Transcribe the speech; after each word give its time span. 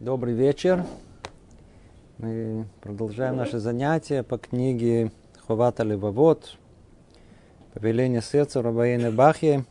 Добрый 0.00 0.32
вечер. 0.32 0.86
Мы 2.16 2.64
продолжаем 2.80 3.36
наши 3.36 3.58
занятия 3.58 4.22
по 4.22 4.38
книге 4.38 5.12
Ховата 5.46 5.82
Левовод, 5.82 6.56
Повеление 7.74 8.22
сердца 8.22 8.62
Рабаины 8.62 9.10
Бахи. 9.10 9.66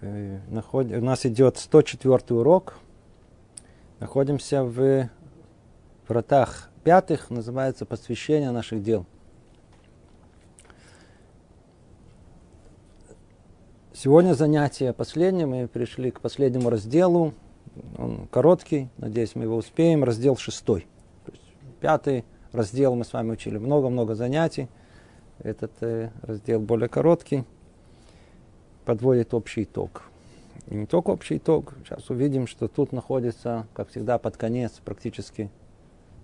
Э, 0.00 0.38
у 0.72 1.04
нас 1.04 1.26
идет 1.26 1.58
104 1.58 2.34
урок. 2.34 2.78
Находимся 4.00 4.64
в 4.64 5.10
вратах 6.08 6.70
пятых, 6.82 7.28
называется 7.28 7.84
посвящение 7.84 8.52
наших 8.52 8.82
дел. 8.82 9.04
Сегодня 13.92 14.32
занятие 14.32 14.94
последнее, 14.94 15.44
мы 15.44 15.68
пришли 15.68 16.10
к 16.10 16.22
последнему 16.22 16.70
разделу, 16.70 17.34
он 17.98 18.26
короткий, 18.28 18.88
надеюсь, 18.98 19.34
мы 19.34 19.44
его 19.44 19.56
успеем. 19.56 20.04
Раздел 20.04 20.36
шестой. 20.36 20.86
Пятый 21.80 22.24
раздел 22.52 22.94
мы 22.94 23.04
с 23.04 23.12
вами 23.12 23.32
учили 23.32 23.58
много-много 23.58 24.14
занятий. 24.14 24.68
Этот 25.38 25.72
э, 25.80 26.10
раздел 26.22 26.60
более 26.60 26.88
короткий. 26.88 27.44
Подводит 28.84 29.34
общий 29.34 29.64
итог. 29.64 30.02
И 30.68 30.74
не 30.74 30.86
только 30.86 31.10
общий 31.10 31.36
итог. 31.36 31.74
Сейчас 31.84 32.08
увидим, 32.10 32.46
что 32.46 32.68
тут 32.68 32.92
находится, 32.92 33.66
как 33.74 33.90
всегда, 33.90 34.18
под 34.18 34.36
конец 34.36 34.72
практически 34.84 35.50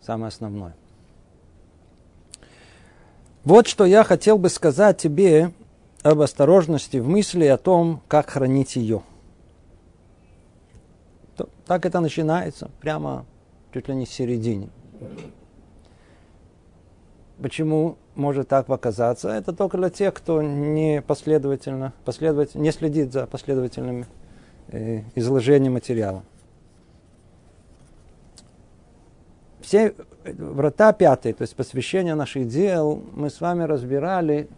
самое 0.01 0.29
основное. 0.29 0.75
Вот 3.45 3.67
что 3.67 3.85
я 3.85 4.05
хотел 4.05 4.39
бы 4.39 4.49
сказать 4.49 4.99
тебе 4.99 5.53
об 6.03 6.21
осторожности 6.21 6.97
в 6.99 7.09
мысли 7.09 7.45
о 7.47 7.59
том, 7.59 8.01
как 8.09 8.31
хранить 8.31 8.77
ее– 8.77 9.03
то, 11.37 11.49
так 11.67 11.87
это 11.87 12.01
начинается, 12.01 12.71
прямо 12.81 13.25
чуть 13.73 13.89
ли 13.89 13.95
не 13.95 14.05
в 14.05 14.11
середине. 14.11 14.69
Почему 17.41 17.97
может 18.15 18.49
так 18.49 18.67
показаться? 18.67 19.31
Это 19.31 19.53
только 19.53 19.77
для 19.79 19.91
тех, 19.91 20.15
кто 20.15 20.43
не 20.43 21.03
последовательно, 21.03 21.93
последовательно 22.05 22.63
не 22.63 22.71
следит 22.71 23.13
за 23.13 23.27
последовательным 23.27 24.07
э, 24.69 25.03
изложением 25.15 25.73
материала. 25.73 26.23
Все 29.61 29.95
врата 30.25 30.93
пятые, 30.93 31.35
то 31.35 31.43
есть 31.43 31.57
посвящение 31.57 32.15
наших 32.15 32.47
дел, 32.47 33.03
мы 33.13 33.31
с 33.31 33.41
вами 33.41 33.63
разбирали, 33.65 34.49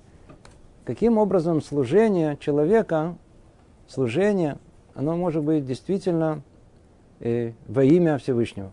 каким 0.85 1.19
образом 1.19 1.63
служение 1.63 2.37
человека, 2.39 3.17
служение, 3.87 4.59
оно 4.95 5.17
может 5.17 5.43
быть 5.43 5.67
действительно 5.67 6.43
э, 7.21 7.53
во 7.67 7.85
имя 7.85 8.19
Всевышнего. 8.19 8.73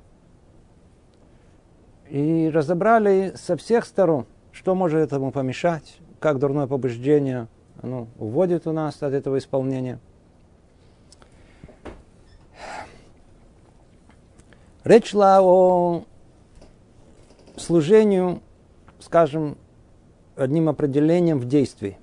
И 2.09 2.49
разобрали 2.53 3.33
со 3.35 3.55
всех 3.55 3.85
сторон, 3.85 4.25
что 4.51 4.75
может 4.75 4.99
этому 4.99 5.31
помешать, 5.31 5.97
как 6.19 6.39
дурное 6.39 6.67
побуждение 6.67 7.47
оно 7.81 8.07
уводит 8.19 8.67
у 8.67 8.71
нас 8.71 9.01
от 9.01 9.13
этого 9.13 9.37
исполнения. 9.37 9.99
Речь 14.83 15.11
шла 15.11 15.41
о 15.41 16.03
служению, 17.55 18.41
скажем, 18.99 19.57
одним 20.35 20.69
определением 20.69 21.39
в 21.39 21.47
действии. 21.47 21.97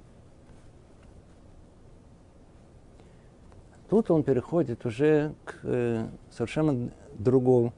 Тут 3.88 4.10
он 4.10 4.22
переходит 4.22 4.84
уже 4.84 5.32
к 5.44 5.60
э, 5.62 6.06
совершенно 6.30 6.90
другому, 7.14 7.72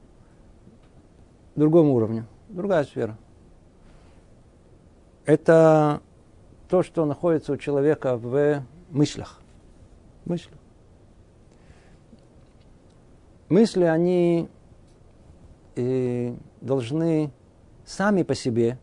другому 1.55 1.93
уровню, 1.93 2.25
другая 2.49 2.83
сфера. 2.83 3.17
Это 5.25 6.01
то, 6.67 6.83
что 6.83 7.05
находится 7.05 7.53
у 7.53 7.57
человека 7.57 8.17
в 8.17 8.65
мыслях. 8.89 9.39
Мыслях. 10.25 10.59
Мысли, 13.47 13.85
они 13.85 14.49
э, 15.77 16.33
должны 16.59 17.31
сами 17.85 18.23
по 18.23 18.35
себе 18.35 18.77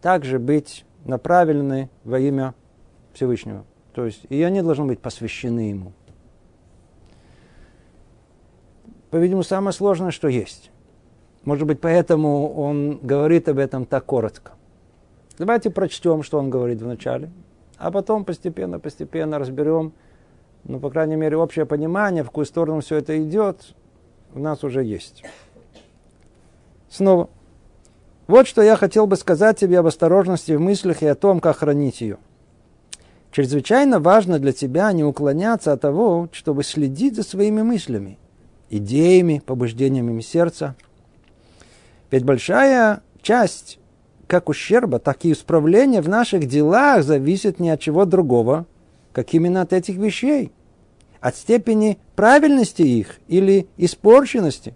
также 0.00 0.38
быть 0.38 0.86
направлены 1.04 1.90
во 2.04 2.18
имя 2.18 2.54
Всевышнего. 3.12 3.64
То 3.92 4.06
есть, 4.06 4.24
и 4.30 4.42
они 4.42 4.62
должны 4.62 4.86
быть 4.86 5.00
посвящены 5.00 5.70
Ему 5.70 5.92
по-видимому, 9.10 9.42
самое 9.42 9.72
сложное, 9.72 10.12
что 10.12 10.28
есть. 10.28 10.70
Может 11.44 11.66
быть, 11.66 11.80
поэтому 11.80 12.54
он 12.54 12.98
говорит 13.02 13.48
об 13.48 13.58
этом 13.58 13.84
так 13.84 14.04
коротко. 14.04 14.52
Давайте 15.38 15.70
прочтем, 15.70 16.22
что 16.22 16.38
он 16.38 16.50
говорит 16.50 16.80
вначале, 16.80 17.30
а 17.78 17.90
потом 17.90 18.24
постепенно-постепенно 18.24 19.38
разберем, 19.38 19.92
ну, 20.64 20.78
по 20.78 20.90
крайней 20.90 21.16
мере, 21.16 21.36
общее 21.36 21.64
понимание, 21.64 22.22
в 22.22 22.26
какую 22.26 22.44
сторону 22.44 22.82
все 22.82 22.96
это 22.96 23.20
идет, 23.22 23.74
у 24.34 24.38
нас 24.38 24.62
уже 24.62 24.84
есть. 24.84 25.24
Снова. 26.90 27.30
Вот 28.26 28.46
что 28.46 28.62
я 28.62 28.76
хотел 28.76 29.06
бы 29.06 29.16
сказать 29.16 29.58
тебе 29.58 29.78
об 29.78 29.86
осторожности 29.86 30.52
в 30.52 30.60
мыслях 30.60 31.02
и 31.02 31.06
о 31.06 31.14
том, 31.14 31.40
как 31.40 31.56
хранить 31.56 32.00
ее. 32.00 32.18
Чрезвычайно 33.32 33.98
важно 33.98 34.38
для 34.38 34.52
тебя 34.52 34.92
не 34.92 35.02
уклоняться 35.02 35.72
от 35.72 35.80
того, 35.80 36.28
чтобы 36.32 36.62
следить 36.62 37.16
за 37.16 37.22
своими 37.22 37.62
мыслями– 37.62 38.18
идеями, 38.70 39.42
побуждениями 39.44 40.20
сердца. 40.20 40.76
Ведь 42.10 42.24
большая 42.24 43.02
часть 43.20 43.78
как 44.26 44.48
ущерба, 44.48 45.00
так 45.00 45.24
и 45.24 45.32
исправления 45.32 46.00
в 46.00 46.08
наших 46.08 46.46
делах 46.46 47.02
зависит 47.02 47.58
не 47.58 47.70
от 47.70 47.80
чего 47.80 48.04
другого, 48.04 48.66
как 49.12 49.34
именно 49.34 49.60
от 49.60 49.72
этих 49.72 49.96
вещей, 49.96 50.52
от 51.20 51.36
степени 51.36 51.98
правильности 52.14 52.82
их 52.82 53.18
или 53.26 53.66
испорченности. 53.76 54.74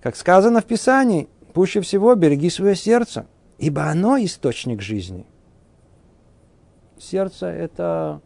Как 0.00 0.14
сказано 0.14 0.60
в 0.60 0.66
Писании, 0.66 1.28
пуще 1.52 1.80
всего 1.80 2.14
береги 2.14 2.48
свое 2.48 2.76
сердце, 2.76 3.26
ибо 3.58 3.84
оно 3.86 4.16
источник 4.18 4.80
жизни. 4.80 5.26
Сердце– 6.96 7.46
это 7.48 8.20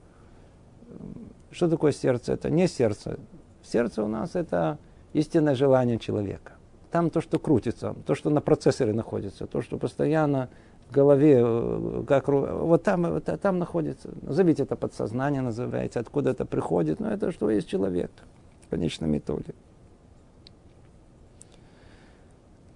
что 1.50 1.68
такое 1.68 1.92
сердце? 1.92 2.32
Это 2.32 2.48
не 2.48 2.68
сердце. 2.68 3.18
Сердце 3.70 4.03
у 4.03 4.08
нас 4.08 4.34
это 4.34 4.78
истинное 5.12 5.54
желание 5.54 5.98
человека. 5.98 6.54
Там 6.91 7.08
то, 7.08 7.20
что 7.20 7.38
крутится, 7.38 7.94
то, 8.04 8.16
что 8.16 8.31
на 8.31 8.41
процессоре 8.41 8.92
находится, 8.92 9.47
то, 9.47 9.62
что 9.62 9.78
постоянно 9.78 10.48
в 10.88 10.92
голове, 10.92 11.41
э, 11.41 12.04
как, 12.09 12.26
вот 12.26 12.82
там, 12.82 13.03
вот 13.03 13.25
там 13.41 13.60
находится. 13.60 14.10
Назовите 14.22 14.64
это 14.64 14.75
подсознание, 14.75 15.41
называется, 15.41 16.00
откуда 16.00 16.30
это 16.30 16.44
приходит, 16.44 16.98
но 16.98 17.12
это 17.12 17.30
что 17.30 17.48
есть 17.48 17.69
человек 17.69 18.10
в 18.66 18.70
конечном 18.70 19.16
итоге. 19.16 19.54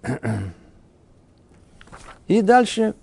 И 2.27 2.41
дальше 2.41 2.95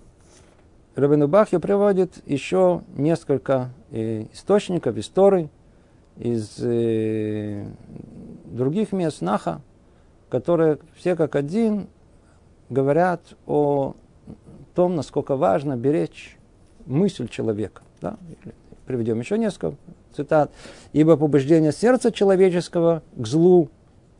Рабину 0.95 1.27
Бахью 1.27 1.59
приводит 1.59 2.27
еще 2.27 2.81
несколько 2.95 3.69
э, 3.91 4.25
источников, 4.33 4.97
историй, 4.97 5.51
из 6.17 6.57
э, 6.59 7.65
других 8.45 8.91
мест 8.91 9.21
Наха, 9.21 9.61
которые 10.29 10.79
все 10.95 11.15
как 11.15 11.35
один 11.35 11.87
говорят 12.69 13.21
о 13.45 13.95
том, 14.75 14.95
насколько 14.95 15.35
важно 15.35 15.75
беречь 15.75 16.37
мысль 16.85 17.27
человека. 17.27 17.83
Да? 18.01 18.17
Приведем 18.85 19.19
еще 19.19 19.37
несколько 19.37 19.75
цитат. 20.15 20.51
«Ибо 20.91 21.17
побуждение 21.17 21.71
сердца 21.71 22.11
человеческого 22.11 23.03
к 23.15 23.25
злу 23.25 23.69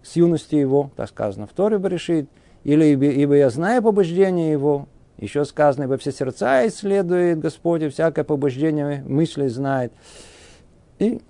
с 0.02 0.16
юности 0.16 0.56
его, 0.56 0.92
так 0.96 1.10
сказано 1.10 1.48
в 1.48 1.54
Торе 1.54 1.78
решит, 1.78 2.30
или 2.64 2.86
ибо 2.86 3.36
я 3.36 3.50
знаю 3.50 3.82
побуждение 3.82 4.52
его, 4.52 4.88
еще 5.18 5.46
сказано, 5.46 5.84
ибо 5.84 5.98
все 5.98 6.12
сердца 6.12 6.66
исследует 6.68 7.40
Господь, 7.40 7.84
и 7.84 7.90
всякое 7.90 8.24
побуждение 8.24 9.04
мысли 9.08 9.48
знает. 9.48 9.94
И 11.00 11.22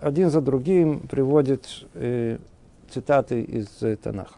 один 0.00 0.30
за 0.30 0.40
другим 0.40 1.00
приводит 1.00 1.86
э, 1.94 2.38
цитаты 2.90 3.42
из 3.42 3.82
э, 3.82 3.96
Танаха. 3.96 4.34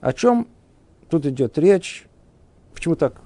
О 0.00 0.12
чем 0.12 0.48
тут 1.08 1.26
идет 1.26 1.58
речь? 1.58 2.06
Почему 2.74 2.96
так 2.96 3.20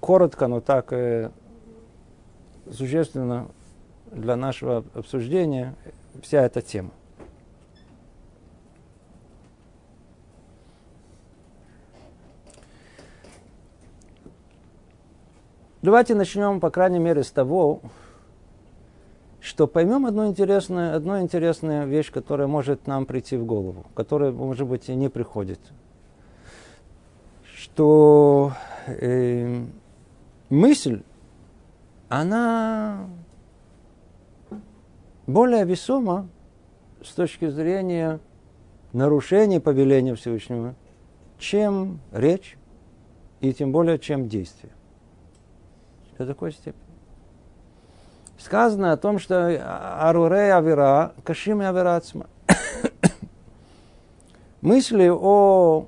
коротко, 0.00 0.46
но 0.46 0.60
так 0.60 0.92
э, 0.92 1.30
существенно 2.70 3.48
для 4.10 4.36
нашего 4.36 4.84
обсуждения 4.94 5.74
вся 6.22 6.42
эта 6.42 6.62
тема? 6.62 6.90
Давайте 15.82 16.14
начнем, 16.14 16.60
по 16.60 16.68
крайней 16.68 16.98
мере, 16.98 17.22
с 17.22 17.30
того, 17.30 17.80
то 19.56 19.66
поймем 19.66 20.06
одну 20.06 20.26
интересную, 20.26 20.94
одну 20.94 21.20
интересную 21.20 21.86
вещь, 21.86 22.10
которая 22.10 22.46
может 22.46 22.86
нам 22.86 23.06
прийти 23.06 23.36
в 23.36 23.44
голову, 23.44 23.86
которая, 23.94 24.32
может 24.32 24.66
быть, 24.66 24.88
и 24.88 24.94
не 24.94 25.08
приходит. 25.08 25.60
Что 27.54 28.52
э, 28.86 29.64
мысль, 30.48 31.02
она 32.08 33.06
более 35.26 35.64
весома 35.64 36.28
с 37.02 37.12
точки 37.12 37.48
зрения 37.48 38.20
нарушения 38.92 39.60
повеления 39.60 40.14
Всевышнего, 40.14 40.74
чем 41.38 42.00
речь 42.12 42.56
и 43.40 43.52
тем 43.52 43.72
более, 43.72 43.98
чем 43.98 44.28
действие. 44.28 44.72
До 46.18 46.26
такой 46.26 46.52
степени. 46.52 46.89
Сказано 48.40 48.92
о 48.92 48.96
том, 48.96 49.18
что 49.18 49.48
аруре 50.00 50.54
авера, 50.54 51.12
кашим 51.24 51.60
аверацма. 51.60 52.26
Мысли 54.62 55.10
о 55.12 55.86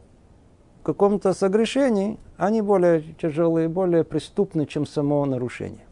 каком-то 0.82 1.32
согрешении, 1.32 2.19
они 2.37 2.60
более 2.60 3.14
тяжелые, 3.14 3.69
более 3.69 4.04
преступны, 4.04 4.66
чем 4.66 4.84
само 4.84 5.25
нарушение. 5.25 5.87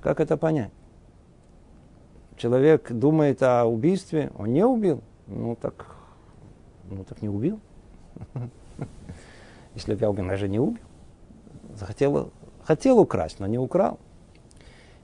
Как 0.00 0.20
это 0.20 0.36
понять? 0.36 0.70
Человек 2.36 2.92
думает 2.92 3.42
о 3.42 3.66
убийстве, 3.66 4.30
он 4.38 4.52
не 4.52 4.64
убил. 4.64 5.02
Ну 5.26 5.56
так, 5.60 5.96
ну 6.88 7.04
так 7.04 7.20
не 7.22 7.28
убил. 7.28 7.58
Если 9.74 9.94
бы 9.94 10.00
я 10.00 10.10
убил, 10.10 10.26
я 10.26 10.36
же 10.36 10.48
не 10.48 10.60
убил. 10.60 10.78
Захотел, 11.74 12.30
хотел 12.64 12.98
украсть, 12.98 13.40
но 13.40 13.46
не 13.46 13.58
украл. 13.58 13.98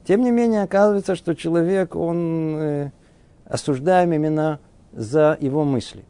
Тем 0.06 0.22
не 0.22 0.30
менее, 0.30 0.62
оказывается, 0.62 1.16
что 1.16 1.34
человек, 1.34 1.96
он 1.96 2.56
э, 2.58 2.90
осуждаем 3.44 4.12
именно 4.12 4.60
за 4.92 5.36
его 5.40 5.64
мысли. 5.64 6.04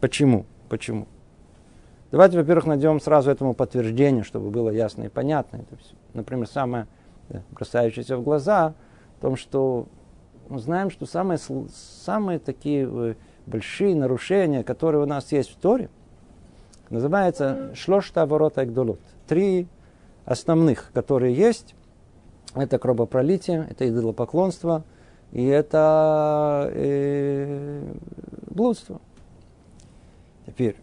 Почему? 0.00 0.46
Почему? 0.68 1.06
Давайте, 2.10 2.38
во-первых, 2.38 2.66
найдем 2.66 3.00
сразу 3.00 3.30
этому 3.30 3.54
подтверждение, 3.54 4.22
чтобы 4.22 4.50
было 4.50 4.70
ясно 4.70 5.04
и 5.04 5.08
понятно. 5.08 5.58
Это 5.58 5.76
все. 5.76 5.94
Например, 6.14 6.46
самое 6.46 6.86
э, 7.28 7.40
бросающееся 7.50 8.16
в 8.16 8.22
глаза, 8.22 8.74
в 9.18 9.20
том, 9.20 9.36
что 9.36 9.88
мы 10.48 10.58
знаем, 10.58 10.90
что 10.90 11.06
самые, 11.06 11.38
самые 11.38 12.38
такие 12.38 12.88
э, 12.90 13.14
большие 13.46 13.94
нарушения, 13.94 14.62
которые 14.62 15.02
у 15.02 15.06
нас 15.06 15.32
есть 15.32 15.50
в 15.50 15.56
Торе, 15.56 15.90
называется 16.90 17.74
шлошта 17.74 18.26
ворота 18.26 18.64
гдолот. 18.64 19.00
Три 19.26 19.66
основных, 20.24 20.90
которые 20.92 21.34
есть, 21.34 21.74
это 22.54 22.78
кровопролитие, 22.78 23.66
это 23.70 23.88
идолопоклонство 23.88 24.84
и 25.32 25.44
это 25.44 26.70
э, 26.72 27.92
блудство. 28.50 29.00
Теперь, 30.46 30.76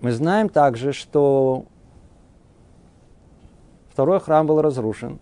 мы 0.00 0.12
знаем 0.12 0.48
также, 0.48 0.92
что 0.92 1.66
второй 3.90 4.18
храм 4.20 4.46
был 4.46 4.60
разрушен 4.62 5.20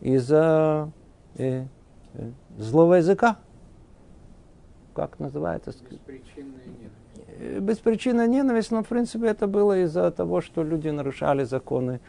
из-за 0.00 0.90
э, 1.36 1.64
э, 2.14 2.30
злого 2.58 2.94
языка. 2.94 3.38
Как 4.94 5.18
называется? 5.18 5.72
Беспричинная 5.90 6.64
ненависть. 6.66 6.96
Э, 7.38 7.58
беспричинная 7.60 8.26
ненависть, 8.26 8.70
но 8.70 8.82
в 8.82 8.88
принципе 8.88 9.28
это 9.28 9.46
было 9.46 9.78
из-за 9.84 10.10
того, 10.10 10.40
что 10.40 10.62
люди 10.62 10.88
нарушали 10.88 11.44
законы 11.44 12.00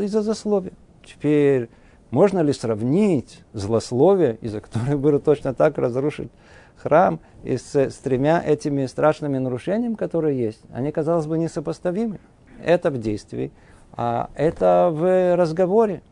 из-за 0.00 0.22
засловия. 0.22 0.72
Теперь 1.04 1.68
можно 2.10 2.40
ли 2.40 2.52
сравнить 2.52 3.42
злословие, 3.52 4.38
из-за 4.40 4.60
которого 4.60 4.96
было 4.96 5.18
точно 5.18 5.52
так 5.52 5.78
разрушить 5.78 6.30
храм, 6.76 7.18
и 7.42 7.56
с, 7.56 7.74
с 7.74 7.96
тремя 7.96 8.42
этими 8.44 8.86
страшными 8.86 9.38
нарушениями, 9.38 9.94
которые 9.94 10.38
есть? 10.38 10.60
Они, 10.72 10.92
казалось 10.92 11.26
бы, 11.26 11.38
несопоставимы. 11.38 12.20
Это 12.64 12.90
в 12.90 12.98
действии, 12.98 13.50
а 13.92 14.30
это 14.36 14.90
в 14.92 15.34
разговоре. 15.36 16.02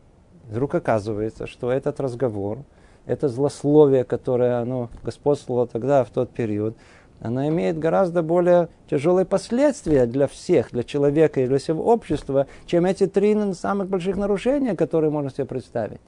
Вдруг 0.49 0.75
оказывается, 0.75 1.47
что 1.47 1.71
этот 1.71 2.01
разговор, 2.01 2.59
это 3.05 3.29
злословие, 3.29 4.03
которое 4.03 4.59
оно 4.59 4.89
господствовало 5.03 5.67
тогда, 5.67 6.03
в 6.03 6.09
тот 6.09 6.31
период, 6.31 6.75
оно 7.23 7.47
имеет 7.47 7.79
гораздо 7.79 8.21
более 8.21 8.67
тяжелые 8.89 9.25
последствия 9.25 10.05
для 10.05 10.27
всех, 10.27 10.71
для 10.71 10.83
человека 10.83 11.39
и 11.39 11.47
для 11.47 11.57
всего 11.57 11.81
общества, 11.85 12.47
чем 12.65 12.85
эти 12.85 13.07
три 13.07 13.33
самых 13.53 13.87
больших 13.87 14.17
нарушения, 14.17 14.75
которые 14.75 15.09
можно 15.09 15.31
себе 15.31 15.45
представить. 15.45 16.01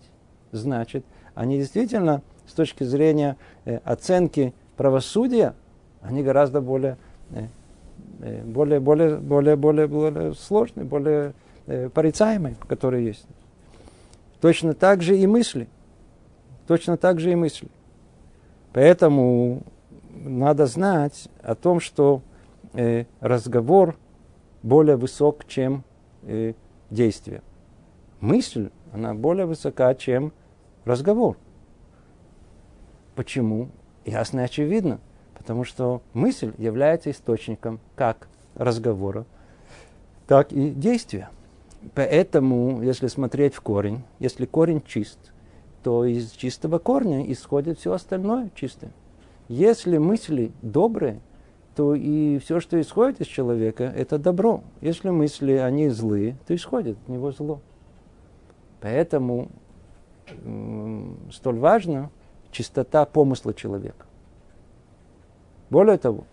Значит, 0.52 1.06
они 1.34 1.58
действительно, 1.58 2.22
с 2.46 2.52
точки 2.52 2.84
зрения 2.84 3.38
э, 3.64 3.80
оценки 3.86 4.54
правосудия, 4.76 5.54
они 6.02 6.22
гораздо 6.22 6.60
более, 6.60 6.98
э, 7.32 7.48
э, 8.20 8.44
более, 8.44 8.82
более, 8.82 9.16
более, 9.16 9.56
более, 9.56 9.88
более 9.88 10.34
сложные, 10.34 10.84
более 10.84 11.34
э, 11.66 11.88
порицаемые, 11.88 12.58
которые 12.68 13.06
есть. 13.06 13.26
Точно 14.42 14.74
так 14.74 15.02
же 15.02 15.18
и 15.18 15.26
мысли. 15.26 15.70
Точно 16.68 16.98
так 16.98 17.22
же 17.22 17.32
и 17.32 17.36
мысли. 17.36 17.70
Поэтому 18.74 19.64
надо 20.16 20.66
знать 20.66 21.30
о 21.42 21.56
том, 21.56 21.80
что 21.80 22.22
э, 22.74 23.06
разговор 23.20 23.96
более 24.64 24.96
высок, 24.96 25.46
чем 25.46 25.84
э, 26.24 26.54
действие. 26.90 27.42
Мысль, 28.20 28.70
она 28.94 29.14
более 29.14 29.46
высока, 29.46 29.94
чем 29.94 30.34
разговор. 30.86 31.38
Почему? 33.16 33.70
Ясно 34.06 34.42
и 34.42 34.44
очевидно. 34.44 35.00
Потому 35.36 35.64
что 35.64 36.02
мысль 36.14 36.54
является 36.58 37.12
источником 37.12 37.80
как 37.96 38.28
разговора, 38.56 39.26
так 40.28 40.52
и 40.52 40.72
действия. 40.72 41.30
Поэтому, 41.94 42.82
если 42.82 43.08
смотреть 43.08 43.54
в 43.54 43.62
корень, 43.62 44.04
если 44.20 44.46
корень 44.46 44.82
чист, 44.82 45.20
то 45.84 46.04
из 46.04 46.32
чистого 46.32 46.80
корня 46.80 47.32
исходит 47.32 47.78
все 47.78 47.94
остальное 47.94 48.50
чистое. 48.56 48.92
Если 49.48 49.98
мысли 49.98 50.52
добрые, 50.62 51.20
то 51.76 51.94
и 51.94 52.40
все, 52.40 52.60
что 52.60 52.80
исходит 52.80 53.22
из 53.22 53.28
человека, 53.28 53.84
это 53.84 54.18
добро. 54.18 54.64
Если 54.82 55.10
мысли, 55.10 55.54
они 55.54 55.90
злые, 55.90 56.38
то 56.48 56.56
исходит 56.56 56.98
от 57.04 57.10
него 57.10 57.32
зло. 57.32 57.60
Поэтому 58.82 59.50
столь 61.32 61.60
важна 61.60 62.10
чистота 62.52 63.06
помысла 63.06 63.54
человека. 63.54 64.06
Более 65.70 65.98
того, 65.98 66.24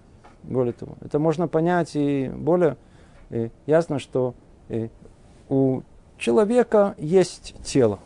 более 0.42 0.72
того, 0.72 0.96
это 1.00 1.18
можно 1.18 1.48
понять 1.48 1.96
и 1.96 2.28
более 2.28 2.76
и 3.30 3.50
ясно, 3.66 3.98
что 3.98 4.34
у 5.48 5.82
человека 6.18 6.94
есть 6.98 7.54
тело. 7.64 7.98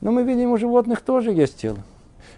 Но 0.00 0.12
мы 0.12 0.22
видим, 0.22 0.52
у 0.52 0.56
животных 0.56 1.00
тоже 1.00 1.32
есть 1.32 1.56
тело. 1.56 1.78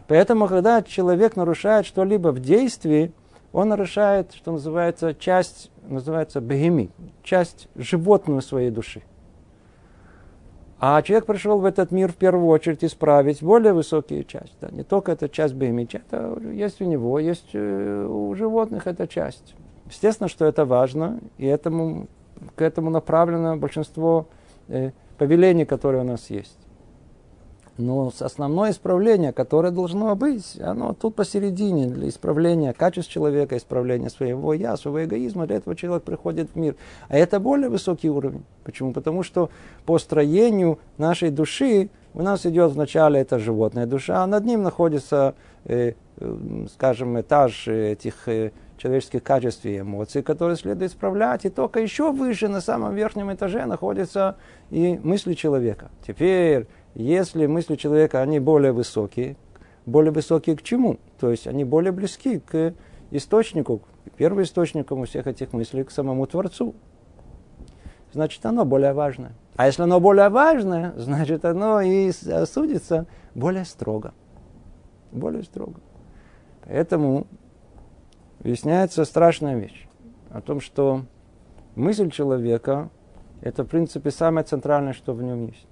Поэтому, 0.08 0.46
когда 0.46 0.82
человек 0.82 1.36
нарушает 1.36 1.86
что-либо 1.86 2.28
в 2.28 2.40
действии, 2.40 3.12
он 3.52 3.68
нарушает, 3.68 4.34
что 4.34 4.52
называется, 4.52 5.14
часть, 5.14 5.70
называется 5.88 6.40
бегеми, 6.40 6.90
часть 7.22 7.68
животную 7.74 8.42
своей 8.42 8.70
души. 8.70 9.02
А 10.78 11.00
человек 11.00 11.24
пришел 11.24 11.58
в 11.58 11.64
этот 11.64 11.90
мир 11.90 12.12
в 12.12 12.16
первую 12.16 12.48
очередь 12.48 12.84
исправить 12.84 13.42
более 13.42 13.72
высокие 13.72 14.24
части. 14.24 14.54
Да, 14.60 14.68
не 14.70 14.82
только 14.82 15.12
эта 15.12 15.28
часть 15.28 15.54
бегеми, 15.54 15.88
это 15.90 16.38
есть 16.52 16.82
у 16.82 16.84
него, 16.84 17.18
есть 17.18 17.48
э, 17.54 18.06
у 18.06 18.34
животных 18.34 18.86
эта 18.86 19.08
часть. 19.08 19.54
Естественно, 19.86 20.28
что 20.28 20.44
это 20.44 20.66
важно, 20.66 21.20
и 21.38 21.46
этому, 21.46 22.08
к 22.56 22.60
этому 22.60 22.90
направлено 22.90 23.56
большинство 23.56 24.28
э, 24.68 24.90
повелений, 25.16 25.64
которые 25.64 26.02
у 26.02 26.06
нас 26.06 26.28
есть. 26.28 26.58
Но 27.78 28.10
основное 28.20 28.70
исправление, 28.70 29.32
которое 29.32 29.70
должно 29.70 30.16
быть, 30.16 30.58
оно 30.60 30.94
тут 30.94 31.14
посередине, 31.14 31.86
для 31.86 32.08
исправления 32.08 32.72
качеств 32.72 33.10
человека, 33.10 33.56
исправления 33.56 34.08
своего 34.08 34.54
я, 34.54 34.76
своего 34.76 35.04
эгоизма, 35.04 35.46
для 35.46 35.56
этого 35.56 35.76
человек 35.76 36.04
приходит 36.04 36.50
в 36.54 36.56
мир. 36.56 36.76
А 37.08 37.18
это 37.18 37.38
более 37.38 37.68
высокий 37.68 38.08
уровень. 38.08 38.44
Почему? 38.64 38.92
Потому 38.92 39.22
что 39.22 39.50
по 39.84 39.98
строению 39.98 40.78
нашей 40.96 41.30
души 41.30 41.90
у 42.14 42.22
нас 42.22 42.46
идет 42.46 42.72
вначале 42.72 43.20
это 43.20 43.38
животная 43.38 43.84
душа, 43.84 44.24
а 44.24 44.26
над 44.26 44.46
ним 44.46 44.62
находится, 44.62 45.34
э, 45.66 45.92
э, 46.16 46.66
скажем, 46.72 47.20
этаж 47.20 47.68
этих 47.68 48.26
э, 48.26 48.52
человеческих 48.78 49.22
качеств 49.22 49.66
и 49.66 49.80
эмоций, 49.80 50.22
которые 50.22 50.56
следует 50.56 50.92
исправлять. 50.92 51.44
И 51.44 51.50
только 51.50 51.80
еще 51.80 52.12
выше, 52.12 52.48
на 52.48 52.62
самом 52.62 52.94
верхнем 52.94 53.32
этаже, 53.32 53.66
находятся 53.66 54.36
и 54.70 54.98
мысли 55.02 55.34
человека. 55.34 55.90
Теперь 56.06 56.66
если 57.02 57.44
мысли 57.46 57.76
человека, 57.76 58.22
они 58.22 58.40
более 58.40 58.72
высокие, 58.72 59.36
более 59.84 60.12
высокие 60.12 60.56
к 60.56 60.62
чему? 60.62 60.98
То 61.20 61.30
есть 61.30 61.46
они 61.46 61.62
более 61.62 61.92
близки 61.92 62.38
к 62.38 62.72
источнику, 63.10 63.82
первоисточнику 64.16 65.04
всех 65.04 65.26
этих 65.26 65.52
мыслей, 65.52 65.84
к 65.84 65.90
самому 65.90 66.26
Творцу. 66.26 66.74
значит 68.12 68.44
оно 68.46 68.64
более 68.64 68.94
важное. 68.94 69.32
А 69.56 69.66
если 69.66 69.82
оно 69.82 70.00
более 70.00 70.30
важное, 70.30 70.94
значит 70.96 71.44
оно 71.44 71.82
и 71.82 72.10
судится 72.12 73.06
более 73.34 73.66
строго. 73.66 74.14
Более 75.12 75.42
строго. 75.42 75.80
Поэтому 76.64 77.26
выясняется 78.40 79.04
страшная 79.04 79.56
вещь 79.56 79.86
о 80.30 80.40
том, 80.40 80.62
что 80.62 81.02
мысль 81.74 82.10
человека– 82.10 82.88
это, 83.42 83.64
в 83.64 83.68
принципе, 83.68 84.10
самое 84.10 84.46
центральное, 84.46 84.94
что 84.94 85.12
в 85.12 85.22
нем 85.22 85.46
есть. 85.46 85.66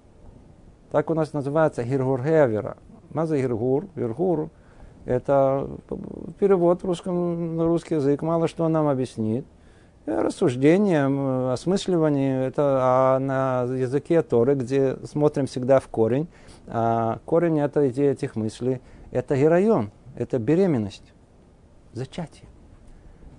Так 0.94 1.10
у 1.10 1.14
нас 1.14 1.32
называется 1.32 1.82
гиргур-гевера. 1.82 2.76
Маза 3.12 3.36
гиргур, 3.36 3.88
гиргур– 3.96 4.50
это 5.06 5.68
перевод 6.38 6.84
в 6.84 6.86
русском, 6.86 7.56
на 7.56 7.64
русский 7.64 7.96
язык, 7.96 8.22
мало 8.22 8.46
что 8.46 8.68
нам 8.68 8.86
объяснит. 8.86 9.44
Рассуждение, 10.06 11.50
осмысливание– 11.52 12.44
это 12.46 12.78
а 12.80 13.18
на 13.18 13.64
языке 13.74 14.22
Торы, 14.22 14.54
где 14.54 14.94
смотрим 15.04 15.46
всегда 15.46 15.80
в 15.80 15.88
корень. 15.88 16.28
А 16.68 17.18
корень– 17.24 17.58
это 17.60 17.88
идея 17.88 18.12
этих 18.12 18.36
мыслей. 18.36 18.80
Это 19.10 19.34
героин, 19.34 19.90
это 20.14 20.38
беременность, 20.38 21.12
зачатие. 21.92 22.46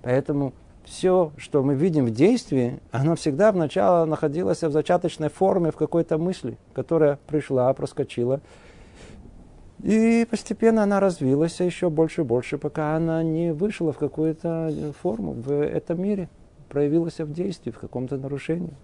Поэтому 0.02 0.52
все, 0.86 1.32
что 1.36 1.62
мы 1.62 1.74
видим 1.74 2.06
в 2.06 2.10
действии, 2.10 2.80
оно 2.92 3.16
всегда 3.16 3.52
вначале 3.52 4.08
находилось 4.08 4.62
в 4.62 4.70
зачаточной 4.70 5.28
форме, 5.28 5.70
в 5.72 5.76
какой-то 5.76 6.16
мысли, 6.16 6.56
которая 6.72 7.18
пришла, 7.26 7.72
проскочила. 7.74 8.40
И 9.82 10.26
постепенно 10.30 10.84
она 10.84 11.00
развилась 11.00 11.60
еще 11.60 11.90
больше 11.90 12.22
и 12.22 12.24
больше, 12.24 12.56
пока 12.56 12.96
она 12.96 13.22
не 13.22 13.52
вышла 13.52 13.92
в 13.92 13.98
какую-то 13.98 14.94
форму 15.02 15.32
в 15.32 15.52
этом 15.52 16.00
мире, 16.00 16.28
проявилась 16.68 17.18
в 17.18 17.32
действии, 17.32 17.70
в 17.70 17.78
каком-то 17.78 18.16
нарушении. 18.16 18.74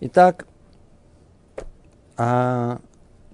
Итак, 0.00 0.46
а 2.16 2.80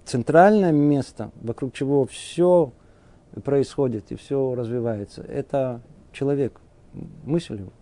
центральное 0.04 0.72
место, 0.72 1.30
вокруг 1.40 1.72
чего 1.72 2.06
все 2.06 2.72
происходит 3.44 4.10
и 4.12 4.16
все 4.16 4.54
развивается, 4.54 5.22
это 5.22 5.82
человек, 6.18 6.60
мысль 7.24 7.58
его, 7.58 7.72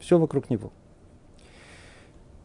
все 0.00 0.18
вокруг 0.18 0.50
него. 0.50 0.70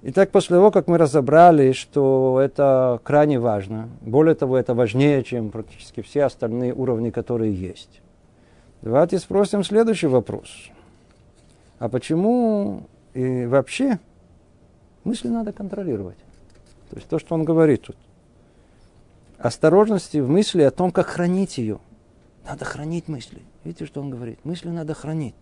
Итак, 0.04 0.32
после 0.32 0.56
того, 0.56 0.72
как 0.72 0.88
мы 0.88 0.98
разобрали, 0.98 1.74
что 1.74 2.40
это 2.42 3.00
крайне 3.04 3.40
важно, 3.40 3.90
более 4.02 4.34
того, 4.34 4.58
это 4.58 4.74
важнее, 4.74 5.24
чем 5.24 5.52
практически 5.52 6.02
все 6.02 6.24
остальные 6.24 6.74
уровни, 6.74 7.12
которые 7.12 7.54
есть, 7.54 8.02
давайте 8.82 9.20
спросим 9.20 9.64
следующий 9.64 10.08
вопрос. 10.08 10.70
А 11.78 11.90
почему 11.90 12.84
и 13.14 13.46
вообще 13.46 14.00
мысли 15.04 15.28
надо 15.28 15.52
контролировать? 15.52 16.18
То 16.90 16.96
есть 16.96 17.08
то, 17.08 17.20
что 17.20 17.36
он 17.36 17.44
говорит 17.44 17.84
тут. 17.84 17.98
Осторожности 19.38 20.18
в 20.18 20.30
мысли 20.30 20.62
о 20.62 20.72
том, 20.72 20.92
как 20.92 21.08
хранить 21.08 21.58
ее. 21.58 21.80
Надо 22.46 22.66
хранить 22.66 23.08
мысли. 23.08 23.42
Видите, 23.64 23.86
что 23.86 24.02
он 24.02 24.10
говорит? 24.10 24.40
Мысли 24.46 24.70
надо 24.70 24.94
хранить. 24.94 25.36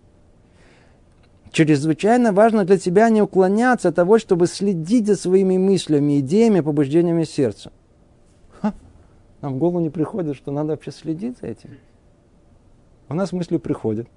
Чрезвычайно 1.51 2.32
важно 2.32 2.63
для 2.63 2.77
тебя 2.77 3.10
не 3.10 3.22
уклоняться 3.22 3.89
от 3.89 3.96
того, 3.96 4.20
чтобы 4.20 4.46
следить 4.46 5.08
за 5.08 5.15
своими 5.15 5.58
мыслями, 5.58 6.20
идеями, 6.20 6.60
побуждениями 6.60 7.24
сердца. 7.24 7.72
Ха, 8.62 8.74
нам 9.41 9.56
в 9.56 9.58
голову 9.58 9.79
не 9.79 9.89
приходит, 9.89 10.36
что 10.36 10.51
надо 10.51 10.70
вообще 10.70 10.91
следить 10.91 11.39
за 11.39 11.48
этим. 11.48 11.72
У 13.10 13.15
нас 13.15 13.32
мысли 13.32 13.58
приходят, 13.58 14.08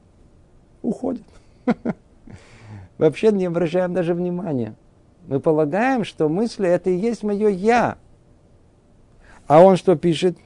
уходят. 0.82 1.24
Вообще 2.98 3.32
не 3.32 3.46
обращаем 3.46 3.94
даже 3.94 4.14
внимания. 4.14 4.76
Мы 5.26 5.40
полагаем, 5.40 6.04
что 6.04 6.28
мысли 6.28 6.68
это 6.68 6.90
и 6.90 6.96
есть 6.96 7.22
мое 7.22 7.48
я. 7.48 7.96
А 9.46 9.60
он 9.60 9.76
что 9.76 9.96
пишет? 9.96 10.36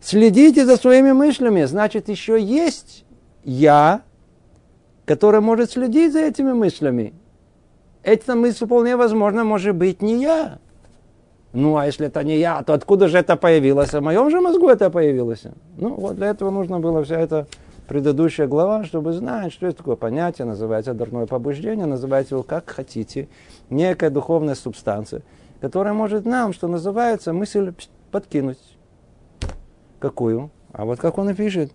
Следите 0.00 0.64
за 0.64 0.76
своими 0.76 1.12
мыслями, 1.12 1.64
значит, 1.64 2.08
еще 2.08 2.40
есть 2.40 3.04
я, 3.44 4.02
который 5.08 5.40
может 5.40 5.70
следить 5.70 6.12
за 6.12 6.20
этими 6.20 6.52
мыслями. 6.52 7.14
Эта 8.02 8.36
мысль 8.36 8.66
вполне 8.66 8.94
возможно 8.94 9.42
может 9.42 9.74
быть 9.74 10.02
не 10.02 10.20
я. 10.20 10.58
Ну, 11.54 11.78
а 11.78 11.86
если 11.86 12.08
это 12.08 12.22
не 12.22 12.36
я, 12.36 12.62
то 12.62 12.74
откуда 12.74 13.08
же 13.08 13.16
это 13.16 13.36
появилось? 13.36 13.94
В 13.94 14.02
моем 14.02 14.30
же 14.30 14.42
мозгу 14.42 14.68
это 14.68 14.90
появилось. 14.90 15.44
Ну, 15.78 15.94
вот 15.94 16.16
для 16.16 16.26
этого 16.26 16.50
нужно 16.50 16.78
было 16.78 17.02
вся 17.02 17.18
эта 17.18 17.46
предыдущая 17.88 18.46
глава, 18.46 18.84
чтобы 18.84 19.14
знать, 19.14 19.50
что 19.50 19.66
это 19.66 19.78
такое 19.78 19.96
понятие, 19.96 20.46
называется 20.46 20.92
дурное 20.92 21.24
побуждение, 21.24 21.86
называйте 21.86 22.34
его 22.34 22.42
как 22.42 22.68
хотите, 22.68 23.28
некая 23.70 24.10
духовная 24.10 24.54
субстанция, 24.54 25.22
которая 25.62 25.94
может 25.94 26.26
нам, 26.26 26.52
что 26.52 26.68
называется, 26.68 27.32
мысль 27.32 27.72
подкинуть. 28.10 28.58
Какую? 30.00 30.50
А 30.70 30.84
вот 30.84 30.98
как 31.00 31.16
он 31.16 31.30
и 31.30 31.34
пишет. 31.34 31.72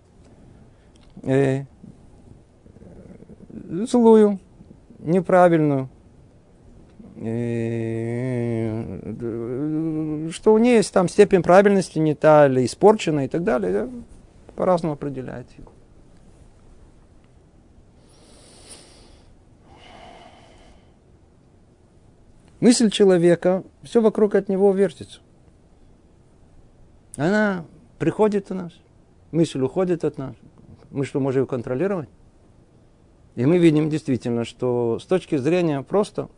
Э, 1.24 1.64
злую, 3.88 4.38
неправильную. 4.98 5.88
Э, 7.16 9.10
что 10.30 10.52
у 10.52 10.58
нее 10.58 10.76
есть 10.76 10.92
там 10.92 11.08
степень 11.08 11.42
правильности 11.42 11.98
не 11.98 12.14
та 12.14 12.46
или 12.46 12.64
испорчена 12.64 13.24
и 13.26 13.28
так 13.28 13.44
далее. 13.44 13.88
По-разному 14.56 14.94
определяет 14.94 15.46
его. 15.58 15.70
Мысль 22.60 22.90
человека, 22.90 23.62
все 23.82 24.00
вокруг 24.00 24.34
от 24.34 24.48
него 24.48 24.72
вертится. 24.72 25.20
Она 27.16 27.66
приходит 27.98 28.50
у 28.50 28.54
нас, 28.54 28.72
мысль 29.32 29.60
уходит 29.60 30.02
от 30.04 30.16
нас. 30.16 30.34
Мы 30.90 31.04
что, 31.04 31.20
можем 31.20 31.42
ее 31.42 31.46
контролировать? 31.46 32.08
И 33.36 33.46
мы 33.46 33.58
видим 33.58 33.90
действительно, 33.90 34.44
что 34.44 34.98
с 35.00 35.06
точки 35.06 35.36
зрения 35.36 35.82
просто 35.82 36.28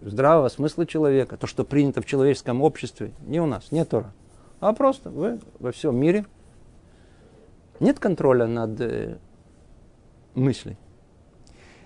здравого 0.00 0.48
смысла 0.48 0.86
человека, 0.86 1.36
то, 1.36 1.46
что 1.46 1.64
принято 1.64 2.02
в 2.02 2.06
человеческом 2.06 2.62
обществе, 2.62 3.12
не 3.26 3.40
у 3.40 3.46
нас, 3.46 3.70
не 3.70 3.84
Тора, 3.84 4.12
а 4.60 4.72
просто 4.72 5.10
вы, 5.10 5.40
во 5.60 5.72
всем 5.72 5.96
мире 5.96 6.24
нет 7.80 7.98
контроля 7.98 8.46
над 8.46 8.80
э, 8.80 9.18
мыслью. 10.34 10.76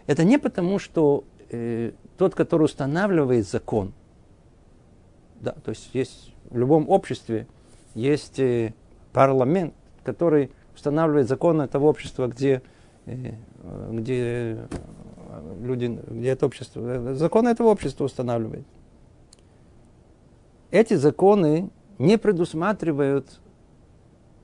Это 0.06 0.24
не 0.24 0.38
потому, 0.38 0.78
что 0.78 1.24
э, 1.50 1.92
тот, 2.16 2.34
который 2.34 2.64
устанавливает 2.64 3.46
закон, 3.46 3.92
да, 5.40 5.52
то 5.52 5.70
есть 5.70 5.90
есть 5.92 6.34
в 6.50 6.56
любом 6.56 6.88
обществе 6.88 7.46
есть 7.94 8.38
э, 8.38 8.74
парламент, 9.12 9.74
который 10.04 10.50
устанавливает 10.74 11.28
законы 11.28 11.62
этого 11.62 11.86
общества, 11.86 12.26
где, 12.26 12.62
где 13.06 14.58
люди, 15.60 16.00
где 16.08 16.30
это 16.30 16.46
общество, 16.46 17.14
законы 17.14 17.50
этого 17.50 17.68
общества 17.68 18.04
устанавливает. 18.04 18.66
Эти 20.70 20.94
законы 20.94 21.70
не 21.98 22.18
предусматривают 22.18 23.40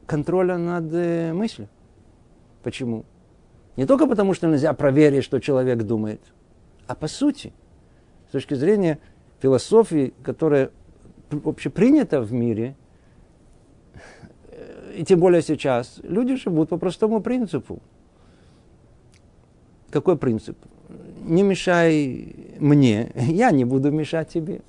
контроля 0.07 0.57
над 0.57 0.93
э, 0.93 1.33
мыслью. 1.33 1.69
Почему? 2.63 3.05
Не 3.77 3.87
только 3.87 4.07
потому, 4.07 4.35
что 4.35 4.47
нельзя 4.47 4.73
проверить, 4.73 5.25
что 5.25 5.41
человек 5.41 5.83
думает, 5.83 6.21
а 6.87 6.95
по 6.95 7.09
сути, 7.09 7.53
с 8.29 8.33
точки 8.33 8.55
зрения 8.55 8.99
философии, 9.41 10.15
которая 10.23 10.71
общепринята 11.45 12.21
в 12.21 12.33
мире, 12.33 12.77
и 14.95 15.05
тем 15.05 15.21
более 15.21 15.43
сейчас, 15.43 16.01
люди 16.03 16.37
живут 16.37 16.69
по 16.69 16.77
простому 16.77 17.21
принципу. 17.21 17.81
Какой 19.93 20.17
принцип? 20.17 20.57
Не 21.25 21.43
мешай 21.43 22.35
мне, 22.59 23.13
я 23.15 23.51
не 23.51 23.65
буду 23.65 23.93
мешать 23.93 24.31
тебе. 24.31 24.63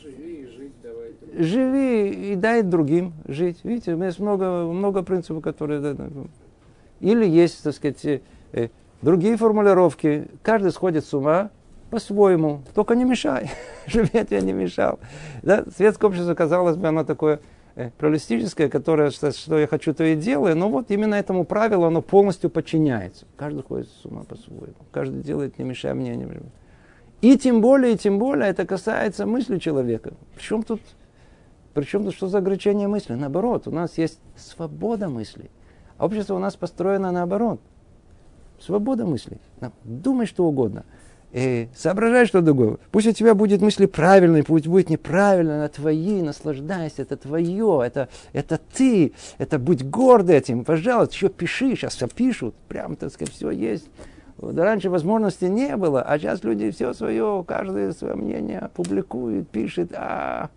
Живи 0.00 0.42
и 0.42 0.46
жить 0.46 0.72
давай. 0.82 1.14
Живи 1.32 2.32
и 2.32 2.36
дай 2.36 2.62
другим 2.62 3.14
жить. 3.26 3.58
Видите, 3.64 3.94
у 3.94 3.96
меня 3.96 4.06
есть 4.06 4.20
много, 4.20 4.66
много 4.66 5.02
принципов, 5.02 5.42
которые... 5.42 5.96
Или 7.00 7.26
есть, 7.26 7.64
так 7.64 7.74
сказать, 7.74 8.04
э, 8.52 8.68
другие 9.00 9.36
формулировки. 9.36 10.28
Каждый 10.42 10.70
сходит 10.70 11.04
с 11.04 11.14
ума 11.14 11.50
по-своему. 11.90 12.60
Только 12.74 12.94
не 12.94 13.04
мешай. 13.04 13.50
Живи, 13.86 14.10
я 14.12 14.24
тебе 14.24 14.42
не 14.42 14.52
мешал. 14.52 15.00
Да? 15.42 15.64
Светское 15.74 16.08
общество, 16.10 16.34
казалось 16.34 16.76
бы, 16.76 16.86
оно 16.86 17.02
такое 17.02 17.40
Э, 17.40 17.61
плюралистическое, 17.98 18.68
которое, 18.68 19.10
что 19.10 19.58
я 19.58 19.66
хочу, 19.66 19.94
то 19.94 20.04
и 20.04 20.16
делаю, 20.16 20.56
но 20.56 20.68
вот 20.68 20.90
именно 20.90 21.14
этому 21.14 21.44
правилу 21.44 21.84
оно 21.84 22.02
полностью 22.02 22.50
подчиняется. 22.50 23.26
Каждый 23.36 23.62
ходит 23.62 23.88
с 23.88 24.04
ума 24.04 24.24
по-своему. 24.24 24.74
Каждый 24.90 25.22
делает, 25.22 25.58
не 25.58 25.64
мешая 25.64 25.94
мне, 25.94 26.14
не 26.16 26.24
мешая. 26.24 26.42
И 27.22 27.38
тем 27.38 27.60
более, 27.60 27.94
и 27.94 27.96
тем 27.96 28.18
более 28.18 28.50
это 28.50 28.66
касается 28.66 29.26
мысли 29.26 29.58
человека. 29.58 30.12
Причем 30.34 30.62
тут, 30.64 30.80
причем 31.72 32.04
тут 32.04 32.14
что 32.14 32.26
за 32.26 32.38
ограничение 32.38 32.88
мысли? 32.88 33.14
Наоборот, 33.14 33.68
у 33.68 33.70
нас 33.70 33.96
есть 33.96 34.18
свобода 34.36 35.08
мысли. 35.08 35.50
А 35.98 36.06
общество 36.06 36.34
у 36.34 36.40
нас 36.40 36.56
построено 36.56 37.12
наоборот. 37.12 37.60
Свобода 38.60 39.06
мысли. 39.06 39.38
Думай 39.84 40.26
что 40.26 40.44
угодно. 40.46 40.84
Э, 41.32 41.66
соображай, 41.74 42.26
что 42.26 42.42
другое. 42.42 42.78
Пусть 42.90 43.06
у 43.06 43.12
тебя 43.12 43.34
будет 43.34 43.60
мысли 43.60 43.86
правильные, 43.86 44.44
пусть 44.44 44.66
будет 44.66 44.90
неправильно, 44.90 45.58
на 45.58 45.68
твои, 45.68 46.22
наслаждайся, 46.22 47.02
это 47.02 47.16
твое, 47.16 47.82
это, 47.84 48.08
это 48.32 48.58
ты, 48.74 49.12
это 49.38 49.58
будь 49.58 49.82
горд 49.82 50.30
этим, 50.30 50.64
пожалуйста, 50.64 51.14
еще 51.14 51.28
пиши, 51.28 51.74
сейчас 51.74 51.94
все 51.96 52.08
пишут, 52.08 52.54
прям, 52.68 52.96
так 52.96 53.12
сказать, 53.12 53.34
все 53.34 53.50
есть. 53.50 53.88
Раньше 54.38 54.90
возможности 54.90 55.44
не 55.44 55.76
было, 55.76 56.02
а 56.02 56.18
сейчас 56.18 56.42
люди 56.42 56.70
все 56.70 56.92
свое, 56.94 57.44
каждое 57.46 57.92
свое 57.92 58.14
мнение 58.14 58.70
публикует, 58.74 59.48
пишет, 59.48 59.92
а 59.94 60.50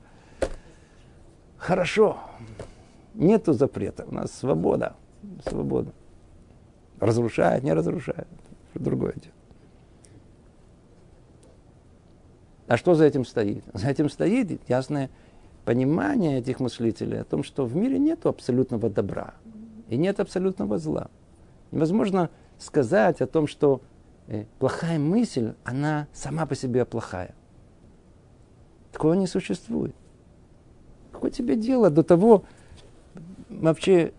хорошо, 1.57 2.17
нету 3.13 3.53
запрета, 3.53 4.05
у 4.07 4.13
нас 4.13 4.31
свобода, 4.31 4.95
свобода. 5.47 5.91
Разрушает, 6.99 7.63
не 7.63 7.73
разрушает, 7.73 8.27
другое 8.73 9.13
дело. 9.13 9.34
А 12.67 12.77
что 12.77 12.95
за 12.95 13.05
этим 13.05 13.25
стоит? 13.25 13.63
За 13.73 13.89
этим 13.89 14.09
стоит 14.09 14.59
ясное 14.67 15.09
понимание 15.65 16.39
этих 16.39 16.59
мыслителей 16.59 17.21
о 17.21 17.23
том, 17.23 17.43
что 17.43 17.65
в 17.65 17.75
мире 17.75 17.99
нет 17.99 18.25
абсолютного 18.25 18.89
добра 18.89 19.33
и 19.89 19.97
нет 19.97 20.19
абсолютного 20.19 20.77
зла. 20.77 21.09
Невозможно 21.71 22.29
сказать 22.57 23.21
о 23.21 23.27
том, 23.27 23.47
что 23.47 23.81
э, 24.27 24.45
плохая 24.59 24.99
мысль, 24.99 25.53
она 25.63 26.07
сама 26.13 26.45
по 26.45 26.55
себе 26.55 26.85
плохая. 26.85 27.33
Такого 28.91 29.13
не 29.13 29.27
существует. 29.27 29.95
Какое 31.11 31.31
тебе 31.31 31.55
дело 31.55 31.89
до 31.89 32.03
того, 32.03 32.43
вообще, 33.49 34.13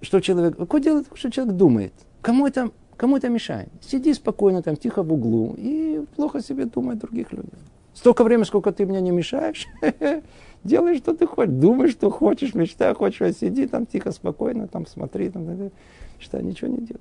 что 0.00 0.20
человек... 0.20 0.56
Какое 0.56 0.80
дело, 0.80 1.04
что 1.14 1.30
человек 1.30 1.54
думает? 1.54 1.92
Кому 2.22 2.46
это, 2.46 2.70
кому 2.96 3.16
это 3.16 3.28
мешает? 3.28 3.68
Сиди 3.80 4.12
спокойно 4.14 4.62
там, 4.62 4.76
тихо 4.76 5.02
в 5.02 5.12
углу 5.12 5.54
и 5.56 6.04
плохо 6.16 6.40
себе 6.40 6.64
думай 6.64 6.96
других 6.96 7.32
людях. 7.32 7.58
Столько 7.94 8.24
времени, 8.24 8.44
сколько 8.44 8.72
ты 8.72 8.86
мне 8.86 9.00
не 9.00 9.10
мешаешь, 9.10 9.66
делай, 10.64 10.98
что 10.98 11.14
ты 11.14 11.26
хочешь, 11.26 11.52
думай, 11.52 11.90
что 11.90 12.10
хочешь, 12.10 12.54
мечтай, 12.54 12.94
хочешь, 12.94 13.36
сиди 13.36 13.66
там 13.66 13.86
тихо, 13.86 14.12
спокойно, 14.12 14.68
там 14.68 14.86
смотри, 14.86 15.30
там, 15.30 15.70
что 16.18 16.42
ничего 16.42 16.70
не 16.70 16.78
делай. 16.78 17.00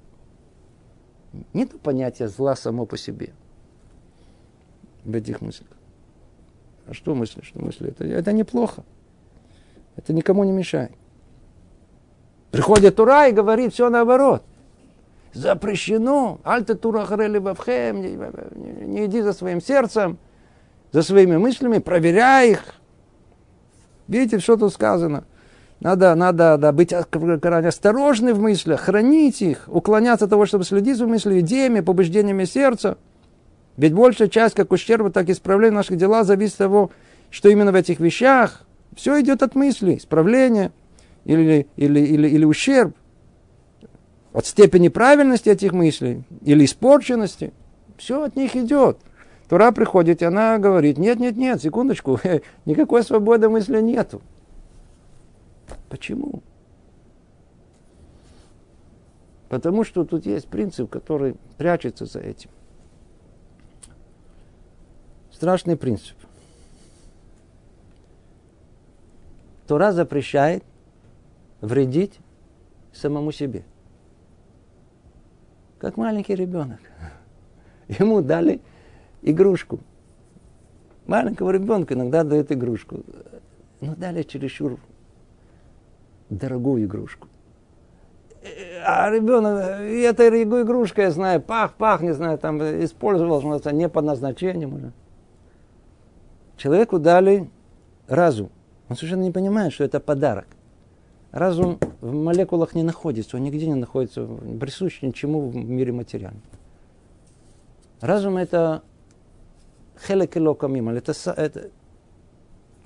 Нет 1.53 1.79
понятия 1.81 2.27
зла 2.27 2.55
само 2.55 2.85
по 2.85 2.97
себе 2.97 3.33
в 5.03 5.13
этих 5.13 5.41
мыслях. 5.41 5.69
А 6.87 6.93
что 6.93 7.13
мысли? 7.13 7.41
Что 7.43 7.61
мысли? 7.61 7.89
Это, 7.89 8.05
это 8.05 8.31
неплохо. 8.31 8.83
Это 9.97 10.13
никому 10.13 10.43
не 10.45 10.51
мешает. 10.51 10.91
Приходит 12.51 12.95
Тура 12.95 13.27
и 13.27 13.33
говорит 13.33 13.73
все 13.73 13.89
наоборот. 13.89 14.43
Запрещено. 15.33 16.39
Альта 16.43 16.75
Тура 16.75 17.05
Харели 17.05 17.39
Вавхем. 17.39 18.01
Не 18.01 19.05
иди 19.05 19.21
за 19.21 19.33
своим 19.33 19.61
сердцем 19.61 20.17
за 20.91 21.01
своими 21.01 21.37
мыслями, 21.37 21.79
проверяй 21.79 22.51
их. 22.51 22.63
Видите, 24.07 24.39
что 24.39 24.57
тут 24.57 24.73
сказано? 24.73 25.25
Надо, 25.79 26.15
надо, 26.15 26.57
надо 26.57 26.71
быть 26.71 26.91
осторожны 26.93 28.33
в 28.33 28.39
мыслях, 28.39 28.81
хранить 28.81 29.41
их, 29.41 29.65
уклоняться 29.67 30.25
от 30.25 30.31
того, 30.31 30.45
чтобы 30.45 30.63
следить 30.63 30.97
за 30.97 31.05
мыслями, 31.05 31.41
идеями, 31.41 31.81
побуждениями 31.81 32.45
сердца. 32.45 32.97
Ведь 33.75 33.93
большая 33.93 34.27
часть 34.27 34.55
как 34.55 34.71
ущерба, 34.71 35.11
так 35.11 35.29
и 35.29 35.33
исправления 35.33 35.75
наших 35.75 35.97
дела 35.97 36.23
зависит 36.23 36.53
от 36.53 36.59
того, 36.59 36.91
что 37.29 37.49
именно 37.49 37.71
в 37.71 37.75
этих 37.75 37.99
вещах 37.99 38.65
все 38.95 39.21
идет 39.21 39.43
от 39.43 39.53
мысли, 39.53 39.97
исправление 39.97 40.71
или, 41.25 41.67
или, 41.75 41.99
или, 41.99 42.27
или 42.27 42.45
ущерб, 42.45 42.95
от 44.33 44.47
степени 44.47 44.87
правильности 44.87 45.49
этих 45.49 45.73
мыслей 45.73 46.23
или 46.43 46.65
испорченности. 46.65 47.53
Все 47.97 48.23
от 48.23 48.35
них 48.35 48.55
идет. 48.55 48.97
Тура 49.49 49.71
приходит, 49.71 50.21
и 50.21 50.25
она 50.25 50.57
говорит, 50.57 50.97
нет, 50.97 51.19
нет, 51.19 51.37
нет, 51.37 51.61
секундочку, 51.61 52.19
никакой 52.65 53.03
свободы 53.03 53.47
мысли 53.49 53.81
нету. 53.81 54.21
Почему? 55.89 56.41
Потому 59.47 59.85
что 59.85 60.03
тут 60.03 60.25
есть 60.25 60.47
принцип, 60.47 60.89
который 60.89 61.35
прячется 61.57 62.05
за 62.05 62.19
этим. 62.19 62.49
Страшный 65.31 65.77
принцип. 65.77 66.17
Тора 69.67 69.91
запрещает 69.91 70.63
вредить 71.61 72.19
самому 72.91 73.31
себе. 73.31 73.63
Как 75.79 75.95
маленький 75.95 76.35
ребенок. 76.35 76.79
Ему 77.87 78.21
дали 78.21 78.59
игрушку. 79.21 79.79
Маленького 81.05 81.51
ребенка 81.51 81.93
иногда 81.93 82.23
дают 82.23 82.51
игрушку. 82.51 83.03
Но 83.79 83.95
дали 83.95 84.23
чересчур 84.23 84.79
дорогую 86.29 86.85
игрушку. 86.85 87.27
А 88.85 89.09
ребенок, 89.09 89.81
и 89.81 89.99
эта 90.01 90.27
игрушка, 90.29 91.03
я 91.03 91.11
знаю, 91.11 91.41
пах, 91.41 91.73
пах, 91.73 92.01
не 92.01 92.13
знаю, 92.13 92.37
там 92.37 92.61
использовал, 92.61 93.59
что 93.59 93.71
не 93.71 93.89
по 93.89 94.01
назначению. 94.01 94.73
Уже. 94.73 94.91
Человеку 96.55 96.99
дали 96.99 97.49
разум. 98.07 98.49
Он 98.89 98.95
совершенно 98.95 99.23
не 99.23 99.31
понимает, 99.31 99.73
что 99.73 99.83
это 99.83 99.99
подарок. 99.99 100.47
Разум 101.31 101.77
в 101.99 102.13
молекулах 102.13 102.73
не 102.73 102.83
находится, 102.83 103.35
он 103.37 103.43
нигде 103.43 103.67
не 103.67 103.75
находится, 103.75 104.25
присущ 104.59 105.01
ничему 105.01 105.49
в 105.49 105.55
мире 105.55 105.91
материальном. 105.91 106.41
Разум 107.99 108.37
это 108.37 108.81
хелек 110.01 110.37
элокамим, 110.37 110.89
это, 110.89 111.13
это 111.31 111.71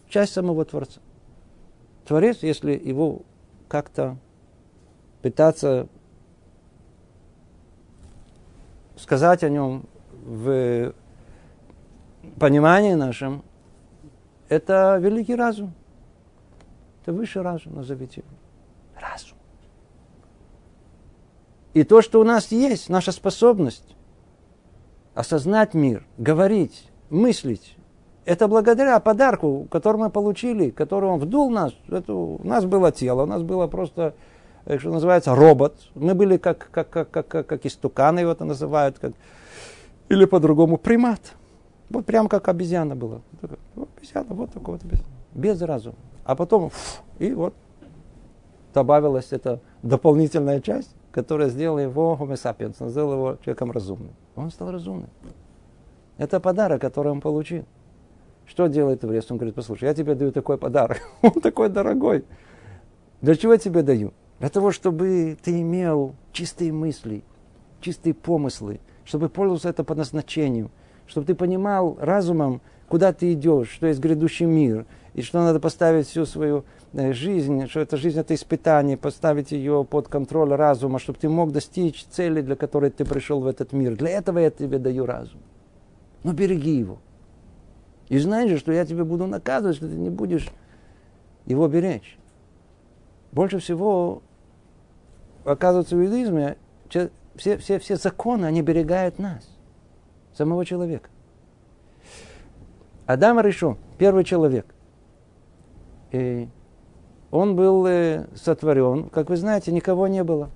часть 0.10 0.34
самого 0.34 0.66
Творца. 0.66 1.02
Творец, 2.06 2.40
если 2.42 2.74
его 2.74 3.22
как-то 3.68 4.18
пытаться 5.22 5.88
сказать 8.98 9.44
о 9.44 9.50
нем 9.50 9.86
в 10.24 10.94
понимании 12.40 12.94
нашем, 12.94 13.44
это 14.50 14.98
великий 15.00 15.36
разум. 15.36 15.74
Это 17.02 17.14
высший 17.14 17.42
разум, 17.42 17.76
назовите 17.76 18.22
его. 18.22 19.02
Разум. 19.02 19.38
И 21.74 21.84
то, 21.84 22.02
что 22.02 22.20
у 22.20 22.24
нас 22.24 22.52
есть, 22.52 22.90
наша 22.90 23.12
способность 23.12 23.96
осознать 25.14 25.74
мир, 25.74 26.06
говорить, 26.18 26.91
мыслить. 27.12 27.78
Это 28.26 28.48
благодаря 28.48 29.00
подарку, 29.00 29.68
который 29.70 29.98
мы 29.98 30.10
получили, 30.10 30.70
который 30.70 31.10
он 31.10 31.20
вдул 31.20 31.50
нас. 31.50 31.74
Это, 31.90 32.14
у 32.14 32.44
нас 32.44 32.66
было 32.66 32.92
тело, 32.92 33.24
у 33.24 33.26
нас 33.26 33.42
было 33.42 33.68
просто, 33.68 34.14
э, 34.66 34.78
что 34.78 34.92
называется, 34.92 35.36
робот. 35.36 35.76
Мы 35.96 36.16
были 36.16 36.38
как, 36.38 36.70
как, 36.72 36.90
как, 36.90 37.12
как, 37.12 37.28
как, 37.28 37.48
как 37.48 37.66
истуканы, 37.66 38.20
его 38.20 38.32
это 38.32 38.46
называют, 38.46 39.00
как, 39.00 39.14
или 40.10 40.26
по-другому 40.26 40.78
примат. 40.78 41.34
Вот 41.90 42.06
прям 42.06 42.30
как 42.30 42.48
обезьяна 42.48 42.96
была. 42.96 43.22
Вот 43.76 43.90
обезьяна, 43.98 44.34
вот 44.34 44.52
такой 44.52 44.76
вот 44.76 44.84
обезьяна. 44.84 45.10
Без 45.34 45.62
разума. 45.62 45.96
А 46.24 46.36
потом, 46.36 46.70
фу, 46.70 47.02
и 47.20 47.34
вот 47.34 47.54
добавилась 48.74 49.28
эта 49.32 49.60
дополнительная 49.82 50.62
часть, 50.62 50.96
которая 51.12 51.50
сделала 51.50 51.80
его 51.80 52.18
homo 52.20 52.34
sapiens, 52.34 52.88
сделала 52.90 53.14
его 53.14 53.38
человеком 53.44 53.72
разумным. 53.72 54.14
Он 54.36 54.52
стал 54.52 54.72
разумным. 54.72 55.10
Это 56.22 56.40
подарок, 56.40 56.80
который 56.80 57.12
он 57.12 57.20
получил. 57.20 57.66
Что 58.46 58.68
делает 58.68 59.02
еврей? 59.02 59.22
Он 59.28 59.38
говорит, 59.38 59.56
послушай, 59.56 59.86
я 59.86 59.96
тебе 59.96 60.14
даю 60.14 60.32
такой 60.32 60.60
подарок. 60.60 61.00
Он 61.24 61.32
такой 61.32 61.68
дорогой. 61.68 62.26
Для 63.22 63.36
чего 63.36 63.54
я 63.54 63.58
тебе 63.58 63.82
даю? 63.82 64.14
Для 64.40 64.50
того, 64.50 64.70
чтобы 64.72 65.36
ты 65.42 65.62
имел 65.62 66.14
чистые 66.32 66.72
мысли, 66.72 67.24
чистые 67.80 68.14
помыслы, 68.14 68.82
чтобы 69.04 69.30
пользовался 69.30 69.70
это 69.70 69.84
по 69.84 69.96
назначению, 69.96 70.70
чтобы 71.08 71.26
ты 71.26 71.34
понимал 71.34 71.98
разумом, 72.00 72.62
куда 72.88 73.14
ты 73.14 73.34
идешь, 73.34 73.72
что 73.72 73.88
есть 73.88 74.00
грядущий 74.00 74.46
мир, 74.46 74.86
и 75.16 75.24
что 75.24 75.40
надо 75.40 75.60
поставить 75.60 76.06
всю 76.06 76.28
свою 76.28 76.66
э, 76.94 77.14
жизнь, 77.14 77.68
что 77.68 77.80
эта 77.80 77.98
жизнь 77.98 78.20
это 78.20 78.36
испытание, 78.36 78.96
поставить 78.96 79.54
ее 79.54 79.84
под 79.90 80.08
контроль 80.08 80.54
разума, 80.54 81.00
чтобы 81.00 81.18
ты 81.18 81.30
мог 81.30 81.52
достичь 81.52 82.06
цели, 82.12 82.42
для 82.42 82.56
которой 82.56 82.92
ты 82.92 83.06
пришел 83.06 83.40
в 83.40 83.48
этот 83.48 83.74
мир. 83.74 83.96
Для 83.96 84.10
этого 84.10 84.38
я 84.38 84.52
тебе 84.52 84.78
даю 84.78 85.08
разум 85.08 85.42
но 86.24 86.34
береги 86.34 86.72
его. 86.72 87.00
И 88.10 88.18
знай 88.18 88.48
же, 88.50 88.58
что 88.58 88.72
я 88.72 88.86
тебе 88.86 89.04
буду 89.04 89.26
наказывать, 89.28 89.78
что 89.78 89.88
ты 89.88 89.96
не 89.96 90.10
будешь 90.10 90.50
его 91.46 91.68
беречь. 91.68 92.18
Больше 93.32 93.60
всего, 93.60 94.22
оказывается, 95.46 95.96
в 95.96 96.04
иудаизме 96.04 96.58
все, 97.36 97.58
все, 97.58 97.80
все 97.80 97.96
законы, 97.96 98.46
они 98.46 98.62
берегают 98.62 99.20
нас, 99.20 99.50
самого 100.34 100.66
человека. 100.66 101.10
Адам 103.06 103.40
решил, 103.40 103.78
первый 103.98 104.24
человек. 104.24 104.66
И 106.12 106.50
он 107.32 107.56
был 107.56 107.86
э, 107.86 108.28
сотворен, 108.36 109.10
как 109.10 109.30
вы 109.30 109.38
знаете, 109.38 109.72
никого 109.72 110.08
не 110.08 110.24
было. 110.24 110.50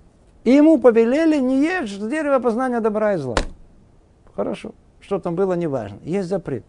И 0.44 0.52
ему 0.52 0.78
повелели 0.78 1.40
не 1.40 1.64
ешь 1.64 1.98
с 1.98 2.08
дерева 2.08 2.40
познания 2.40 2.82
добра 2.82 3.14
и 3.14 3.18
зла. 3.18 3.36
Хорошо. 4.36 4.74
Что 5.06 5.20
там 5.20 5.36
было, 5.36 5.54
неважно. 5.54 6.00
Есть 6.04 6.30
запрет. 6.30 6.66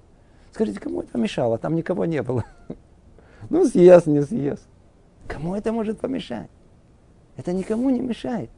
Скажите, 0.53 0.79
кому 0.79 1.01
это 1.01 1.17
мешало? 1.19 1.59
Там 1.59 1.75
никого 1.75 2.05
не 2.05 2.23
было. 2.23 2.45
Ну, 3.49 3.65
съест, 3.65 4.07
не 4.07 4.23
съест. 4.23 4.67
Кому 5.29 5.55
это 5.55 5.71
может 5.71 6.01
помешать? 6.01 6.51
Это 7.37 7.53
никому 7.53 7.91
не 7.91 8.01
мешает. 8.01 8.51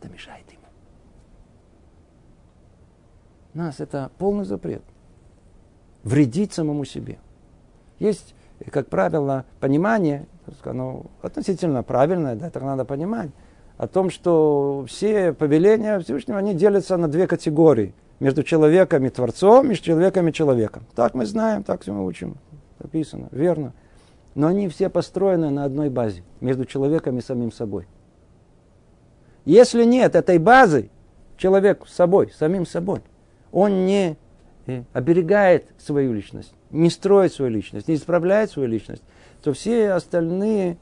Это 0.00 0.12
мешает 0.12 0.44
ему. 0.50 0.64
Нас 3.54 3.78
это 3.78 4.10
полный 4.18 4.44
запрет. 4.44 4.82
Вредить 6.02 6.52
самому 6.52 6.84
себе. 6.84 7.18
Есть, 8.00 8.34
как 8.72 8.88
правило, 8.88 9.44
понимание, 9.60 10.26
оно 10.64 11.06
относительно 11.22 11.84
правильное, 11.84 12.34
да, 12.34 12.48
это 12.48 12.58
надо 12.60 12.84
понимать, 12.84 13.30
о 13.76 13.86
том, 13.86 14.10
что 14.10 14.84
все 14.88 15.32
повеления 15.32 15.98
Всевышнего, 16.00 16.38
они 16.38 16.54
делятся 16.54 16.96
на 16.96 17.08
две 17.08 17.26
категории. 17.26 17.94
Между 18.18 18.42
человеком 18.42 19.04
и 19.04 19.10
Творцом, 19.10 19.68
между 19.68 19.84
человеком 19.84 20.28
и 20.28 20.32
человеком. 20.32 20.84
Так 20.94 21.14
мы 21.14 21.26
знаем, 21.26 21.62
так 21.62 21.82
все 21.82 21.92
мы 21.92 22.06
учим. 22.06 22.36
Написано, 22.78 23.28
верно. 23.30 23.74
Но 24.34 24.46
они 24.46 24.68
все 24.68 24.88
построены 24.88 25.50
на 25.50 25.64
одной 25.64 25.90
базе, 25.90 26.22
между 26.40 26.64
человеком 26.64 27.18
и 27.18 27.20
самим 27.20 27.52
собой. 27.52 27.86
Если 29.44 29.84
нет 29.84 30.14
этой 30.14 30.38
базы, 30.38 30.90
человек 31.36 31.86
с 31.86 31.94
собой, 31.94 32.32
самим 32.36 32.66
собой, 32.66 33.02
он 33.52 33.86
не 33.86 34.16
э, 34.66 34.82
оберегает 34.92 35.66
свою 35.78 36.12
личность, 36.12 36.52
не 36.70 36.90
строит 36.90 37.32
свою 37.32 37.50
личность, 37.50 37.88
не 37.88 37.94
исправляет 37.94 38.50
свою 38.50 38.68
личность, 38.68 39.02
то 39.42 39.52
все 39.52 39.92
остальные 39.92 40.78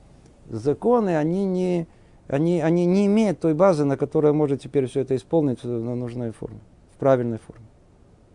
законы, 0.49 1.17
они 1.17 1.45
не, 1.45 1.87
они, 2.29 2.61
они 2.61 2.87
не 2.87 3.07
имеют 3.07 3.41
той 3.41 3.55
базы, 3.55 3.85
на 3.85 3.97
которой 3.97 4.33
может 4.33 4.63
теперь 4.63 4.87
все 4.87 5.01
это 5.01 5.15
исполнить 5.15 5.63
на 5.63 5.95
нужной 5.95 6.31
форме, 6.31 6.61
в 6.95 6.99
правильной 6.99 7.39
форме. 7.39 7.67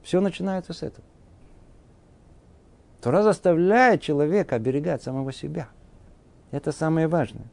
Все 0.04 0.21
начинается 0.21 0.73
с 0.73 0.84
этого. 0.84 1.06
Тора 3.02 3.23
заставляет 3.23 4.02
человека 4.02 4.56
оберегать 4.56 5.02
самого 5.02 5.32
себя. 5.32 5.69
Это 6.52 6.71
самое 6.71 7.08
важное. 7.08 7.45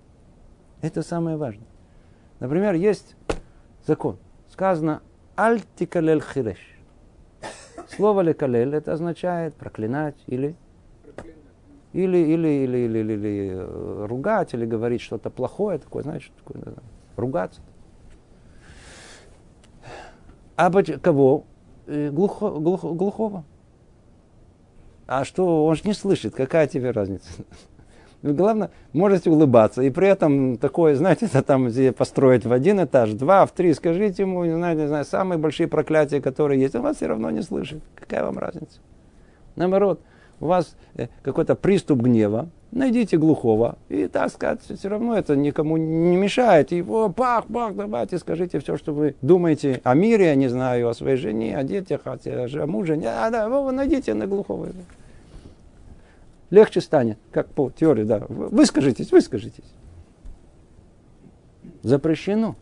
Это 0.82 1.02
самое 1.02 1.36
важное. 1.36 1.66
Например, 2.40 2.74
есть 2.74 3.16
закон. 3.86 4.18
Сказано 4.50 5.02
«Альтикалель 5.36 6.20
хиреш». 6.20 6.58
Слово 7.88 8.22
лекалель 8.22 8.74
это 8.74 8.92
означает 8.92 9.54
проклинать 9.54 10.16
или 10.26 10.56
или, 11.96 12.18
или, 12.18 12.48
или, 12.48 12.78
или, 12.78 12.98
или, 12.98 13.12
или 13.12 13.50
э, 13.54 14.06
ругать, 14.06 14.52
или 14.52 14.66
говорить 14.66 15.00
что-то 15.00 15.30
плохое, 15.30 15.78
такое, 15.78 16.02
знаешь, 16.02 16.30
такое, 16.44 16.62
да, 16.62 16.72
ругаться. 17.16 17.60
А 20.56 20.70
кого? 20.70 21.44
Э, 21.86 22.10
глухо, 22.10 22.50
глухо, 22.50 22.88
глухого. 22.88 23.44
А 25.06 25.24
что, 25.24 25.64
он 25.64 25.74
же 25.74 25.82
не 25.84 25.94
слышит, 25.94 26.34
какая 26.34 26.66
тебе 26.66 26.90
разница? 26.90 27.28
Ну, 28.22 28.34
главное, 28.34 28.70
можете 28.92 29.30
улыбаться. 29.30 29.82
И 29.82 29.90
при 29.90 30.08
этом 30.08 30.56
такое, 30.56 30.96
знаете, 30.96 31.26
это 31.26 31.42
там 31.42 31.70
построить 31.96 32.44
в 32.44 32.52
один 32.52 32.82
этаж, 32.82 33.12
два, 33.12 33.46
в 33.46 33.52
три. 33.52 33.72
Скажите 33.72 34.22
ему, 34.22 34.44
не 34.44 34.54
знаю, 34.54 34.76
не 34.76 34.88
знаю, 34.88 35.04
самые 35.04 35.38
большие 35.38 35.68
проклятия, 35.68 36.20
которые 36.20 36.60
есть. 36.60 36.74
Он 36.74 36.82
вас 36.82 36.96
все 36.96 37.06
равно 37.06 37.30
не 37.30 37.42
слышит. 37.42 37.82
Какая 37.94 38.24
вам 38.24 38.38
разница? 38.38 38.80
Наоборот, 39.54 40.00
у 40.40 40.46
вас 40.46 40.76
э, 40.94 41.08
какой-то 41.22 41.54
приступ 41.54 42.00
гнева, 42.00 42.48
найдите 42.72 43.16
глухого, 43.16 43.78
и, 43.88 44.06
так 44.06 44.30
сказать, 44.30 44.60
все 44.62 44.88
равно 44.88 45.16
это 45.16 45.36
никому 45.36 45.76
не 45.76 46.16
мешает. 46.16 46.72
Его 46.72 47.08
пах, 47.08 47.46
пах, 47.46 47.74
давайте 47.74 48.18
скажите 48.18 48.58
все, 48.60 48.76
что 48.76 48.92
вы 48.92 49.14
думаете 49.22 49.80
о 49.84 49.94
мире, 49.94 50.26
я 50.26 50.34
не 50.34 50.48
знаю, 50.48 50.88
о 50.88 50.94
своей 50.94 51.16
жене, 51.16 51.56
о 51.56 51.64
детях, 51.64 52.02
о 52.04 52.66
муже. 52.66 53.00
А, 53.04 53.30
да, 53.30 53.48
вы 53.48 53.72
найдите 53.72 54.14
на 54.14 54.26
глухого. 54.26 54.68
Легче 56.50 56.80
станет, 56.80 57.18
как 57.32 57.48
по 57.48 57.70
теории, 57.70 58.04
да. 58.04 58.22
Выскажитесь, 58.28 59.10
выскажитесь. 59.10 59.64
Запрещено. 61.82 62.56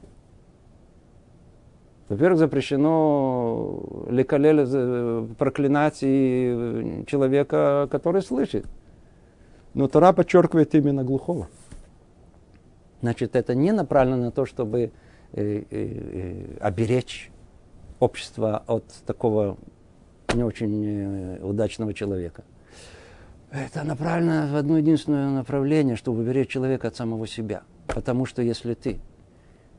Во-первых, 2.14 2.38
запрещено 2.38 3.82
лекалель 4.08 4.64
э, 4.64 5.26
проклинать 5.36 5.98
и 6.02 7.02
человека, 7.08 7.88
который 7.90 8.22
слышит. 8.22 8.66
Но 9.74 9.88
Тора 9.88 10.12
подчеркивает 10.12 10.76
именно 10.76 11.02
глухого. 11.02 11.48
Значит, 13.00 13.34
это 13.34 13.56
не 13.56 13.72
направлено 13.72 14.26
на 14.26 14.30
то, 14.30 14.46
чтобы 14.46 14.92
э, 15.32 15.62
э, 15.68 16.56
оберечь 16.60 17.32
общество 17.98 18.62
от 18.68 18.84
такого 19.06 19.56
не 20.34 20.44
очень 20.44 21.38
удачного 21.42 21.94
человека. 21.94 22.44
Это 23.50 23.82
направлено 23.82 24.52
в 24.52 24.54
одно 24.54 24.78
единственное 24.78 25.30
направление, 25.30 25.96
чтобы 25.96 26.20
уберечь 26.20 26.50
человека 26.50 26.86
от 26.86 26.94
самого 26.94 27.26
себя. 27.26 27.64
Потому 27.88 28.24
что 28.24 28.40
если 28.40 28.74
ты 28.74 29.00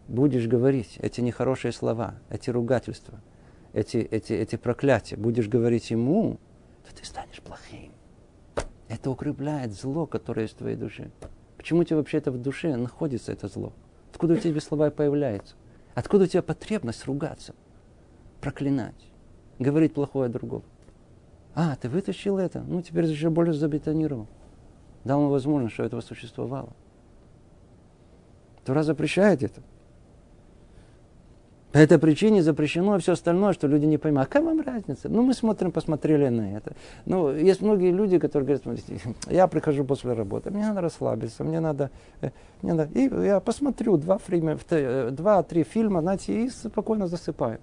будешь 0.08 0.48
говорить 0.48 0.98
эти 1.02 1.22
нехорошие 1.22 1.72
слова, 1.72 2.15
эти 2.30 2.50
ругательства, 2.50 3.22
эти, 3.74 3.98
эти, 3.98 4.34
эти 4.34 4.56
проклятия, 4.56 5.18
будешь 5.18 5.48
говорить 5.48 5.91
ему, 5.91 6.39
то 6.88 6.96
ты 6.96 7.06
станешь 7.06 7.41
плохим. 7.41 7.91
Это 8.88 9.10
укрепляет 9.10 9.74
зло, 9.74 10.06
которое 10.06 10.44
есть 10.44 10.56
в 10.56 10.58
твоей 10.58 10.76
душе. 10.76 11.12
Почему 11.58 11.82
у 11.82 11.84
тебя 11.84 11.98
вообще 11.98 12.20
это 12.20 12.32
в 12.32 12.41
душе 12.41 12.76
находится, 12.76 13.32
это 13.32 13.48
зло? 13.48 13.74
Откуда 14.12 14.36
у 14.36 14.38
тебя 14.38 14.62
слова 14.62 14.91
появляются? 14.91 15.56
Откуда 15.96 16.26
у 16.26 16.28
тебя 16.28 16.44
потребность 16.44 17.06
ругаться, 17.06 17.56
проклинать, 18.41 19.12
говорить 19.60 19.94
плохое 19.94 20.28
о 20.28 20.30
другом? 20.30 20.63
А, 21.56 21.76
ты 21.78 21.89
вытащил 21.89 22.38
это? 22.38 22.62
Ну, 22.62 22.82
теперь 22.82 23.06
еще 23.06 23.30
более 23.30 23.54
забетонировал. 23.54 24.28
Дал 25.06 25.22
ему 25.22 25.30
возможность, 25.30 25.74
что 25.74 25.84
этого 25.84 26.02
существовало. 26.02 26.76
Тура 28.65 28.84
запрещает 28.84 29.41
это. 29.41 29.62
По 31.75 31.79
этой 31.79 31.99
причине 31.99 32.41
запрещено 32.41 32.97
все 32.99 33.11
остальное, 33.11 33.51
что 33.51 33.67
люди 33.67 33.85
не 33.85 33.97
понимают. 33.97 34.29
А 34.29 34.31
какая 34.31 34.45
вам 34.45 34.61
разница? 34.61 35.09
Ну, 35.09 35.23
мы 35.23 35.33
смотрим, 35.33 35.73
посмотрели 35.73 36.29
на 36.29 36.55
это. 36.55 36.71
Ну, 37.05 37.35
есть 37.35 37.61
многие 37.61 37.91
люди, 37.91 38.17
которые 38.17 38.45
говорят, 38.45 38.63
смотрите, 38.63 38.97
я 39.29 39.45
прихожу 39.47 39.83
после 39.83 40.13
работы, 40.13 40.51
мне 40.51 40.65
надо 40.65 40.79
расслабиться, 40.79 41.43
мне 41.43 41.59
надо... 41.59 41.89
Э, 42.21 42.29
мне 42.61 42.75
надо 42.75 42.97
и 42.97 43.09
я 43.25 43.41
посмотрю 43.41 43.97
два-три 43.97 44.41
э, 44.69 45.09
два, 45.11 45.43
фильма, 45.43 45.99
знаете, 45.99 46.45
и 46.45 46.49
спокойно 46.49 47.07
засыпаю. 47.07 47.59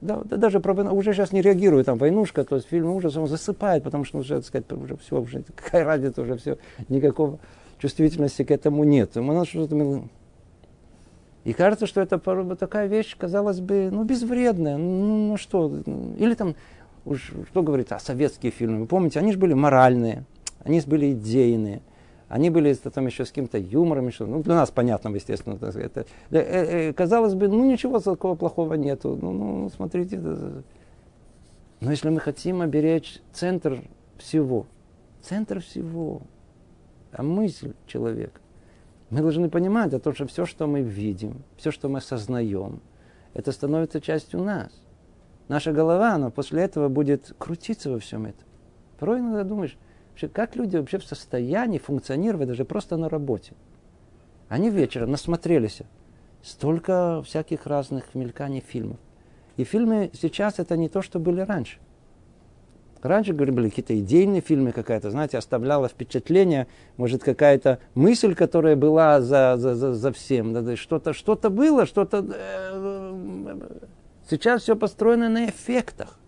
Да, 0.00 0.22
да, 0.24 0.36
даже 0.36 0.60
про 0.60 0.72
уже 0.92 1.12
сейчас 1.12 1.32
не 1.32 1.42
реагирует, 1.42 1.86
там, 1.86 1.98
войнушка, 1.98 2.44
то 2.44 2.54
есть 2.54 2.68
фильм 2.68 2.90
ужасов, 2.90 3.24
он 3.24 3.28
засыпает, 3.28 3.82
потому 3.82 4.04
что 4.04 4.18
уже, 4.18 4.36
так 4.36 4.44
сказать, 4.44 4.70
уже 4.70 4.96
все, 4.98 5.20
уже 5.20 5.42
какая 5.56 5.84
разница, 5.84 6.22
уже 6.22 6.36
все, 6.36 6.58
никакого 6.88 7.40
чувствительности 7.80 8.44
к 8.44 8.52
этому 8.52 8.84
нет. 8.84 9.16
Мы 9.16 9.44
что-то 9.44 9.74
и 11.46 11.52
кажется, 11.52 11.86
что 11.86 12.00
это 12.00 12.18
такая 12.56 12.88
вещь, 12.88 13.16
казалось 13.16 13.60
бы, 13.60 13.88
ну, 13.92 14.02
безвредная. 14.02 14.76
Ну, 14.78 15.28
ну 15.28 15.36
что, 15.36 15.72
или 16.18 16.34
там, 16.34 16.56
уж, 17.04 17.30
что 17.48 17.62
говорить, 17.62 17.92
а 17.92 18.00
советские 18.00 18.50
фильмы, 18.50 18.80
вы 18.80 18.86
помните, 18.86 19.20
они 19.20 19.30
же 19.30 19.38
были 19.38 19.54
моральные, 19.54 20.24
они 20.64 20.80
были 20.80 21.12
идейные. 21.12 21.82
Они 22.28 22.50
были 22.50 22.74
там 22.74 23.06
еще 23.06 23.24
с 23.24 23.28
каким-то 23.28 23.58
юмором, 23.58 24.10
что, 24.10 24.26
ну, 24.26 24.42
для 24.42 24.56
нас 24.56 24.72
понятно, 24.72 25.10
естественно. 25.10 25.56
Это, 25.62 26.06
э, 26.32 26.38
э, 26.88 26.92
казалось 26.92 27.34
бы, 27.34 27.46
ну, 27.46 27.70
ничего 27.70 28.00
такого 28.00 28.34
плохого 28.34 28.74
нету. 28.74 29.16
Ну, 29.22 29.30
ну, 29.30 29.70
смотрите. 29.70 30.18
Но 30.18 31.90
если 31.92 32.10
мы 32.10 32.18
хотим 32.18 32.60
оберечь 32.60 33.20
центр 33.32 33.84
всего, 34.18 34.66
центр 35.22 35.60
всего, 35.60 36.22
а 37.12 37.22
мысль 37.22 37.74
человека, 37.86 38.40
мы 39.10 39.20
должны 39.20 39.48
понимать 39.48 39.94
о 39.94 40.00
том, 40.00 40.14
что 40.14 40.26
все, 40.26 40.46
что 40.46 40.66
мы 40.66 40.82
видим, 40.82 41.44
все, 41.56 41.70
что 41.70 41.88
мы 41.88 41.98
осознаем, 41.98 42.80
это 43.34 43.52
становится 43.52 44.00
частью 44.00 44.42
нас. 44.42 44.72
Наша 45.48 45.72
голова, 45.72 46.14
она 46.14 46.30
после 46.30 46.62
этого 46.62 46.88
будет 46.88 47.32
крутиться 47.38 47.90
во 47.90 47.98
всем 48.00 48.26
этом. 48.26 48.46
Порой 48.98 49.20
иногда 49.20 49.44
думаешь, 49.44 49.76
вообще, 50.10 50.28
как 50.28 50.56
люди 50.56 50.76
вообще 50.76 50.98
в 50.98 51.04
состоянии 51.04 51.78
функционировать 51.78 52.48
даже 52.48 52.64
просто 52.64 52.96
на 52.96 53.08
работе. 53.08 53.52
Они 54.48 54.70
вечером 54.70 55.10
насмотрелись 55.10 55.82
столько 56.42 57.22
всяких 57.24 57.66
разных 57.66 58.14
мельканий 58.14 58.60
фильмов. 58.60 58.98
И 59.56 59.64
фильмы 59.64 60.10
сейчас 60.14 60.58
это 60.58 60.76
не 60.76 60.88
то, 60.88 61.02
что 61.02 61.18
были 61.18 61.40
раньше. 61.40 61.78
Раньше, 63.06 63.32
говорю, 63.32 63.52
были 63.52 63.68
какие-то 63.68 63.98
идейные 63.98 64.40
фильмы, 64.40 64.72
какая-то, 64.72 65.10
знаете, 65.10 65.38
оставляла 65.38 65.88
впечатление, 65.88 66.66
может, 66.96 67.22
какая-то 67.22 67.78
мысль, 67.94 68.34
которая 68.34 68.76
была 68.76 69.20
за, 69.20 69.56
за, 69.56 69.74
за, 69.74 69.94
за 69.94 70.12
всем. 70.12 70.52
Да, 70.52 70.76
что-то, 70.76 71.12
что-то 71.12 71.50
было, 71.50 71.86
что-то... 71.86 72.26
Э, 72.28 73.56
сейчас 74.28 74.62
все 74.62 74.76
построено 74.76 75.28
на 75.28 75.46
эффектах. 75.46 76.18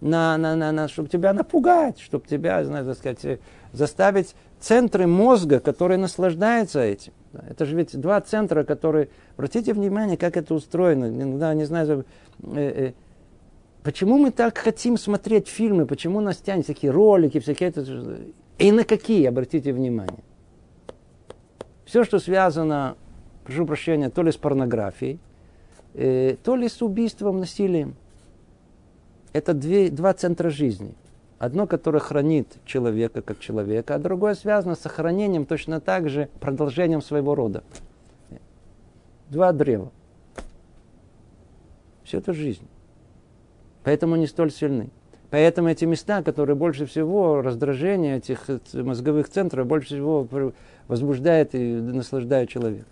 На, 0.00 0.36
на, 0.38 0.54
на, 0.54 0.70
на, 0.70 0.86
чтобы 0.86 1.08
тебя 1.08 1.32
напугать, 1.32 1.98
чтобы 1.98 2.24
тебя, 2.28 2.64
знаете, 2.64 2.94
сказать, 2.94 3.40
заставить 3.72 4.34
центры 4.60 5.06
мозга, 5.06 5.58
которые 5.58 5.98
наслаждаются 5.98 6.80
этим. 6.80 7.12
Да, 7.32 7.44
это 7.48 7.66
же 7.66 7.76
ведь 7.76 7.98
два 7.98 8.20
центра, 8.20 8.64
которые... 8.64 9.08
Обратите 9.36 9.72
внимание, 9.72 10.16
как 10.16 10.36
это 10.36 10.54
устроено. 10.54 11.06
Иногда, 11.06 11.52
не 11.54 11.64
знаю, 11.64 12.04
э, 12.42 12.56
э, 12.56 12.92
почему 13.82 14.18
мы 14.18 14.30
так 14.30 14.58
хотим 14.58 14.96
смотреть 14.96 15.48
фильмы, 15.48 15.86
почему 15.86 16.20
нас 16.20 16.38
тянет 16.38 16.64
всякие 16.64 16.90
ролики, 16.90 17.40
всякие... 17.40 17.70
Это, 17.70 18.18
и 18.58 18.72
на 18.72 18.84
какие, 18.84 19.26
обратите 19.26 19.72
внимание. 19.72 20.24
Все, 21.84 22.04
что 22.04 22.18
связано, 22.18 22.96
прошу 23.44 23.64
прощения, 23.64 24.10
то 24.10 24.22
ли 24.22 24.32
с 24.32 24.36
порнографией, 24.36 25.18
э, 25.94 26.36
то 26.42 26.56
ли 26.56 26.68
с 26.68 26.82
убийством, 26.82 27.40
насилием. 27.40 27.94
Это 29.32 29.54
две, 29.54 29.90
два 29.90 30.12
центра 30.12 30.50
жизни. 30.50 30.94
Одно, 31.38 31.66
которое 31.66 32.00
хранит 32.00 32.58
человека 32.64 33.22
как 33.22 33.38
человека, 33.38 33.94
а 33.94 33.98
другое 33.98 34.34
связано 34.34 34.74
с 34.74 34.80
сохранением 34.80 35.46
точно 35.46 35.80
так 35.80 36.08
же, 36.08 36.28
продолжением 36.40 37.00
своего 37.00 37.34
рода. 37.34 37.62
Два 39.30 39.52
древа. 39.52 39.92
Все 42.02 42.18
это 42.18 42.32
жизнь. 42.32 42.66
Поэтому 43.88 44.16
они 44.16 44.26
столь 44.26 44.50
сильны. 44.50 44.90
Поэтому 45.30 45.70
эти 45.70 45.86
места, 45.86 46.22
которые 46.22 46.56
больше 46.56 46.84
всего, 46.84 47.40
раздражение 47.40 48.18
этих 48.18 48.44
мозговых 48.74 49.30
центров 49.30 49.66
больше 49.66 49.86
всего 49.86 50.28
возбуждает 50.88 51.54
и 51.54 51.58
наслаждает 51.58 52.50
человека. 52.50 52.90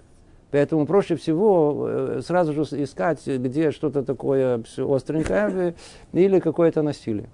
Поэтому 0.52 0.86
проще 0.86 1.16
всего 1.16 1.86
э, 1.86 2.20
сразу 2.24 2.54
же 2.54 2.62
искать, 2.82 3.26
где 3.26 3.72
что-то 3.72 4.04
такое 4.04 4.64
остренькое 4.78 5.74
или 6.14 6.40
какое-то 6.40 6.80
насилие. 6.80 7.28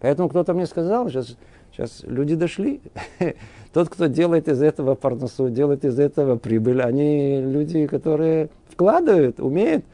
Поэтому 0.00 0.28
кто-то 0.28 0.52
мне 0.52 0.66
сказал, 0.66 1.08
сейчас, 1.08 1.38
сейчас 1.72 2.02
люди 2.02 2.34
дошли. 2.34 2.82
Тот, 3.72 3.88
кто 3.88 4.08
делает 4.08 4.46
из 4.46 4.60
этого 4.60 4.94
парносу, 4.94 5.48
делает 5.48 5.86
из 5.86 5.98
этого 5.98 6.36
прибыль, 6.36 6.82
они 6.82 7.40
люди, 7.40 7.86
которые 7.86 8.50
вкладывают, 8.68 9.40
умеют, 9.40 9.86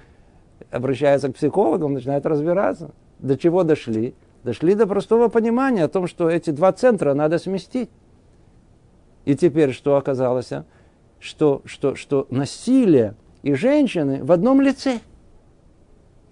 обращаются 0.71 1.29
к 1.29 1.35
психологам, 1.35 1.95
начинают 1.95 2.27
разбираться. 2.27 2.91
До 3.19 3.37
чего 3.37 3.63
дошли? 3.65 4.15
Дошли 4.45 4.75
до 4.75 4.87
простого 4.87 5.29
понимания 5.29 5.85
о 5.85 5.89
том, 5.89 6.07
что 6.07 6.31
эти 6.31 6.51
два 6.51 6.73
центра 6.73 7.15
надо 7.15 7.39
сместить. 7.39 7.91
И 9.25 9.35
теперь 9.35 9.73
что 9.73 9.97
оказалось? 9.97 10.53
А? 10.53 10.65
Что, 11.19 11.63
что, 11.65 11.97
что 11.97 12.27
насилие 12.31 13.15
и 13.43 13.55
женщины 13.55 14.23
в 14.23 14.33
одном 14.33 14.61
лице. 14.61 15.01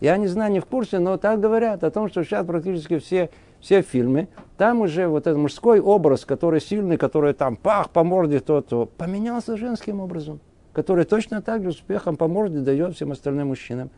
Я 0.00 0.16
не 0.16 0.26
знаю, 0.26 0.52
не 0.52 0.60
в 0.60 0.66
курсе, 0.66 0.98
но 0.98 1.16
так 1.16 1.40
говорят 1.40 1.82
о 1.82 1.90
том, 1.90 2.08
что 2.08 2.22
сейчас 2.22 2.46
практически 2.46 2.98
все, 2.98 3.30
все 3.60 3.82
фильмы, 3.82 4.28
там 4.58 4.82
уже 4.82 5.08
вот 5.08 5.26
этот 5.26 5.38
мужской 5.38 5.80
образ, 5.80 6.24
который 6.24 6.60
сильный, 6.60 6.96
который 6.96 7.32
там 7.32 7.56
пах 7.56 7.90
по 7.90 8.04
морде 8.04 8.40
то-то, 8.40 8.86
поменялся 8.86 9.56
женским 9.56 10.00
образом, 10.00 10.40
который 10.72 11.04
точно 11.04 11.40
так 11.40 11.62
же 11.62 11.70
успехом 11.70 12.16
по 12.16 12.28
морде 12.28 12.58
дает 12.58 12.94
всем 12.94 13.12
остальным 13.12 13.48
мужчинам. 13.48 13.90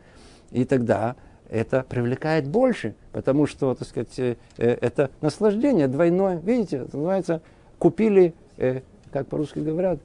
И 0.51 0.65
тогда 0.65 1.15
это 1.49 1.85
привлекает 1.87 2.47
больше, 2.47 2.95
потому 3.11 3.45
что, 3.45 3.73
так 3.75 3.87
сказать, 3.87 4.19
э, 4.19 4.35
э, 4.57 4.77
это 4.81 5.11
наслаждение 5.21 5.87
двойное. 5.87 6.39
Видите, 6.39 6.77
это 6.77 6.97
называется 6.97 7.41
купили 7.79 8.33
э, 8.57 8.81
как 9.11 9.27
по-русски 9.27 9.59
говорят, 9.59 9.99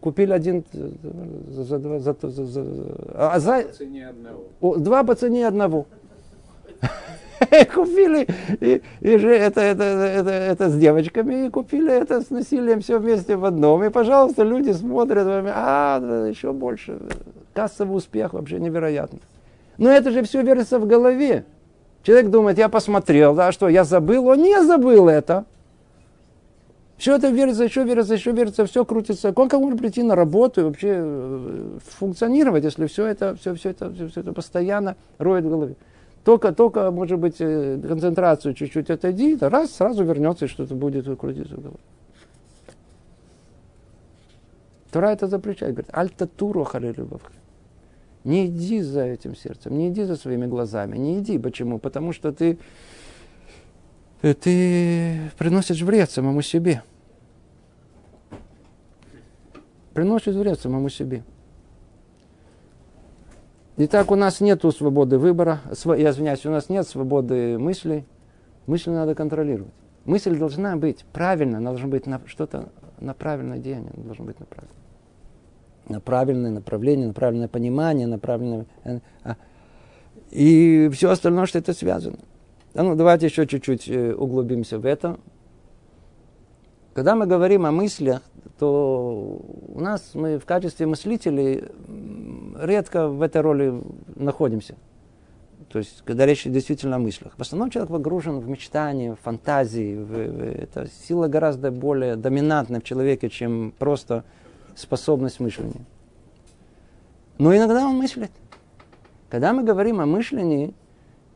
купили 0.00 0.32
один 0.32 0.64
за 1.48 1.78
два, 1.78 1.98
за, 1.98 2.14
за, 2.20 2.44
за, 2.44 2.66
а 3.14 3.40
за, 3.40 3.62
по 3.62 3.72
цене 3.72 4.08
одного. 4.08 4.76
два 4.76 5.02
по 5.02 5.14
цене 5.14 5.46
одного. 5.46 5.86
купили 7.74 8.26
и, 8.60 8.82
и 9.00 9.16
же 9.16 9.34
это, 9.34 9.60
это, 9.60 9.82
это, 9.82 10.30
это 10.30 10.68
с 10.68 10.76
девочками, 10.76 11.46
и 11.46 11.50
купили 11.50 11.92
это 11.92 12.20
с 12.20 12.30
насилием 12.30 12.80
все 12.80 12.98
вместе 12.98 13.36
в 13.36 13.44
одном. 13.44 13.82
И, 13.84 13.90
пожалуйста, 13.90 14.42
люди 14.42 14.72
смотрят, 14.72 15.26
а, 15.26 16.26
еще 16.28 16.52
больше. 16.52 16.98
Кассовый 17.54 17.96
успех 17.96 18.34
вообще 18.34 18.58
невероятный. 18.58 19.20
Но 19.78 19.90
это 19.90 20.10
же 20.10 20.22
все 20.22 20.42
верится 20.42 20.78
в 20.78 20.86
голове. 20.86 21.44
Человек 22.02 22.30
думает, 22.30 22.58
я 22.58 22.68
посмотрел, 22.68 23.34
да, 23.34 23.52
что, 23.52 23.68
я 23.68 23.84
забыл? 23.84 24.26
Он 24.26 24.42
не 24.42 24.62
забыл 24.62 25.08
это. 25.08 25.44
Все 26.96 27.16
это 27.16 27.28
верится, 27.28 27.64
еще 27.64 27.82
верится, 27.84 28.12
еще 28.12 28.32
верится, 28.32 28.66
все 28.66 28.84
крутится. 28.84 29.32
Как 29.32 29.54
можно 29.54 29.78
прийти 29.78 30.02
на 30.02 30.14
работу 30.14 30.60
и 30.60 30.64
вообще 30.64 30.96
э, 30.98 31.78
функционировать, 31.98 32.62
если 32.62 32.86
все 32.86 33.06
это, 33.06 33.34
все, 33.36 33.54
все 33.54 33.70
это, 33.70 33.90
все, 33.90 34.08
все 34.08 34.20
это 34.20 34.34
постоянно 34.34 34.96
роет 35.16 35.44
в 35.44 35.48
голове? 35.48 35.76
Только, 36.24 36.52
только, 36.52 36.90
может 36.90 37.18
быть, 37.18 37.36
э, 37.38 37.80
концентрацию 37.80 38.54
чуть-чуть 38.54 38.90
отойди, 38.90 39.36
да 39.36 39.48
раз, 39.48 39.72
сразу 39.72 40.04
вернется 40.04 40.44
и 40.44 40.48
что-то 40.48 40.74
будет 40.74 41.06
крутиться 41.18 41.56
в 41.56 41.60
голове. 41.60 41.78
Тора 44.90 45.12
это 45.12 45.28
запрещает. 45.28 45.74
Говорит, 45.74 45.90
альтатуру 45.94 46.64
халилюбавха. 46.64 47.32
Не 48.24 48.46
иди 48.46 48.82
за 48.82 49.02
этим 49.02 49.34
сердцем, 49.34 49.78
не 49.78 49.88
иди 49.88 50.04
за 50.04 50.16
своими 50.16 50.46
глазами, 50.46 50.98
не 50.98 51.20
иди. 51.20 51.38
Почему? 51.38 51.78
Потому 51.78 52.12
что 52.12 52.32
ты, 52.32 52.58
ты 54.20 55.30
приносишь 55.38 55.80
вред 55.80 56.10
самому 56.10 56.42
себе 56.42 56.82
приносит 60.00 60.34
вред 60.34 60.58
самому 60.58 60.88
себе. 60.88 61.22
Итак, 63.76 64.10
у 64.10 64.16
нас 64.16 64.40
нет 64.40 64.62
свободы 64.76 65.18
выбора, 65.18 65.60
я 65.96 66.10
извиняюсь, 66.10 66.44
у 66.44 66.50
нас 66.50 66.68
нет 66.68 66.86
свободы 66.86 67.58
мыслей. 67.58 68.04
Мысль 68.66 68.90
надо 68.90 69.14
контролировать. 69.14 69.72
Мысль 70.04 70.36
должна 70.36 70.76
быть 70.76 71.04
правильно, 71.12 71.60
должна 71.62 71.88
быть 71.88 72.06
на 72.06 72.20
что-то 72.26 72.70
на 73.00 73.14
правильное 73.14 73.58
деяние, 73.58 73.92
должно 73.96 74.24
быть 74.24 74.38
направлено. 74.38 74.74
На 75.88 76.00
правильное 76.00 76.50
направление, 76.50 77.08
на 77.08 77.14
правильное 77.14 77.48
понимание, 77.48 78.06
на 78.06 78.18
правильное... 78.18 78.66
Э, 78.84 79.00
а, 79.24 79.36
и 80.30 80.88
все 80.92 81.10
остальное, 81.10 81.46
что 81.46 81.58
это 81.58 81.72
связано. 81.72 82.18
Да, 82.74 82.82
ну, 82.82 82.94
давайте 82.94 83.26
еще 83.26 83.46
чуть-чуть 83.46 83.88
э, 83.88 84.14
углубимся 84.14 84.78
в 84.78 84.86
это. 84.86 85.18
Когда 86.94 87.16
мы 87.16 87.26
говорим 87.26 87.66
о 87.66 87.72
мыслях, 87.72 88.22
то 88.58 89.40
у 89.68 89.80
нас 89.80 90.10
мы 90.14 90.38
в 90.38 90.44
качестве 90.44 90.86
мыслителей 90.86 91.64
редко 92.62 93.08
в 93.08 93.22
этой 93.22 93.40
роли 93.40 93.80
находимся. 94.16 94.74
То 95.68 95.78
есть, 95.78 96.02
когда 96.04 96.26
речь 96.26 96.44
действительно 96.44 96.96
о 96.96 96.98
мыслях. 96.98 97.32
В 97.36 97.40
основном 97.40 97.70
человек 97.70 97.90
погружен 97.92 98.40
в 98.40 98.48
мечтания, 98.48 99.14
в 99.14 99.20
фантазии. 99.20 99.96
В, 99.96 100.06
в, 100.06 100.42
это 100.42 100.88
сила 101.06 101.28
гораздо 101.28 101.70
более 101.70 102.16
доминантна 102.16 102.80
в 102.80 102.82
человеке, 102.82 103.28
чем 103.28 103.72
просто 103.78 104.24
способность 104.74 105.38
мышления. 105.38 105.84
Но 107.38 107.56
иногда 107.56 107.86
он 107.86 107.96
мыслит. 107.96 108.32
Когда 109.28 109.52
мы 109.52 109.62
говорим 109.62 110.00
о 110.00 110.06
мышлении, 110.06 110.74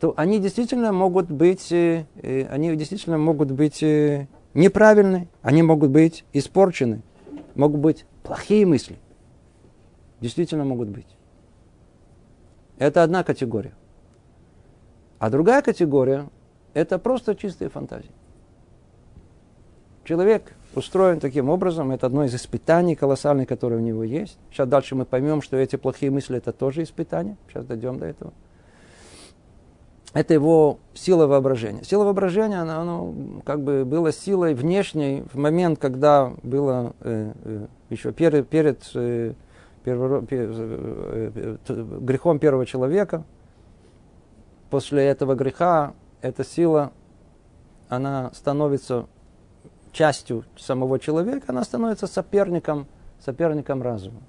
то 0.01 0.13
они 0.17 0.41
действительно 0.41 0.93
могут 0.93 1.31
быть, 1.31 1.71
э, 1.71 2.07
э, 2.17 2.47
они 2.47 2.75
действительно 2.75 3.19
могут 3.19 3.53
быть 3.53 3.83
э, 3.83 4.27
неправильны, 4.53 5.29
они 5.43 5.63
могут 5.63 5.91
быть 5.91 6.25
испорчены, 6.33 7.03
могут 7.55 7.81
быть 7.81 8.05
плохие 8.25 8.67
мысли. 8.67 8.97
Действительно 10.25 10.65
могут 10.65 10.89
быть. 10.89 11.07
Это 12.79 13.03
одна 13.03 13.23
категория. 13.25 13.75
А 15.19 15.29
другая 15.29 15.61
категория– 15.61 16.31
это 16.73 16.99
просто 16.99 17.35
чистые 17.35 17.69
фантазии. 17.69 18.11
Человек 20.03 20.55
устроен 20.75 21.21
таким 21.21 21.51
образом, 21.51 21.91
это 21.91 22.07
одно 22.07 22.25
из 22.25 22.35
испытаний 22.35 22.97
колоссальных, 22.97 23.47
которые 23.47 23.81
у 23.81 23.85
него 23.85 24.03
есть. 24.03 24.39
Сейчас 24.51 24.67
дальше 24.67 24.95
мы 24.95 25.05
поймем, 25.05 25.43
что 25.43 25.59
эти 25.59 25.77
плохие 25.77 26.11
мысли– 26.11 26.37
это 26.39 26.55
тоже 26.55 26.85
испытания. 26.85 27.37
Сейчас 27.51 27.67
дойдем 27.67 27.99
до 27.99 28.07
этого 28.07 28.33
это 30.15 30.33
его 30.33 30.79
сила 30.95 31.27
воображения. 31.27 31.83
Сила 31.83 32.05
воображения, 32.05 32.63
она, 32.63 32.81
она 32.81 33.13
как 33.45 33.63
бы 33.63 33.85
была 33.85 34.13
силой 34.13 34.55
внешней 34.55 35.25
в 35.33 35.37
момент, 35.37 35.81
когда 35.81 36.33
было 36.45 36.95
э, 37.01 37.33
э, 37.45 37.67
еще 37.91 38.13
перед, 38.13 38.49
перед 38.49 38.91
э, 38.95 39.35
э, 39.85 41.31
э, 41.35 41.57
грехом 42.01 42.39
первого 42.39 42.67
человека. 42.67 43.25
После 44.71 45.05
этого 45.05 45.35
греха 45.35 45.95
эта 46.21 46.45
сила, 46.45 46.93
она 47.89 48.31
становится 48.35 49.07
частью 49.93 50.45
самого 50.57 50.99
человека, 50.99 51.47
она 51.49 51.63
становится 51.65 52.07
соперником, 52.07 52.87
соперником 53.21 53.83
разума. 53.83 54.23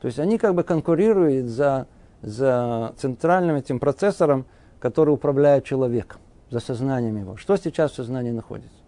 То 0.00 0.06
есть 0.06 0.18
они 0.18 0.38
как 0.38 0.54
бы 0.54 0.62
конкурируют 0.62 1.46
за, 1.46 1.86
за 2.22 2.92
центральным 2.96 3.56
этим 3.56 3.78
процессором, 3.78 4.46
который 4.78 5.14
управляет 5.14 5.64
человеком, 5.64 6.20
за 6.50 6.60
сознанием 6.60 7.16
его. 7.16 7.36
Что 7.36 7.56
сейчас 7.56 7.92
в 7.92 7.94
сознании 7.94 8.30
находится? 8.30 8.81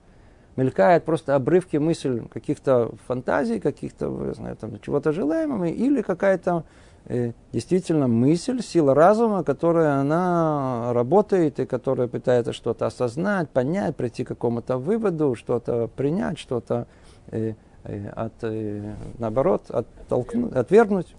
Мелькает 0.57 1.05
просто 1.05 1.35
обрывки 1.35 1.79
мыслей, 1.79 2.29
каких-то 2.33 2.93
фантазий, 3.09 3.59
каких-то, 3.59 4.35
знаю, 4.35 4.57
там, 4.57 4.79
чего-то 4.81 5.11
желаемого, 5.11 5.64
или 5.64 6.01
какая-то 6.01 6.64
э, 7.07 7.33
действительно 7.53 8.07
мысль, 8.07 8.62
сила 8.62 8.95
разума, 8.95 9.43
которая 9.43 10.01
она 10.01 10.93
работает 10.93 11.59
и 11.59 11.67
которая 11.67 12.07
пытается 12.07 12.53
что-то 12.53 12.87
осознать, 12.87 13.51
понять, 13.51 13.97
прийти 13.97 14.23
к 14.23 14.29
какому-то 14.29 14.79
выводу, 14.79 15.35
что-то 15.35 15.88
принять, 15.88 16.38
что-то 16.38 16.87
э, 17.33 17.55
э, 17.83 18.09
от, 18.11 18.35
э, 18.43 18.95
наоборот, 19.19 19.71
оттолкнуть, 19.71 20.53
отвергнуть. 20.53 21.17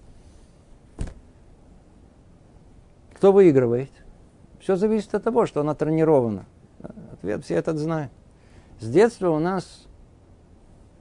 Кто 3.14 3.32
выигрывает? 3.32 3.90
Все 4.60 4.76
зависит 4.76 5.14
от 5.14 5.24
того, 5.24 5.44
что 5.44 5.60
она 5.60 5.74
тренирована. 5.74 6.46
Ответ 7.12 7.44
все 7.44 7.54
этот 7.54 7.76
знают. 7.76 8.12
С 8.78 8.88
детства 8.88 9.30
у 9.30 9.38
нас 9.38 9.86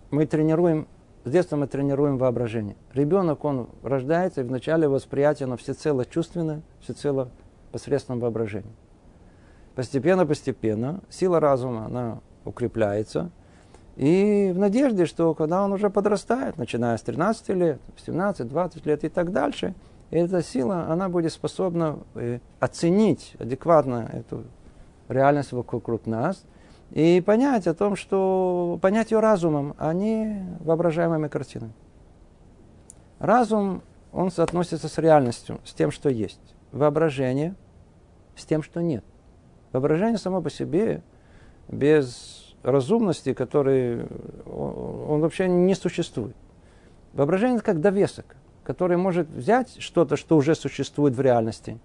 мы 0.09 0.25
тренируем, 0.25 0.87
с 1.25 1.31
детства 1.31 1.57
мы 1.57 1.67
тренируем 1.67 2.17
воображение. 2.17 2.77
Ребенок, 2.93 3.43
он 3.43 3.67
рождается, 3.83 4.41
и 4.41 4.43
в 4.45 4.51
начале 4.51 4.87
восприятия 4.87 5.43
оно 5.43 5.57
всецело 5.57 6.05
чувственное, 6.05 6.61
всецело 6.79 7.29
посредством 7.73 8.21
воображения. 8.21 8.71
Постепенно-постепенно 9.75 11.01
сила 11.09 11.41
разума, 11.41 11.85
она 11.85 12.21
укрепляется. 12.45 13.29
И 13.97 14.53
в 14.55 14.57
надежде, 14.57 15.05
что 15.05 15.33
когда 15.33 15.61
он 15.61 15.73
уже 15.73 15.89
подрастает, 15.89 16.57
начиная 16.57 16.95
с 16.95 17.01
13 17.01 17.49
лет, 17.49 17.81
17, 18.05 18.47
20 18.47 18.85
лет 18.85 19.03
и 19.03 19.09
так 19.09 19.33
дальше, 19.33 19.73
эта 20.11 20.41
сила, 20.41 20.87
она 20.87 21.09
будет 21.09 21.33
способна 21.33 21.99
э, 22.13 22.39
оценить 22.61 23.35
адекватно 23.37 24.09
эту 24.13 24.43
реальность 25.09 25.51
вокруг 25.51 26.05
нас 26.05 26.45
и 26.91 27.21
понять 27.21 27.67
о 27.67 27.73
том, 27.73 27.95
что 27.95 28.79
понять 28.81 29.11
ее 29.11 29.19
разумом, 29.19 29.75
а 29.77 29.93
не 29.93 30.45
воображаемыми 30.59 31.27
картинами. 31.27 31.73
Разум, 33.19 33.81
он 34.11 34.31
соотносится 34.31 34.87
с 34.87 34.97
реальностью, 34.97 35.59
с 35.63 35.73
тем, 35.73 35.91
что 35.91 36.09
есть. 36.09 36.39
Воображение 36.71 37.55
с 38.35 38.45
тем, 38.45 38.63
что 38.63 38.81
нет. 38.81 39.03
Воображение 39.71 40.17
само 40.17 40.41
по 40.41 40.49
себе 40.49 41.03
без 41.67 42.55
разумности, 42.63 43.33
который 43.33 44.05
он, 44.45 45.21
вообще 45.21 45.47
не 45.47 45.75
существует. 45.75 46.35
Воображение 47.13 47.59
как 47.61 47.79
довесок, 47.79 48.35
который 48.63 48.97
может 48.97 49.29
взять 49.29 49.81
что-то, 49.81 50.17
что 50.17 50.35
уже 50.37 50.55
существует 50.55 51.15
в 51.15 51.21
реальности, 51.21 51.79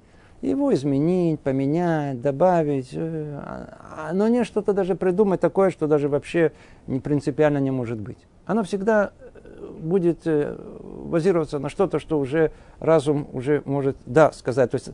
его 0.48 0.72
изменить, 0.72 1.40
поменять, 1.40 2.20
добавить, 2.20 2.90
э, 2.92 3.40
а, 3.42 4.10
но 4.12 4.28
не 4.28 4.44
что-то 4.44 4.72
даже 4.72 4.94
придумать 4.94 5.40
такое, 5.40 5.70
что 5.70 5.86
даже 5.86 6.08
вообще 6.08 6.52
не 6.86 7.00
принципиально 7.00 7.58
не 7.58 7.70
может 7.70 8.00
быть. 8.00 8.18
Оно 8.46 8.62
всегда 8.62 9.12
э, 9.20 9.66
будет 9.80 10.20
э, 10.24 10.56
базироваться 11.04 11.58
на 11.58 11.68
что-то, 11.68 11.98
что 11.98 12.18
уже 12.18 12.52
разум 12.78 13.28
уже 13.32 13.62
может 13.64 13.96
да 14.06 14.32
сказать. 14.32 14.70
То 14.70 14.76
есть, 14.76 14.90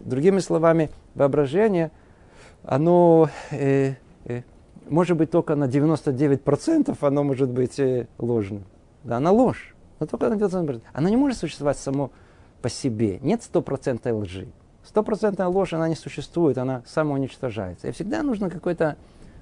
другими 0.00 0.40
словами, 0.40 0.90
воображение, 1.14 1.90
оно 2.64 3.28
э, 3.50 3.94
э, 4.24 4.42
может 4.88 5.16
быть 5.16 5.30
только 5.30 5.54
на 5.54 5.64
99% 5.64 6.96
оно 7.00 7.22
может 7.24 7.50
быть 7.50 7.78
э, 7.78 8.08
ложным. 8.18 8.64
Да, 9.04 9.18
она 9.18 9.30
ложь. 9.30 9.74
Но 10.00 10.06
только 10.06 10.28
на 10.28 10.34
99%. 10.34 10.82
Она 10.92 11.10
не 11.10 11.16
может 11.16 11.38
существовать 11.38 11.78
само 11.78 12.10
по 12.62 12.68
себе. 12.68 13.18
Нет 13.20 13.42
стопроцентной 13.42 14.12
лжи. 14.12 14.48
Стопроцентная 14.88 15.48
ложь, 15.48 15.74
она 15.74 15.86
не 15.86 15.94
существует, 15.94 16.56
она 16.56 16.80
самоуничтожается. 16.86 17.88
И 17.88 17.92
всегда 17.92 18.22
нужна 18.22 18.48
какая-то 18.48 18.96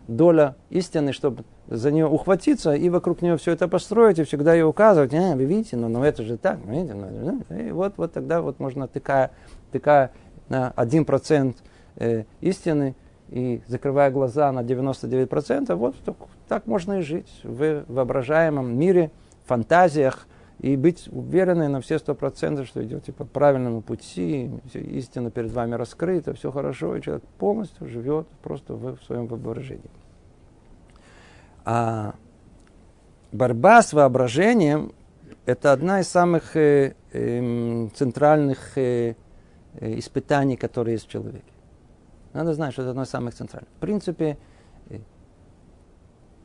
доля 0.08 0.56
истины, 0.70 1.12
чтобы 1.12 1.44
за 1.68 1.92
нее 1.92 2.08
ухватиться 2.08 2.74
и 2.74 2.88
вокруг 2.88 3.22
нее 3.22 3.36
все 3.36 3.52
это 3.52 3.68
построить, 3.68 4.18
и 4.18 4.24
всегда 4.24 4.54
ее 4.54 4.66
указывать. 4.66 5.14
А, 5.14 5.36
вы 5.36 5.44
видите, 5.44 5.76
ну, 5.76 5.86
ну 5.86 6.02
это 6.02 6.24
же 6.24 6.36
так, 6.36 6.58
видите, 6.66 6.94
ну, 6.94 7.42
и 7.56 7.70
вот, 7.70 7.94
вот 7.96 8.12
тогда 8.12 8.42
вот 8.42 8.58
можно 8.58 8.88
тыкая, 8.88 9.30
тыкая 9.70 10.10
на 10.48 10.72
1% 10.76 11.54
э, 11.94 12.24
истины, 12.40 12.96
и 13.28 13.62
закрывая 13.68 14.10
глаза 14.10 14.50
на 14.50 14.64
99%, 14.64 15.72
вот 15.76 15.94
так, 16.04 16.16
так 16.48 16.66
можно 16.66 16.98
и 16.98 17.02
жить 17.02 17.40
в 17.44 17.84
воображаемом 17.86 18.76
мире, 18.76 19.12
фантазиях, 19.44 20.26
и 20.58 20.76
быть 20.76 21.08
уверенной 21.12 21.68
на 21.68 21.80
все 21.80 21.98
сто 21.98 22.14
процентов, 22.14 22.66
что 22.66 22.82
идете 22.82 23.12
по 23.12 23.24
правильному 23.24 23.82
пути, 23.82 24.50
истина 24.72 25.30
перед 25.30 25.50
вами 25.50 25.74
раскрыта, 25.74 26.32
все 26.32 26.50
хорошо, 26.50 26.96
и 26.96 27.02
человек 27.02 27.24
полностью 27.38 27.86
живет 27.86 28.26
просто 28.42 28.74
в, 28.74 28.98
своем 29.04 29.26
воображении. 29.26 29.90
А 31.64 32.14
борьба 33.32 33.82
с 33.82 33.92
воображением– 33.92 34.92
это 35.46 35.72
одна 35.72 36.00
из 36.00 36.08
самых 36.08 36.56
э, 36.56 36.94
э, 37.12 37.88
центральных 37.94 38.78
э, 38.78 39.14
испытаний, 39.80 40.56
которые 40.56 40.94
есть 40.94 41.06
в 41.06 41.10
человеке. 41.10 41.44
Надо 42.32 42.54
знать, 42.54 42.72
что 42.72 42.82
это 42.82 42.92
одно 42.92 43.02
из 43.02 43.10
самых 43.10 43.34
центральных. 43.34 43.68
В 43.76 43.80
принципе, 43.80 44.38
э, 44.88 45.00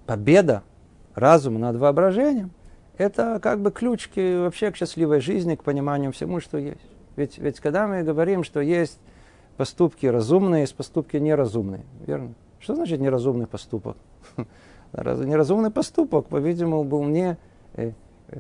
победа 0.05 0.63
разума 1.15 1.59
над 1.59 1.77
воображением– 1.77 2.51
это 3.01 3.39
как 3.41 3.61
бы 3.61 3.71
ключ 3.71 4.07
к, 4.07 4.15
вообще 4.15 4.71
к 4.71 4.75
счастливой 4.75 5.19
жизни, 5.19 5.55
к 5.55 5.63
пониманию 5.63 6.11
всему, 6.11 6.39
что 6.39 6.57
есть. 6.57 6.79
Ведь, 7.15 7.37
ведь 7.37 7.59
когда 7.59 7.87
мы 7.87 8.03
говорим, 8.03 8.43
что 8.43 8.61
есть 8.61 8.99
поступки 9.57 10.05
разумные, 10.05 10.61
есть 10.61 10.75
поступки 10.75 11.17
неразумные, 11.17 11.83
верно? 12.05 12.33
Что 12.59 12.75
значит 12.75 12.99
неразумный 12.99 13.47
поступок? 13.47 13.97
Неразумный 14.93 15.71
поступок, 15.71 16.27
по-видимому, 16.27 16.83
был 16.83 17.03
не 17.05 17.37
э, 17.73 17.93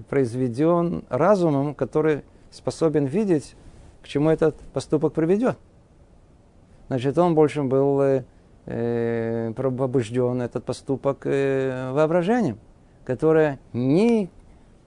произведен 0.09 1.05
разумом, 1.09 1.73
который 1.73 2.23
способен 2.51 3.05
видеть, 3.05 3.55
к 4.03 4.07
чему 4.07 4.29
этот 4.29 4.55
поступок 4.73 5.13
приведет 5.13 5.57
значит, 6.91 7.17
он 7.17 7.35
больше 7.35 7.63
был 7.63 8.01
э, 8.01 8.25
э, 8.65 9.53
побужден 9.55 10.41
этот 10.41 10.65
поступок 10.65 11.19
э, 11.23 11.89
воображением, 11.93 12.59
которое 13.05 13.59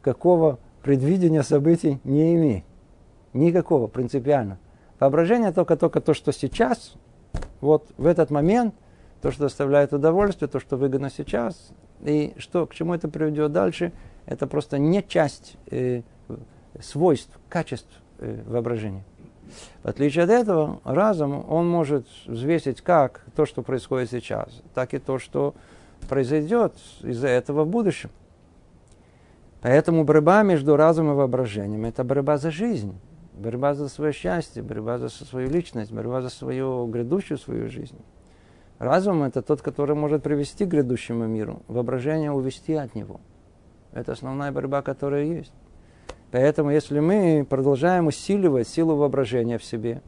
никакого 0.05 0.59
предвидения 0.83 1.43
событий 1.43 1.99
не 2.05 2.35
имеет. 2.35 2.65
Никакого, 3.33 3.87
принципиально. 3.87 4.59
Воображение 5.01 5.51
только-только 5.51 6.01
то, 6.01 6.13
что 6.13 6.31
сейчас, 6.33 6.95
вот 7.61 7.91
в 7.97 8.07
этот 8.07 8.31
момент, 8.31 8.75
то, 9.23 9.31
что 9.31 9.45
доставляет 9.45 9.93
удовольствие, 9.93 10.49
то, 10.49 10.61
что 10.61 10.77
выгодно 10.77 11.11
сейчас, 11.11 11.71
и 12.03 12.35
что, 12.37 12.67
к 12.67 12.75
чему 12.75 12.95
это 12.95 13.09
приведет 13.09 13.53
дальше, 13.53 13.93
это 14.27 14.47
просто 14.47 14.79
не 14.79 15.03
часть 15.03 15.57
э, 15.71 16.03
свойств, 16.81 17.39
качеств 17.49 17.91
э, 18.19 18.43
воображения. 18.47 19.05
В 19.83 19.89
отличие 19.89 20.25
от 20.25 20.31
этого, 20.31 20.81
разум, 20.85 21.45
он 21.49 21.69
может 21.69 22.07
взвесить 22.27 22.83
как 22.83 23.25
то, 23.35 23.47
что 23.47 23.63
происходит 23.63 24.11
сейчас, 24.11 24.63
так 24.75 24.95
и 24.95 24.99
то, 24.99 25.19
что 25.19 25.55
произойдет 26.09 26.75
из-за 27.03 27.29
этого 27.29 27.65
в 27.65 27.69
будущем. 27.69 28.11
Поэтому 29.65 30.05
борьба 30.05 30.43
между 30.43 30.77
разумом 30.77 31.15
и 31.15 31.17
воображением– 31.17 31.85
это 31.87 32.05
борьба 32.05 32.37
за 32.37 32.51
жизнь, 32.51 33.01
борьба 33.33 33.73
за 33.73 33.89
свое 33.89 34.13
счастье, 34.13 34.63
борьба 34.63 34.99
за 34.99 35.09
свою 35.09 35.49
личность, 35.49 35.91
борьба 35.91 36.21
за 36.21 36.29
свою 36.29 36.87
грядущую 36.87 37.39
свою 37.39 37.71
жизнь. 37.71 37.97
Разум– 38.79 39.23
это 39.25 39.41
тот, 39.41 39.63
который 39.63 39.97
может 39.97 40.23
привести 40.23 40.67
к 40.67 40.69
грядущему 40.69 41.27
миру, 41.27 41.63
воображение 41.67 42.31
увести 42.31 42.75
от 42.75 42.95
него. 42.95 43.23
Это 43.95 44.13
основная 44.13 44.53
борьба, 44.53 44.83
которая 44.83 45.25
есть. 45.25 45.55
Поэтому, 46.31 46.69
если 46.69 47.01
мы 47.01 47.47
продолжаем 47.49 48.09
усиливать 48.09 48.69
силу 48.69 48.97
воображения 48.97 49.57
в 49.57 49.65
себе, 49.65 50.03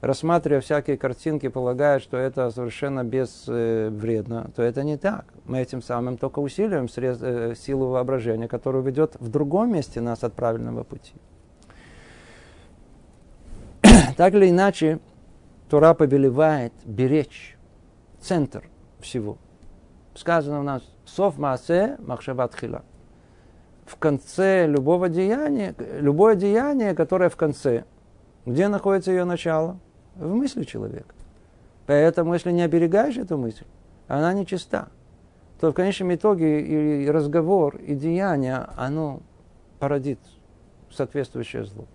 рассматривая 0.00 0.60
всякие 0.60 0.96
картинки, 0.96 1.48
полагая, 1.48 1.98
что 1.98 2.16
это 2.16 2.50
совершенно 2.50 3.04
безвредно, 3.04 4.46
э, 4.48 4.50
то 4.54 4.62
это 4.62 4.84
не 4.84 4.96
так. 4.96 5.26
Мы 5.44 5.60
этим 5.60 5.82
самым 5.82 6.16
только 6.16 6.38
усиливаем 6.38 6.88
срез, 6.88 7.18
э, 7.20 7.54
силу 7.56 7.88
воображения, 7.88 8.48
которая 8.48 8.82
ведет 8.82 9.16
в 9.20 9.28
другом 9.28 9.72
месте 9.72 10.00
нас 10.00 10.24
от 10.24 10.34
правильного 10.34 10.84
пути. 10.84 11.14
так 14.16 14.34
или 14.34 14.50
иначе, 14.50 15.00
Тура 15.68 15.94
повелевает 15.94 16.72
беречь 16.84 17.58
центр 18.20 18.64
всего. 19.00 19.38
Сказано 20.14 20.60
у 20.60 20.62
нас 20.62 20.82
«Сов 21.04 21.38
маасе 21.38 21.96
махшават 21.98 22.54
хила» 22.54 22.82
в 23.88 23.96
конце 23.96 24.66
любого 24.66 25.08
деяния, 25.08 25.74
любое 25.98 26.34
деяние, 26.36 26.94
которое 26.94 27.30
в 27.30 27.36
конце, 27.36 27.84
где 28.46 28.68
находится 28.68 29.10
ее 29.10 29.24
начало? 29.24 29.78
В 30.18 30.34
мысли 30.34 30.64
человека. 30.64 31.14
Поэтому, 31.86 32.34
если 32.34 32.52
не 32.52 32.62
оберегаешь 32.62 33.16
эту 33.16 33.38
мысль, 33.38 33.64
она 34.08 34.32
нечиста, 34.32 34.88
то 35.60 35.70
в 35.70 35.74
конечном 35.74 36.14
итоге 36.14 36.60
и 37.04 37.10
разговор, 37.10 37.76
и 37.76 37.94
деяние, 37.94 38.66
оно 38.76 39.20
породит 39.78 40.18
соответствующее 40.90 41.64
зло. 41.64 41.86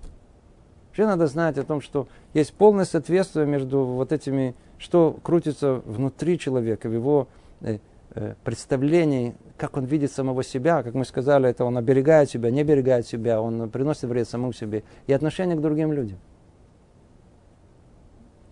Вообще 0.87 1.05
надо 1.05 1.27
знать 1.27 1.57
о 1.57 1.63
том, 1.63 1.81
что 1.81 2.07
есть 2.33 2.53
полное 2.53 2.85
соответствие 2.85 3.45
между 3.45 3.83
вот 3.83 4.11
этими, 4.11 4.55
что 4.77 5.17
крутится 5.23 5.75
внутри 5.85 6.39
человека, 6.39 6.87
в 6.87 6.93
его 6.93 7.27
э, 7.61 7.79
э, 8.15 8.35
представлении 8.43 9.35
как 9.57 9.77
он 9.77 9.85
видит 9.85 10.11
самого 10.11 10.43
себя, 10.43 10.83
как 10.83 10.93
мы 10.93 11.05
сказали, 11.05 11.49
это 11.49 11.63
он 11.63 11.77
оберегает 11.77 12.29
себя, 12.29 12.51
не 12.51 12.61
оберегает 12.61 13.07
себя, 13.07 13.41
он 13.41 13.69
приносит 13.69 14.03
вред 14.03 14.27
самому 14.27 14.51
себе, 14.51 14.83
и 15.07 15.13
отношение 15.13 15.55
к 15.55 15.61
другим 15.61 15.93
людям. 15.93 16.17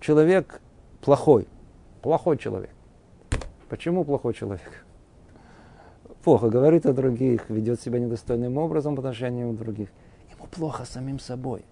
Человек 0.01 0.61
плохой, 0.99 1.47
плохой 2.01 2.37
человек. 2.37 2.71
Почему 3.69 4.03
плохой 4.03 4.33
человек? 4.33 4.85
плохо 6.23 6.49
говорит 6.49 6.85
о 6.85 6.93
других, 6.93 7.49
ведет 7.49 7.81
себя 7.81 7.99
недостойным 7.99 8.57
образом 8.57 8.95
по 8.95 9.01
отношению 9.01 9.53
к 9.53 9.57
других. 9.57 9.89
Ему 10.31 10.47
плохо 10.47 10.85
самим 10.85 11.19
собой. 11.19 11.65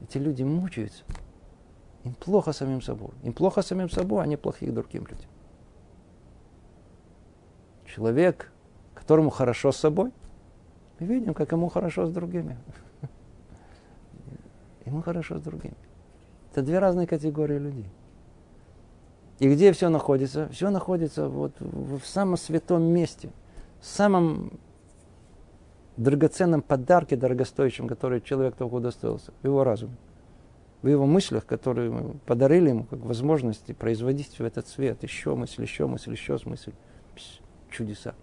Эти 0.00 0.18
люди 0.18 0.42
мучаются. 0.42 1.04
Им 2.04 2.14
плохо 2.14 2.52
самим 2.52 2.80
собой. 2.80 3.10
Им 3.22 3.32
плохо 3.32 3.62
самим 3.62 3.90
собой, 3.90 4.22
а 4.22 4.26
не 4.26 4.36
плохих 4.36 4.72
другим 4.72 5.02
людям. 5.02 5.28
Человек, 7.84 8.52
которому 8.94 9.30
хорошо 9.30 9.72
с 9.72 9.76
собой, 9.76 10.12
мы 11.00 11.06
видим, 11.06 11.34
как 11.34 11.52
ему 11.52 11.68
хорошо 11.68 12.06
с 12.06 12.10
другими. 12.10 12.56
Ему 14.84 15.02
хорошо 15.02 15.38
с 15.38 15.42
другими. 15.42 15.76
Это 16.58 16.66
две 16.66 16.80
разные 16.80 17.06
категории 17.06 17.56
людей. 17.56 17.86
И 19.38 19.48
где 19.48 19.70
все 19.70 19.90
находится? 19.90 20.48
Все 20.48 20.70
находится 20.70 21.28
вот 21.28 21.52
в 21.60 22.00
самом 22.00 22.36
святом 22.36 22.82
месте, 22.82 23.30
в 23.80 23.86
самом 23.86 24.58
драгоценном 25.96 26.62
подарке, 26.62 27.14
дорогостоящем, 27.14 27.86
который 27.86 28.20
человек 28.20 28.56
только 28.56 28.74
удостоился, 28.74 29.32
в 29.40 29.44
его 29.44 29.62
разуме, 29.62 29.94
в 30.82 30.88
его 30.88 31.06
мыслях, 31.06 31.46
которые 31.46 31.92
мы 31.92 32.14
подарили 32.26 32.70
ему 32.70 32.84
как 32.86 32.98
возможности 33.04 33.70
производить 33.70 34.36
в 34.36 34.42
этот 34.42 34.66
свет 34.66 35.04
еще 35.04 35.36
мысль, 35.36 35.62
еще 35.62 35.86
мысль, 35.86 36.10
еще 36.10 36.40
мысль. 36.44 36.72
Чудеса. 37.70 38.16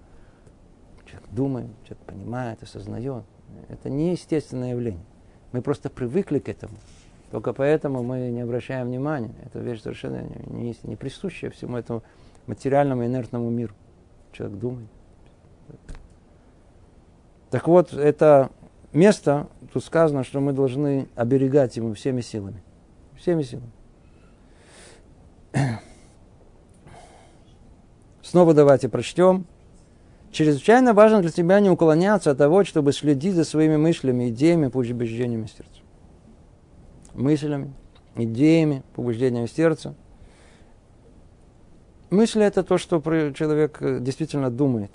Человек 1.05 1.29
думает, 1.31 1.67
человек 1.85 2.05
понимает, 2.05 2.61
осознает. 2.63 3.23
Это 3.69 3.89
не 3.89 4.11
естественное 4.11 4.71
явление. 4.71 5.05
Мы 5.53 5.61
просто 5.61 5.89
привыкли 5.89 6.39
к 6.39 6.49
этому. 6.49 6.75
Только 7.31 7.53
поэтому 7.53 8.03
мы 8.03 8.29
не 8.29 8.41
обращаем 8.41 8.87
внимания. 8.87 9.33
Это 9.43 9.59
вещь 9.59 9.81
совершенно 9.81 10.23
не, 10.47 10.75
не 10.83 10.95
присущая 10.95 11.49
всему 11.49 11.77
этому 11.77 12.03
материальному 12.47 13.05
инертному 13.05 13.49
миру. 13.49 13.73
Человек 14.31 14.57
думает. 14.59 14.87
Так 17.49 17.67
вот, 17.67 17.93
это 17.93 18.51
место, 18.93 19.47
тут 19.73 19.83
сказано, 19.83 20.23
что 20.23 20.39
мы 20.39 20.53
должны 20.53 21.07
оберегать 21.15 21.77
ему 21.77 21.93
всеми 21.93 22.21
силами. 22.21 22.61
Всеми 23.17 23.43
силами. 23.43 23.71
Снова 28.21 28.53
давайте 28.53 28.89
прочтем. 28.89 29.45
Чрезвычайно 30.31 30.93
важно 30.93 31.21
для 31.21 31.31
тебя 31.31 31.59
не 31.61 31.69
уклоняться 31.69 32.31
от 32.31 32.37
того, 32.37 32.65
чтобы 32.65 32.91
следить 32.91 33.35
за 33.35 33.45
своими 33.45 33.77
мыслями, 33.77 34.29
идеями, 34.29 34.67
побуждениями 34.67 35.47
сердца 35.47 35.84
мыслями, 37.15 37.73
идеями, 38.15 38.83
побуждениями 38.93 39.47
сердца. 39.47 39.95
Мысли– 42.09 42.43
это 42.45 42.63
то, 42.63 42.77
что 42.77 43.01
человек 43.31 43.77
э, 43.81 43.99
действительно 43.99 44.49
думает. 44.49 44.91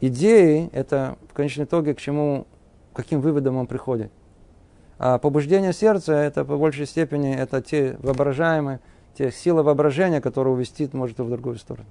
Идеи– 0.00 0.70
это 0.72 1.16
в 1.28 1.34
конечном 1.34 1.66
итоге 1.66 1.94
к 1.94 2.00
чему, 2.00 2.46
каким 2.94 3.20
выводом 3.20 3.56
он 3.56 3.66
приходит. 3.66 4.10
А 4.98 5.18
побуждение 5.18 5.72
сердца– 5.72 6.12
это 6.14 6.44
по 6.44 6.56
большей 6.56 6.86
степени 6.86 7.34
это 7.34 7.60
те 7.60 7.96
воображаемые, 8.00 8.80
те 9.16 9.30
силы 9.30 9.62
воображения, 9.62 10.20
которые 10.20 10.54
увести 10.54 10.88
может 10.92 11.18
в 11.18 11.28
другую 11.28 11.56
сторону. 11.56 11.86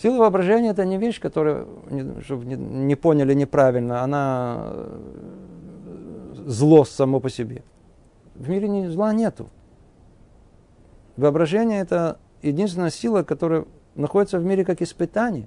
Сила 0.00 0.18
воображения– 0.18 0.70
это 0.70 0.84
не 0.84 0.98
вещь, 0.98 1.20
которую, 1.20 1.68
чтобы 2.24 2.44
не 2.44 2.96
поняли 2.96 3.34
неправильно, 3.34 4.02
она 4.02 4.62
э, 4.64 5.00
зло 6.46 6.84
само 6.84 7.20
по 7.20 7.30
себе. 7.30 7.62
В 8.42 8.48
мире 8.48 8.90
зла 8.90 9.12
нету. 9.12 9.48
Воображение– 11.16 11.80
это 11.82 12.18
единственная 12.42 12.90
сила, 12.90 13.22
которая 13.22 13.66
находится 13.94 14.40
в 14.40 14.44
мире 14.44 14.64
как 14.64 14.82
испытание. 14.82 15.46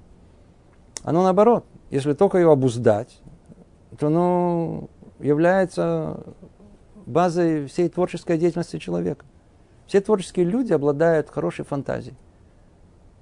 Оно 1.02 1.22
наоборот. 1.22 1.66
Если 1.90 2.14
только 2.14 2.38
ее 2.38 2.50
обуздать, 2.50 3.20
то 3.98 4.06
оно 4.06 4.88
является 5.18 6.24
базой 7.04 7.66
всей 7.66 7.90
творческой 7.90 8.38
деятельности 8.38 8.78
человека. 8.78 9.26
Все 9.86 10.00
творческие 10.00 10.46
люди 10.46 10.72
обладают 10.72 11.28
хорошей 11.28 11.66
фантазией. 11.66 12.16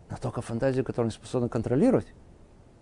Но 0.09 0.17
только 0.23 0.41
фантазию, 0.41 0.85
которую 0.85 1.09
они 1.09 1.17
способны 1.17 1.49
контролировать. 1.49 2.07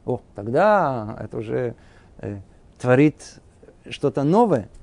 О, 0.05 0.20
тогда 0.34 1.16
это 1.18 1.38
уже 1.38 1.74
э, 2.18 2.40
творит 2.78 3.40
что-то 3.88 4.24
новое– 4.24 4.68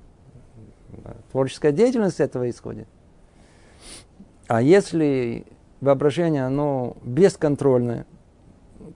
Творческая 1.31 1.71
деятельность 1.71 2.19
этого 2.19 2.49
исходит. 2.49 2.87
А 4.47 4.61
если 4.61 5.45
воображение, 5.81 6.45
оно 6.45 6.97
бесконтрольное, 7.03 8.05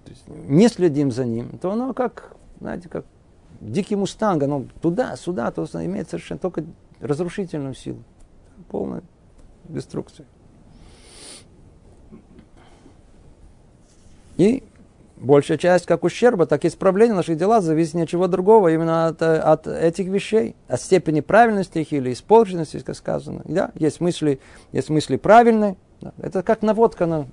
есть 0.07 0.27
не 0.27 0.67
следим 0.67 1.11
за 1.11 1.25
ним, 1.25 1.57
то 1.59 1.71
оно 1.71 1.93
как, 1.93 2.35
знаете, 2.59 2.89
как 2.89 3.05
дикий 3.61 3.95
мустанг, 3.95 4.43
оно 4.43 4.65
туда-сюда, 4.81 5.51
то 5.51 5.65
имеет 5.85 6.09
совершенно 6.09 6.39
только 6.39 6.63
разрушительную 6.99 7.75
силу. 7.75 8.03
Полная 8.69 9.03
деструкция. 9.65 10.25
И 14.37 14.63
большая 15.23 15.57
часть 15.57 15.85
как 15.85 16.03
ущерба, 16.03 16.45
так 16.45 16.65
и 16.65 16.67
исправления 16.67 17.13
наших 17.13 17.37
дела 17.37 17.61
зависит 17.61 17.95
ни 17.95 18.03
от 18.03 18.09
чего 18.09 18.27
другого, 18.27 18.67
именно 18.73 19.07
от, 19.07 19.21
от 19.21 19.67
этих 19.67 20.07
вещей, 20.07 20.55
от 20.67 20.81
степени 20.81 21.21
правильности 21.21 21.79
их 21.79 21.93
или 21.93 22.13
испорченности, 22.13 22.79
как 22.79 22.95
сказано. 22.95 23.41
Да, 23.45 23.71
есть 23.75 24.01
мысли, 24.01 24.39
есть 24.71 24.89
мысли 24.89 25.15
правильные, 25.15 25.77
да, 26.01 26.13
это 26.21 26.43
как 26.43 26.61
наводка 26.61 27.05
на 27.05 27.27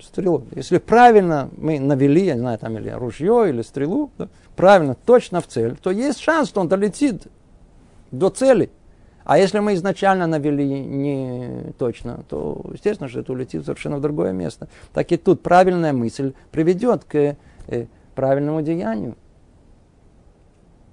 стрелу. 0.00 0.44
Если 0.54 0.78
правильно 0.78 1.48
мы 1.56 1.80
навели, 1.80 2.26
я 2.26 2.34
не 2.34 2.40
знаю, 2.40 2.58
там 2.58 2.76
или 2.76 2.90
ружье, 2.90 3.48
или 3.48 3.62
стрелу, 3.62 4.10
да, 4.18 4.28
правильно, 4.54 4.94
точно 4.94 5.40
в 5.40 5.46
цель, 5.46 5.76
то 5.76 5.90
есть 5.90 6.20
шанс, 6.20 6.48
что 6.48 6.60
он 6.60 6.68
долетит 6.68 7.26
до 8.10 8.28
цели. 8.28 8.70
А 9.26 9.38
если 9.38 9.58
мы 9.58 9.74
изначально 9.74 10.28
навели 10.28 10.64
не 10.64 11.72
точно, 11.78 12.22
то, 12.28 12.64
естественно, 12.72 13.08
что 13.08 13.20
это 13.20 13.32
улетит 13.32 13.64
совершенно 13.64 13.96
в 13.96 14.00
другое 14.00 14.30
место. 14.30 14.68
Так 14.94 15.10
и 15.10 15.16
тут 15.16 15.42
правильная 15.42 15.92
мысль 15.92 16.32
приведет 16.52 17.02
к 17.02 17.36
э, 17.66 17.86
правильному 18.14 18.62
деянию. 18.62 19.14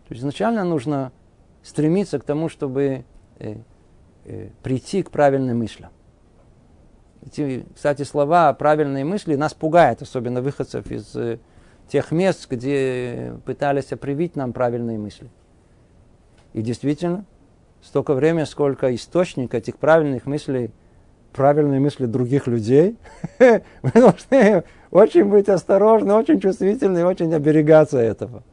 То 0.08 0.14
есть 0.16 0.22
изначально 0.22 0.64
нужно 0.64 1.12
стремиться 1.62 2.18
к 2.18 2.24
тому, 2.24 2.50
чтобы 2.50 3.06
э, 3.38 3.58
э, 4.26 4.50
прийти 4.64 5.04
к 5.04 5.12
правильной 5.12 5.54
мысли. 5.54 5.90
Эти, 7.24 7.68
кстати, 7.76 8.02
слова 8.02 8.52
правильные 8.54 9.06
мысли 9.06 9.36
нас 9.36 9.54
пугают, 9.54 10.02
особенно 10.02 10.42
выходцев 10.42 10.92
из 10.92 11.16
тех 11.88 12.12
мест, 12.12 12.48
где 12.50 13.36
пытались 13.46 13.86
привить 13.86 14.36
нам 14.36 14.54
правильные 14.54 14.98
мысли. 14.98 15.30
И 16.54 16.64
действительно, 16.64 17.26
столько 17.84 18.14
времени, 18.14 18.46
сколько 18.46 18.94
источник 18.96 19.54
этих 19.54 19.78
правильных 19.78 20.26
мыслей, 20.26 20.72
правильные 21.34 21.80
мысли 21.80 22.06
других 22.06 22.48
людей. 22.48 22.98
Мы 23.40 23.92
должны 23.94 24.64
очень 24.92 25.26
быть 25.26 25.50
осторожны, 25.50 26.14
очень 26.14 26.40
чувствительны, 26.40 27.06
очень 27.06 27.34
оберегаться 27.34 28.00
этого. 28.00 28.44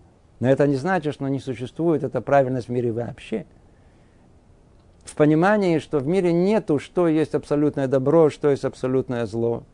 Но 0.40 0.48
это 0.48 0.66
не 0.66 0.76
значит, 0.76 1.14
что 1.14 1.28
не 1.28 1.38
существует 1.38 2.02
эта 2.02 2.20
правильность 2.20 2.68
в 2.68 2.72
мире 2.72 2.92
вообще. 2.92 3.44
В 5.04 5.14
понимании, 5.14 5.78
что 5.78 5.98
в 5.98 6.06
мире 6.06 6.32
нету, 6.32 6.78
что 6.78 7.08
есть 7.08 7.34
абсолютное 7.34 7.88
добро, 7.88 8.30
что 8.30 8.50
есть 8.50 8.64
абсолютное 8.64 9.26
зло. 9.26 9.64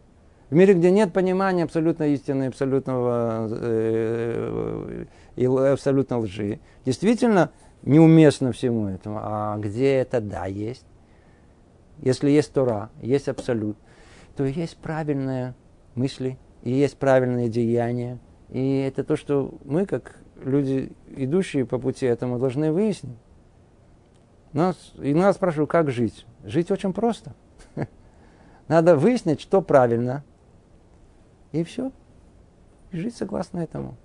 В 0.50 0.54
мире, 0.54 0.74
где 0.74 0.90
нет 0.90 1.12
понимания 1.12 1.64
абсолютной 1.64 2.14
истины, 2.14 2.46
абсолютного 2.46 3.48
э, 3.50 5.04
и 5.34 5.44
абсолютно 5.44 6.18
лжи, 6.18 6.60
действительно 6.84 7.50
неуместно 7.86 8.52
всему 8.52 8.88
этому. 8.88 9.20
А 9.22 9.56
где 9.56 9.94
это 9.94 10.20
да 10.20 10.44
есть? 10.44 10.84
Если 12.02 12.28
есть 12.28 12.52
Тора, 12.52 12.90
есть 13.00 13.28
Абсолют, 13.28 13.78
то 14.36 14.44
есть 14.44 14.76
правильные 14.76 15.54
мысли, 15.94 16.38
и 16.62 16.72
есть 16.72 16.98
правильные 16.98 17.48
деяния. 17.48 18.18
И 18.50 18.80
это 18.80 19.02
то, 19.02 19.16
что 19.16 19.54
мы, 19.64 19.86
как 19.86 20.18
люди, 20.42 20.92
идущие 21.08 21.64
по 21.64 21.78
пути 21.78 22.04
этому, 22.04 22.38
должны 22.38 22.70
выяснить. 22.70 23.16
Нас, 24.52 24.92
и 24.98 25.14
нас 25.14 25.36
спрашивают, 25.36 25.70
как 25.70 25.90
жить. 25.90 26.26
Жить 26.44 26.70
очень 26.70 26.92
просто. 26.92 27.34
Надо 28.68 28.96
выяснить, 28.96 29.40
что 29.40 29.62
правильно. 29.62 30.22
И 31.52 31.64
все. 31.64 31.92
И 32.90 32.98
жить 32.98 33.16
согласно 33.16 33.60
этому. 33.60 33.96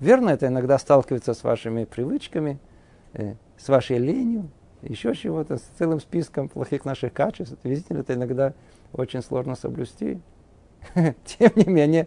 Верно, 0.00 0.30
это 0.30 0.46
иногда 0.46 0.78
сталкивается 0.78 1.34
с 1.34 1.44
вашими 1.44 1.84
привычками– 1.84 2.58
Э, 3.14 3.34
с 3.56 3.68
вашей 3.68 3.98
ленью, 3.98 4.48
еще 4.82 5.14
чего-то, 5.14 5.58
с 5.58 5.62
целым 5.78 6.00
списком 6.00 6.48
плохих 6.48 6.84
наших 6.84 7.12
качеств. 7.12 7.56
Видите, 7.64 7.94
это 7.94 8.14
иногда 8.14 8.54
очень 8.92 9.22
сложно 9.22 9.54
соблюсти. 9.54 10.20
Тем 10.94 11.52
не 11.56 11.64
менее, 11.64 12.06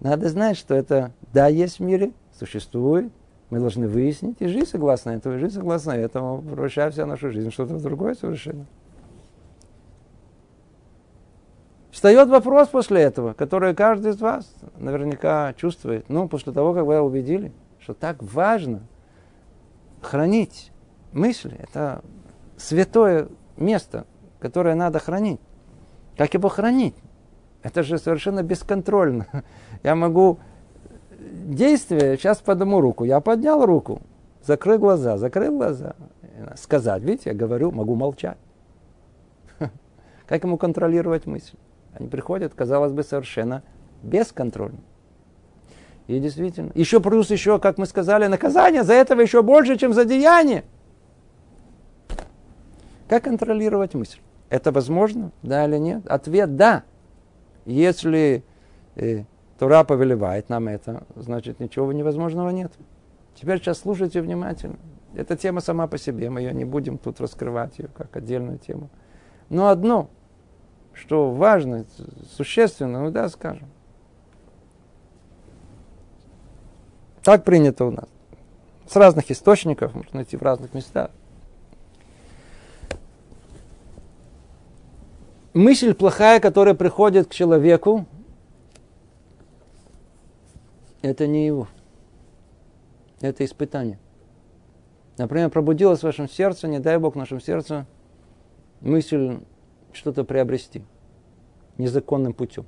надо 0.00 0.28
знать, 0.28 0.56
что 0.56 0.74
это 0.74 1.12
да, 1.32 1.46
есть 1.46 1.78
в 1.78 1.82
мире, 1.82 2.12
существует, 2.38 3.10
мы 3.50 3.60
должны 3.60 3.86
выяснить 3.86 4.36
и 4.40 4.46
жить 4.46 4.68
согласно 4.68 5.10
этому, 5.10 5.36
и 5.36 5.38
жить 5.38 5.52
согласно 5.52 5.92
этому, 5.92 6.42
превращая 6.42 6.90
вся 6.90 7.06
нашу 7.06 7.30
жизнь 7.30 7.50
что-то 7.50 7.78
другое 7.78 8.14
совершенно. 8.14 8.66
Встает 11.90 12.28
вопрос 12.28 12.68
после 12.68 13.02
этого, 13.02 13.34
который 13.34 13.74
каждый 13.74 14.12
из 14.12 14.20
вас 14.20 14.52
наверняка 14.76 15.52
чувствует. 15.52 16.08
Ну, 16.08 16.28
после 16.28 16.52
того, 16.52 16.74
как 16.74 16.84
вы 16.84 17.00
убедили, 17.00 17.52
что 17.78 17.94
так 17.94 18.22
важно 18.22 18.82
хранить 20.02 20.72
мысли. 21.12 21.56
Это 21.58 22.02
святое 22.56 23.28
место, 23.56 24.06
которое 24.38 24.74
надо 24.74 24.98
хранить. 24.98 25.40
Как 26.16 26.34
его 26.34 26.48
хранить? 26.48 26.96
Это 27.62 27.82
же 27.82 27.98
совершенно 27.98 28.42
бесконтрольно. 28.42 29.26
Я 29.82 29.94
могу 29.94 30.38
действие, 31.18 32.16
сейчас 32.16 32.38
подниму 32.38 32.80
руку. 32.80 33.04
Я 33.04 33.20
поднял 33.20 33.64
руку, 33.64 34.02
закрыл 34.42 34.78
глаза, 34.78 35.16
закрыл 35.16 35.56
глаза. 35.56 35.94
Сказать, 36.56 37.02
видите, 37.02 37.30
я 37.30 37.36
говорю, 37.36 37.70
могу 37.70 37.94
молчать. 37.94 38.38
Как 40.26 40.42
ему 40.42 40.58
контролировать 40.58 41.26
мысль? 41.26 41.56
Они 41.92 42.08
приходят, 42.08 42.52
казалось 42.54 42.92
бы, 42.92 43.04
совершенно 43.04 43.62
бесконтрольно. 44.02 44.80
И 46.06 46.18
действительно. 46.18 46.72
Еще 46.74 47.00
плюс 47.00 47.30
еще, 47.30 47.58
как 47.58 47.78
мы 47.78 47.86
сказали, 47.86 48.26
наказание 48.26 48.82
за 48.82 48.94
этого 48.94 49.20
еще 49.20 49.42
больше, 49.42 49.76
чем 49.76 49.92
за 49.92 50.04
деяние. 50.04 50.64
Как 53.08 53.24
контролировать 53.24 53.94
мысль? 53.94 54.18
Это 54.48 54.72
возможно? 54.72 55.32
Да 55.42 55.66
или 55.66 55.78
нет? 55.78 56.06
Ответ– 56.06 56.56
да. 56.56 56.84
Если 57.64 58.44
э, 58.96 59.24
Тура 59.58 59.84
повелевает 59.84 60.48
нам 60.48 60.68
это, 60.68 61.04
значит 61.14 61.60
ничего 61.60 61.92
невозможного 61.92 62.50
нет. 62.50 62.72
Теперь 63.34 63.58
сейчас 63.58 63.78
слушайте 63.78 64.20
внимательно. 64.20 64.76
Эта 65.14 65.36
тема 65.36 65.60
сама 65.60 65.86
по 65.86 65.98
себе, 65.98 66.30
мы 66.30 66.40
ее 66.40 66.52
не 66.52 66.64
будем 66.64 66.98
тут 66.98 67.20
раскрывать 67.20 67.78
ее 67.78 67.88
как 67.88 68.16
отдельную 68.16 68.58
тему. 68.58 68.88
Но 69.50 69.68
одно, 69.68 70.08
что 70.92 71.30
важно, 71.30 71.84
существенно, 72.36 73.02
ну 73.02 73.10
да, 73.10 73.28
скажем. 73.28 73.68
Так 77.22 77.44
принято 77.44 77.84
у 77.84 77.90
нас. 77.90 78.08
С 78.88 78.96
разных 78.96 79.30
источников, 79.30 79.94
можно 79.94 80.16
найти 80.16 80.36
в 80.36 80.42
разных 80.42 80.74
местах. 80.74 81.10
Мысль 85.54 85.94
плохая, 85.94 86.40
которая 86.40 86.74
приходит 86.74 87.28
к 87.28 87.32
человеку, 87.32 88.06
это 91.02 91.26
не 91.26 91.46
его. 91.46 91.68
Это 93.20 93.44
испытание. 93.44 93.98
Например, 95.18 95.50
пробудилась 95.50 96.00
в 96.00 96.04
вашем 96.04 96.28
сердце, 96.28 96.68
не 96.68 96.80
дай 96.80 96.96
Бог 96.98 97.14
нашем 97.14 97.40
сердце, 97.40 97.86
мысль 98.80 99.38
что-то 99.92 100.24
приобрести 100.24 100.82
незаконным 101.76 102.32
путем. 102.32 102.66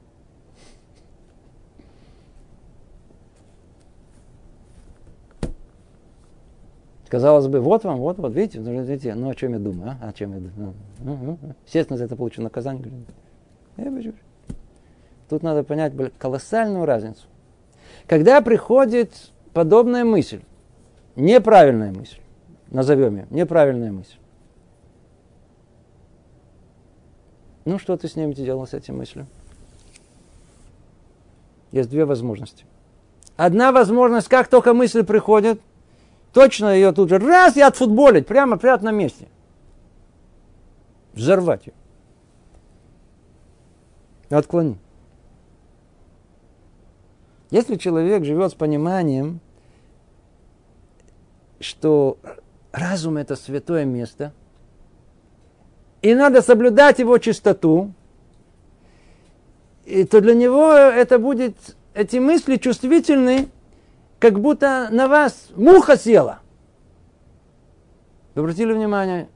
Казалось 7.15 7.47
бы, 7.47 7.61
вот 7.61 7.85
вам, 7.85 7.99
вот, 7.99 8.19
вот, 8.19 8.35
видите, 8.35 8.59
видите, 8.59 9.15
ну 9.15 9.31
о 9.31 9.37
чем 9.37 9.53
я 9.53 9.61
думаю, 9.61 9.97
а? 10.03 10.09
О 10.09 10.13
чем 10.13 10.33
я 10.33 10.41
думаю? 10.41 10.75
Ну, 10.99 11.17
ну, 11.23 11.39
ну. 11.41 11.55
Естественно, 11.65 11.97
за 11.97 12.07
это 12.07 12.17
получу 12.17 12.43
наказание. 12.43 12.91
Тут 15.29 15.45
надо 15.45 15.63
понять 15.63 15.93
колоссальную 16.19 16.85
разницу. 16.87 17.29
Когда 18.09 18.41
приходит 18.41 19.13
подобная 19.53 20.05
мысль, 20.05 20.41
неправильная 21.15 21.93
мысль, 21.93 22.19
назовем 22.73 23.15
ее, 23.15 23.27
неправильная 23.31 23.93
мысль, 23.93 24.17
Ну, 27.65 27.79
что 27.79 27.97
ты 27.97 28.09
с 28.09 28.17
ними 28.17 28.35
делал, 28.35 28.67
с 28.67 28.75
этим 28.75 28.99
мыслью? 28.99 29.29
Есть 31.71 31.91
две 31.91 32.07
возможности. 32.07 32.65
Одна 33.37 33.71
возможность, 33.71 34.27
как 34.27 34.49
только 34.49 34.75
мысль 34.75 35.05
приходит, 35.05 35.61
точно 36.35 36.75
ее 36.75 36.93
тут 36.93 37.09
же 37.09 37.19
раз 37.19 37.57
и 37.57 37.63
отфутболить, 37.63 38.27
прямо, 38.27 38.59
прямо 38.59 38.83
на 38.83 38.91
месте. 38.91 39.29
Взорвать 41.15 41.69
ее. 41.69 41.75
Отклонить. 44.29 44.79
Если 47.51 47.77
человек 47.77 48.25
живет 48.25 48.51
с 48.51 48.55
пониманием, 48.55 49.41
что 51.61 52.19
разум 52.73 53.17
это 53.17 53.37
святое 53.37 53.85
место, 53.85 54.33
и 56.03 56.15
надо 56.15 56.43
соблюдать 56.43 56.99
его 56.99 57.17
чистоту, 57.19 57.93
и 59.85 60.05
то 60.05 60.21
для 60.21 60.35
него 60.35 60.73
это 60.73 61.21
будет, 61.21 61.77
эти 61.95 62.17
мысли 62.17 62.57
чувствительны, 62.57 63.51
как 64.25 64.41
будто 64.41 64.89
на 64.91 65.07
вас 65.07 65.51
муха 65.55 65.99
села. 65.99 66.39
Обратили 68.35 68.73
внимание? 68.73 69.29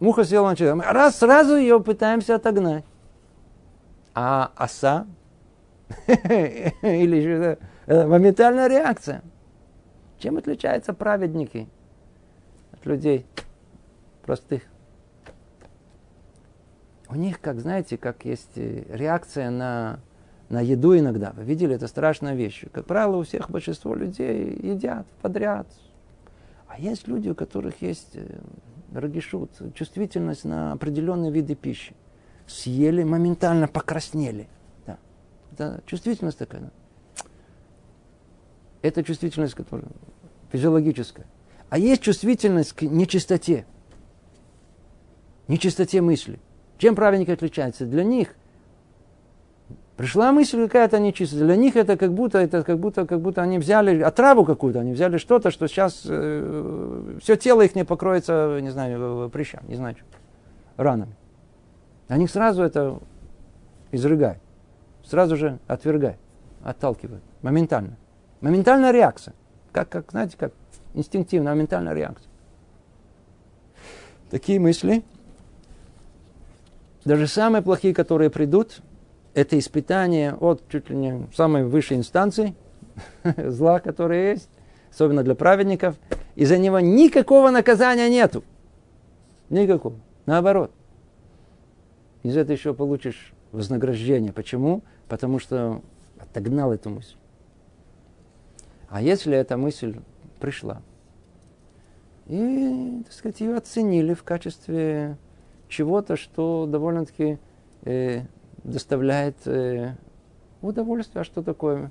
Муха 0.00 0.24
села 0.24 0.48
на 0.48 0.56
человека. 0.56 0.92
Раз 0.92 1.18
сразу 1.18 1.54
ее 1.54 1.80
пытаемся 1.80 2.34
отогнать. 2.34 2.84
А 4.12 4.50
оса 4.56 5.06
Или 6.08 7.56
это 7.86 8.08
моментальная 8.08 8.66
реакция. 8.66 9.22
Чем 10.18 10.36
отличаются 10.36 10.92
праведники 10.92 11.68
от 12.72 12.84
людей 12.86 13.24
простых? 14.22 14.64
У 17.08 17.14
них, 17.14 17.40
как 17.40 17.60
знаете, 17.60 17.96
как 17.98 18.24
есть 18.24 18.58
э, 18.58 18.82
реакция 18.88 19.50
на, 19.50 20.00
на 20.48 20.60
еду 20.60 20.96
иногда. 20.96 21.32
Вы 21.36 21.44
видели, 21.44 21.74
это 21.74 21.88
страшная 21.88 22.34
вещь. 22.34 22.64
Как 22.72 22.86
правило, 22.86 23.16
у 23.16 23.22
всех 23.22 23.50
большинство 23.50 23.94
людей 23.94 24.58
едят 24.62 25.06
подряд. 25.22 25.66
А 26.68 26.78
есть 26.78 27.08
люди, 27.08 27.28
у 27.30 27.34
которых 27.34 27.82
есть 27.82 28.10
э, 28.14 28.38
рагишут, 28.92 29.50
чувствительность 29.74 30.44
на 30.44 30.72
определенные 30.72 31.32
виды 31.32 31.54
пищи. 31.54 31.94
Съели, 32.46 33.02
моментально 33.02 33.66
покраснели. 33.66 34.48
Это 35.52 35.82
чувствительность 35.86 36.38
такая. 36.38 36.70
Это 38.82 39.02
чувствительность, 39.02 39.54
которая 39.54 39.88
физиологическая. 40.52 41.26
А 41.70 41.78
есть 41.78 42.02
чувствительность 42.02 42.72
к 42.72 42.82
нечистоте. 42.82 43.66
Нечистоте 45.48 46.02
мысли. 46.02 46.38
Чем 46.78 46.94
праведники 46.94 47.30
отличаются? 47.30 47.86
Для 47.86 48.04
них 48.04 48.36
пришла 49.96 50.32
мысль 50.32 50.62
какая-то 50.64 50.98
нечистая. 50.98 51.44
Для 51.44 51.56
них 51.56 51.76
это 51.76 51.96
как 51.96 52.12
будто, 52.12 52.38
это 52.38 52.62
как 52.62 52.78
будто, 52.78 53.06
как 53.06 53.20
будто 53.20 53.42
они 53.42 53.58
взяли 53.58 54.00
отраву 54.02 54.44
какую-то, 54.44 54.80
они 54.80 54.92
взяли 54.92 55.18
что-то, 55.18 55.50
что 55.50 55.66
сейчас 55.68 56.02
э, 56.04 57.18
все 57.22 57.36
тело 57.36 57.62
их 57.62 57.74
не 57.74 57.84
покроется, 57.84 58.58
не 58.60 58.70
знаю, 58.70 59.28
прыщам, 59.30 59.62
не 59.68 59.76
знаю, 59.76 59.96
ранами. 60.76 61.14
Они 62.08 62.26
сразу 62.28 62.62
это 62.62 62.98
изрыгают 63.92 64.38
сразу 65.06 65.36
же 65.36 65.58
отвергай, 65.66 66.16
отталкивай. 66.62 67.20
Моментально. 67.42 67.96
Моментальная 68.40 68.90
реакция. 68.90 69.34
Как, 69.72 69.88
как, 69.88 70.10
знаете, 70.10 70.36
как 70.36 70.52
инстинктивная 70.94 71.54
моментальная 71.54 71.94
реакция. 71.94 72.30
Такие 74.30 74.58
мысли, 74.58 75.04
даже 77.04 77.28
самые 77.28 77.62
плохие, 77.62 77.94
которые 77.94 78.28
придут, 78.28 78.80
это 79.36 79.58
испытание 79.58 80.34
от 80.34 80.68
чуть 80.68 80.90
ли 80.90 80.96
не 80.96 81.26
самой 81.34 81.64
высшей 81.64 81.96
инстанции 81.96 82.54
зла, 83.36 83.78
которое 83.78 84.32
есть, 84.32 84.50
особенно 84.90 85.22
для 85.22 85.34
праведников, 85.34 85.96
и 86.34 86.44
за 86.44 86.58
него 86.58 86.80
никакого 86.80 87.50
наказания 87.50 88.08
нету. 88.08 88.42
Никакого. 89.50 89.96
Наоборот. 90.26 90.72
Из 92.24 92.36
этого 92.36 92.56
еще 92.56 92.74
получишь 92.74 93.32
вознаграждение. 93.52 94.32
Почему? 94.32 94.82
потому 95.08 95.38
что 95.38 95.82
отогнал 96.18 96.72
эту 96.72 96.90
мысль. 96.90 97.16
А 98.88 99.02
если 99.02 99.36
эта 99.36 99.56
мысль 99.56 99.96
пришла, 100.40 100.82
и, 102.26 103.02
так 103.04 103.12
сказать, 103.12 103.40
ее 103.40 103.56
оценили 103.56 104.14
в 104.14 104.24
качестве 104.24 105.16
чего-то, 105.68 106.16
что 106.16 106.66
довольно-таки 106.66 107.38
э, 107.82 108.22
доставляет 108.66 109.36
э, 109.46 109.94
удовольствие. 110.62 111.22
А 111.22 111.24
что 111.24 111.42
такое? 111.42 111.90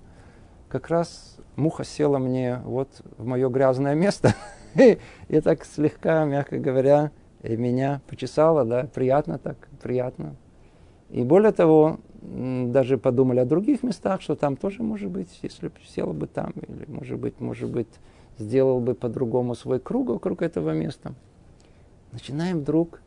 Как 0.67 0.89
раз 0.89 1.37
муха 1.55 1.83
села 1.83 2.17
мне 2.17 2.59
вот 2.65 2.89
в 3.17 3.25
мое 3.25 3.49
грязное 3.49 3.95
место. 3.95 4.35
И 4.75 5.41
так 5.41 5.65
слегка, 5.65 6.25
мягко 6.25 6.57
говоря, 6.57 7.11
меня 7.43 8.01
почесала, 8.07 8.65
да, 8.65 8.87
приятно 8.93 9.37
так, 9.37 9.57
приятно. 9.81 10.35
И 11.09 11.23
более 11.23 11.51
того, 11.51 11.99
даже 12.21 12.97
подумали 12.97 13.39
о 13.39 13.45
других 13.45 13.83
местах, 13.83 14.21
что 14.21 14.35
там 14.35 14.57
тоже 14.57 14.81
может 14.83 15.11
быть, 15.11 15.39
если 15.43 15.71
сел 15.87 16.11
бы 16.11 16.27
там, 16.27 16.51
или 16.51 16.85
может 16.87 17.19
быть, 17.19 17.39
может 17.39 17.69
быть, 17.69 17.87
сделал 18.37 18.79
бы 18.79 18.95
по-другому 18.95 19.55
свой 19.55 19.79
круг 19.79 20.09
вокруг 20.09 20.41
этого 20.41 20.71
места. 20.71 21.13
Начинаем 22.11 22.59
вдруг 22.59 23.01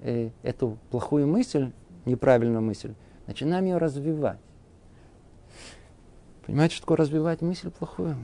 э, 0.00 0.30
эту 0.42 0.78
плохую 0.90 1.26
мысль, 1.26 1.72
неправильную 2.04 2.62
мысль, 2.62 2.94
начинаем 3.30 3.64
ее 3.64 3.78
развивать. 3.78 4.38
Понимаете, 6.44 6.74
что 6.74 6.82
такое 6.82 6.98
развивать 6.98 7.42
мысль 7.42 7.70
плохую? 7.70 8.16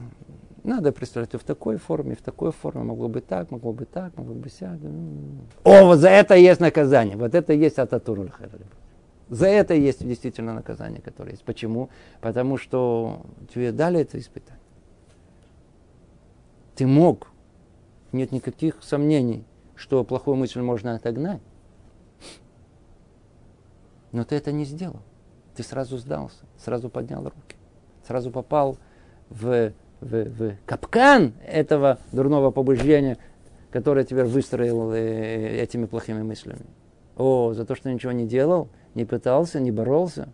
Надо 0.65 0.91
представлять 0.91 1.33
в 1.33 1.43
такой 1.45 1.77
форме, 1.77 2.13
в 2.13 2.21
такой 2.21 2.51
форме. 2.51 2.83
Могло 2.83 3.07
быть 3.07 3.25
так, 3.25 3.49
могло 3.49 3.71
быть 3.71 3.89
так, 3.89 4.17
могло 4.17 4.33
быть 4.33 4.53
сяк. 4.53 4.77
О, 5.63 5.85
вот 5.85 5.99
за 5.99 6.09
это 6.09 6.35
есть 6.35 6.59
наказание. 6.59 7.15
Вот 7.15 7.33
это 7.35 7.53
есть 7.53 7.79
ататуруль 7.79 8.31
За 9.29 9.47
это 9.47 9.73
есть 9.73 10.05
действительно 10.05 10.53
наказание, 10.53 11.01
которое 11.01 11.31
есть. 11.31 11.43
Почему? 11.45 11.89
Потому 12.19 12.57
что 12.57 13.25
тебе 13.53 13.71
дали 13.71 14.01
это 14.01 14.19
испытание. 14.19 14.61
Ты 16.75 16.85
мог. 16.85 17.29
Нет 18.11 18.33
никаких 18.33 18.83
сомнений, 18.83 19.45
что 19.75 20.03
плохую 20.03 20.35
мысль 20.35 20.59
можно 20.59 20.95
отогнать. 20.95 21.41
Но 24.11 24.23
ты 24.23 24.35
это 24.35 24.51
не 24.51 24.65
сделал. 24.65 25.01
Ты 25.55 25.63
сразу 25.63 25.97
сдался, 25.97 26.45
сразу 26.57 26.89
поднял 26.89 27.23
руки, 27.23 27.55
сразу 28.05 28.31
попал 28.31 28.77
в 29.29 29.73
в, 30.01 30.25
в 30.25 30.55
капкан 30.65 31.33
этого 31.45 31.99
дурного 32.11 32.51
побуждения, 32.51 33.17
которое 33.71 34.05
теперь 34.05 34.25
выстроил 34.25 34.91
э, 34.91 35.61
этими 35.61 35.85
плохими 35.85 36.21
мыслями. 36.21 36.65
О, 37.15 37.53
за 37.53 37.65
то, 37.65 37.75
что 37.75 37.91
ничего 37.91 38.11
не 38.11 38.27
делал, 38.27 38.69
не 38.93 39.05
пытался, 39.05 39.59
не 39.59 39.71
боролся, 39.71 40.29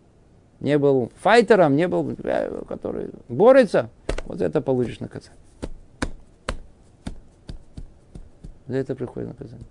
не 0.60 0.78
был 0.78 1.10
файтером, 1.16 1.76
не 1.76 1.88
был, 1.88 2.14
э, 2.22 2.62
который 2.68 3.10
борется, 3.28 3.90
вот 4.26 4.40
это 4.40 4.60
получишь 4.60 5.00
наказание. 5.00 5.38
За 8.66 8.76
это 8.76 8.94
приходит 8.94 9.28
наказание. 9.28 9.66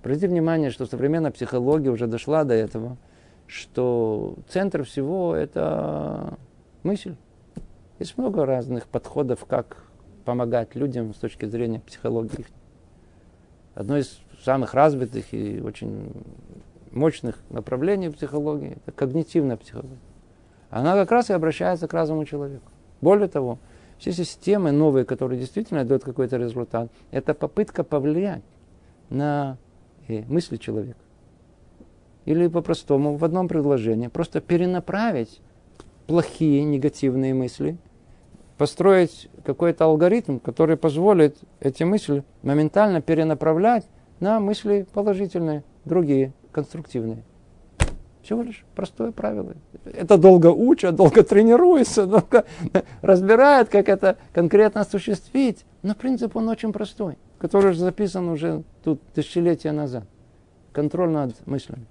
Обратите 0.00 0.28
внимание, 0.28 0.70
что 0.70 0.86
современная 0.86 1.30
психология 1.30 1.90
уже 1.90 2.06
дошла 2.06 2.44
до 2.44 2.54
этого, 2.54 2.96
что 3.52 4.36
центр 4.48 4.84
всего 4.84 5.36
это 5.36 6.38
мысль. 6.82 7.16
Есть 7.98 8.16
много 8.16 8.46
разных 8.46 8.86
подходов, 8.86 9.44
как 9.44 9.84
помогать 10.24 10.74
людям 10.74 11.12
с 11.12 11.18
точки 11.18 11.44
зрения 11.44 11.80
психологии. 11.80 12.46
Одно 13.74 13.98
из 13.98 14.20
самых 14.42 14.72
развитых 14.72 15.34
и 15.34 15.60
очень 15.60 16.12
мощных 16.90 17.38
направлений 17.50 18.08
психологии– 18.08 18.78
это 18.86 18.92
когнитивная 18.92 19.56
психология. 19.56 19.98
Она 20.70 20.94
как 20.94 21.10
раз 21.10 21.28
и 21.28 21.34
обращается 21.34 21.86
к 21.88 21.92
разуму 21.92 22.24
человека. 22.24 22.64
Более 23.02 23.28
того, 23.28 23.58
все 23.98 24.12
системы 24.12 24.72
новые, 24.72 25.04
которые 25.04 25.38
действительно 25.38 25.84
дают 25.84 26.04
какой-то 26.04 26.38
результат, 26.38 26.90
это 27.10 27.34
попытка 27.34 27.84
повлиять 27.84 28.42
на 29.10 29.58
э, 30.08 30.22
мысли 30.24 30.56
человека. 30.56 30.98
Или 32.24 32.46
по-простому, 32.46 33.16
в 33.16 33.24
одном 33.24 33.48
предложении, 33.48 34.08
просто 34.08 34.40
перенаправить 34.40 35.40
плохие, 36.06 36.64
негативные 36.64 37.34
мысли– 37.34 37.76
построить 38.62 39.28
какой-то 39.44 39.86
алгоритм, 39.86 40.38
который 40.38 40.76
позволит 40.76 41.36
эти 41.58 41.82
мысли 41.82 42.22
моментально 42.42 43.00
перенаправлять 43.00 43.84
на 44.20 44.38
мысли 44.38 44.86
положительные, 44.92 45.64
другие, 45.84 46.32
конструктивные. 46.52 47.24
Всего 48.22 48.42
лишь 48.42 48.64
простое 48.76 49.10
правило. 49.10 49.54
Это 49.84 50.16
долго 50.16 50.46
учат, 50.46 50.94
долго 50.94 51.24
тренируются, 51.24 52.06
долго 52.06 52.44
разбирают, 53.02 53.68
как 53.68 53.88
это 53.88 54.16
конкретно 54.32 54.82
осуществить. 54.82 55.64
Но 55.82 55.96
принцип 55.96 56.36
он 56.36 56.48
очень 56.48 56.72
простой, 56.72 57.18
который 57.40 57.74
записан 57.74 58.28
уже 58.28 58.62
тут 58.84 59.02
тысячелетия 59.12 59.72
назад. 59.72 60.04
Контроль 60.72 61.10
над 61.10 61.34
мыслями. 61.48 61.86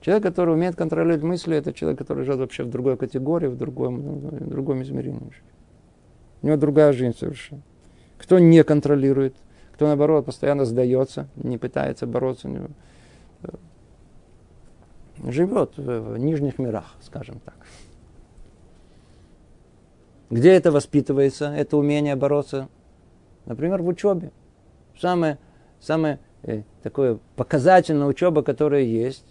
Человек, 0.00 0.22
который 0.22 0.54
умеет 0.54 0.76
контролировать 0.76 1.22
мысли, 1.22 1.56
это 1.56 1.72
человек, 1.72 1.98
который 1.98 2.24
живет 2.24 2.40
вообще 2.40 2.62
в 2.62 2.70
другой 2.70 2.96
категории, 2.96 3.48
в 3.48 3.56
другом, 3.56 4.00
в 4.00 4.48
другом 4.48 4.82
измерении. 4.82 5.32
У 6.42 6.46
него 6.46 6.56
другая 6.56 6.92
жизнь 6.92 7.16
совершенно. 7.18 7.62
Кто 8.18 8.38
не 8.38 8.62
контролирует, 8.62 9.34
кто 9.72 9.86
наоборот 9.86 10.26
постоянно 10.26 10.64
сдается, 10.64 11.28
не 11.36 11.58
пытается 11.58 12.06
бороться, 12.06 12.48
не, 12.48 12.60
э, 13.42 13.48
живет 15.30 15.76
в 15.76 16.16
нижних 16.16 16.58
мирах, 16.58 16.94
скажем 17.02 17.40
так. 17.40 17.56
Где 20.30 20.52
это 20.52 20.72
воспитывается, 20.72 21.52
это 21.54 21.76
умение 21.76 22.16
бороться? 22.16 22.68
Например, 23.44 23.82
в 23.82 23.86
учебе. 23.86 24.32
Самое, 24.98 25.38
самое 25.80 26.18
э, 26.42 26.62
такое 26.82 27.18
показательная 27.36 28.06
учеба, 28.06 28.42
которая 28.42 28.82
есть, 28.82 29.24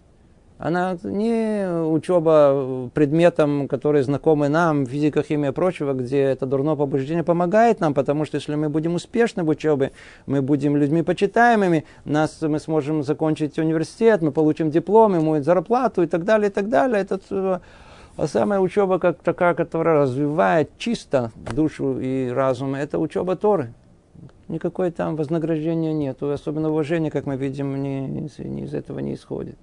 она 0.58 0.98
не 1.04 1.68
учеба 1.68 2.90
предметам, 2.94 3.68
которые 3.68 4.04
знакомы 4.04 4.48
нам, 4.48 4.86
физика, 4.86 5.22
химия 5.22 5.52
и 5.52 5.54
прочего, 5.54 5.94
где 5.94 6.22
это 6.22 6.46
дурное 6.46 6.76
побуждение 6.76 7.24
помогает 7.24 7.82
нам, 7.82 7.94
потому 7.94 8.24
что 8.24 8.36
если 8.36 8.56
мы 8.56 8.70
будем 8.70 8.96
успешны 8.96 9.44
в 9.44 9.50
учебе, 9.50 9.92
мы 10.26 10.42
будем 10.42 10.78
людьми 10.78 11.04
почитаемыми, 11.04 11.84
нас, 12.06 12.42
мы 12.42 12.60
сможем 12.60 13.04
закончить 13.04 13.60
университет, 13.60 14.22
мы 14.22 14.32
получим 14.32 14.72
диплом, 14.72 15.16
ему 15.16 15.42
зарплату 15.42 16.04
и 16.04 16.08
так 16.08 16.24
далее, 16.24 16.50
и 16.50 16.54
так 16.54 16.70
далее. 16.70 17.02
Это 17.02 17.20
э, 17.30 17.60
а 18.16 18.28
самая 18.28 18.62
учеба, 18.62 18.98
как 18.98 19.20
такая, 19.20 19.56
которая 19.56 20.04
развивает 20.04 20.70
чисто 20.78 21.32
душу 21.36 22.00
и 22.00 22.30
разум, 22.30 22.76
это 22.76 22.98
учеба 22.98 23.36
Торы. 23.36 23.74
Никакой 24.48 24.92
там 24.92 25.18
вознаграждения 25.18 25.92
нет, 25.92 26.24
особенно 26.24 26.70
уважения, 26.70 27.12
как 27.12 27.26
мы 27.26 27.36
видим, 27.36 27.82
не, 27.82 28.08
не 28.08 28.64
из 28.64 28.74
этого 28.74 29.00
не 29.00 29.16
исходит 29.16 29.58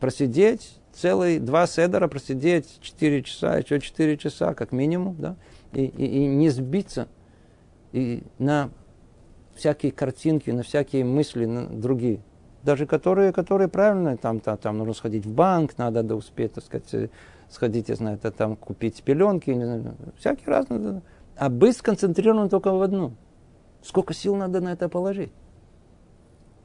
просидеть 0.00 0.78
целые 0.92 1.40
два 1.40 1.66
седера, 1.66 2.08
просидеть 2.08 2.78
4 2.80 3.22
часа, 3.22 3.58
еще 3.58 3.80
4 3.80 4.16
часа 4.16 4.54
как 4.54 4.72
минимум, 4.72 5.16
да, 5.18 5.36
и, 5.72 5.84
и, 5.84 6.24
и 6.24 6.26
не 6.26 6.50
сбиться 6.50 7.08
и 7.92 8.22
на 8.38 8.70
всякие 9.54 9.92
картинки, 9.92 10.50
на 10.50 10.62
всякие 10.62 11.04
мысли 11.04 11.44
на 11.44 11.66
другие. 11.66 12.20
Даже 12.62 12.86
которые, 12.86 13.32
которые 13.32 13.68
правильные, 13.68 14.16
там, 14.16 14.40
там, 14.40 14.58
там 14.58 14.78
нужно 14.78 14.94
сходить 14.94 15.24
в 15.24 15.32
банк, 15.32 15.78
надо 15.78 16.02
да, 16.02 16.16
успеть, 16.16 16.54
так 16.54 16.64
сказать, 16.64 17.10
сходить, 17.48 17.88
я 17.88 17.94
знаю, 17.94 18.16
это, 18.16 18.30
там 18.30 18.56
купить 18.56 19.02
пеленки, 19.02 19.50
не 19.50 19.64
знаю, 19.64 19.96
всякие 20.18 20.46
разные. 20.46 21.02
А 21.36 21.48
быть 21.48 21.76
сконцентрирован 21.76 22.48
только 22.48 22.72
в 22.72 22.82
одном. 22.82 23.16
Сколько 23.82 24.12
сил 24.12 24.34
надо 24.34 24.60
на 24.60 24.72
это 24.72 24.88
положить? 24.88 25.30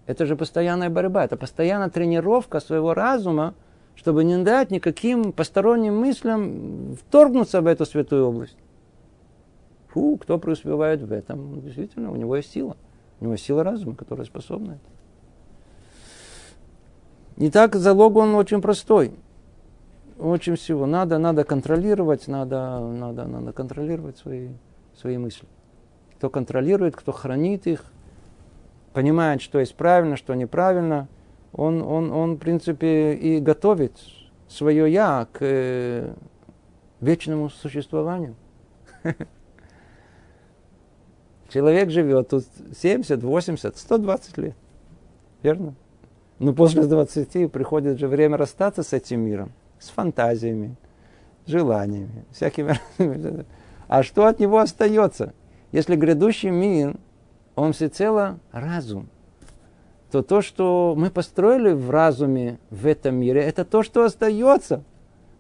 Это 0.06 0.26
же 0.26 0.36
постоянная 0.36 0.90
борьба, 0.90 1.24
это 1.24 1.38
постоянная 1.38 1.90
тренировка 1.90 2.60
своего 2.60 2.94
разума, 2.94 3.54
чтобы 3.96 4.24
не 4.24 4.44
дать 4.44 4.72
никаким 4.72 5.32
посторонним 5.32 5.98
мыслям 5.98 6.96
вторгнуться 6.96 7.62
в 7.62 7.68
эту 7.68 7.86
святую 7.86 8.28
область. 8.28 8.58
Фу, 9.90 10.18
кто 10.18 10.40
преуспевает 10.40 11.02
в 11.02 11.12
этом, 11.12 11.62
действительно, 11.62 12.12
у 12.12 12.16
него 12.16 12.36
есть 12.36 12.52
сила. 12.52 12.76
У 13.20 13.26
него 13.26 13.34
есть 13.34 13.46
сила 13.46 13.64
разума, 13.64 13.96
которая 13.96 14.26
способна 14.26 14.74
это. 14.74 14.94
Не 17.38 17.50
так 17.50 17.76
залог 17.76 18.16
он 18.16 18.36
очень 18.36 18.62
простой. 18.62 19.14
Очень 20.20 20.56
всего. 20.56 20.86
Надо, 20.86 21.18
надо 21.18 21.44
контролировать, 21.44 22.28
надо, 22.28 22.80
надо, 22.80 23.26
надо 23.26 23.54
контролировать 23.54 24.18
свои, 24.18 24.50
свои 24.96 25.18
мысли. 25.18 25.48
Кто 26.18 26.30
контролирует, 26.30 26.96
кто 26.96 27.12
хранит 27.12 27.68
их, 27.68 27.86
понимает, 28.94 29.42
что 29.42 29.60
есть 29.60 29.76
правильно, 29.76 30.16
что 30.16 30.34
неправильно, 30.36 31.08
он, 31.52 31.82
он, 31.82 32.12
он 32.12 32.36
в 32.36 32.38
принципе, 32.38 33.14
и 33.14 33.40
готовит 33.40 33.98
свое 34.48 34.92
«я» 34.92 35.28
к 35.32 35.40
э, 35.42 36.14
вечному 37.02 37.50
существованию. 37.50 38.36
Человек 41.50 41.90
живет 41.90 42.30
тут 42.30 42.46
70, 42.76 43.22
80, 43.22 43.78
120 43.78 44.38
лет. 44.38 44.56
Верно? 45.44 45.76
Но 46.40 46.54
после 46.54 46.84
20 46.84 47.52
приходит 47.52 48.00
же 48.00 48.08
время 48.08 48.38
расстаться 48.38 48.82
с 48.82 48.94
этим 48.94 49.22
миром, 49.22 49.52
с 49.80 49.90
фантазиями, 49.90 50.76
желаниями, 51.46 52.26
всякими. 52.32 52.80
А 53.90 54.02
что 54.02 54.26
от 54.26 54.40
него 54.40 54.58
остается? 54.58 55.34
Если 55.72 55.96
грядущий 55.96 56.50
мир 56.50 56.96
он 57.56 57.74
всецело 57.74 58.40
разум. 58.52 59.10
То 60.12 60.22
то, 60.22 60.42
что 60.42 60.94
мы 60.96 61.10
построили 61.10 61.72
в 61.72 61.90
разуме 61.90 62.60
в 62.70 62.86
этом 62.86 63.16
мире, 63.16 63.42
это 63.42 63.66
то, 63.66 63.82
что 63.82 64.04
остается. 64.04 64.84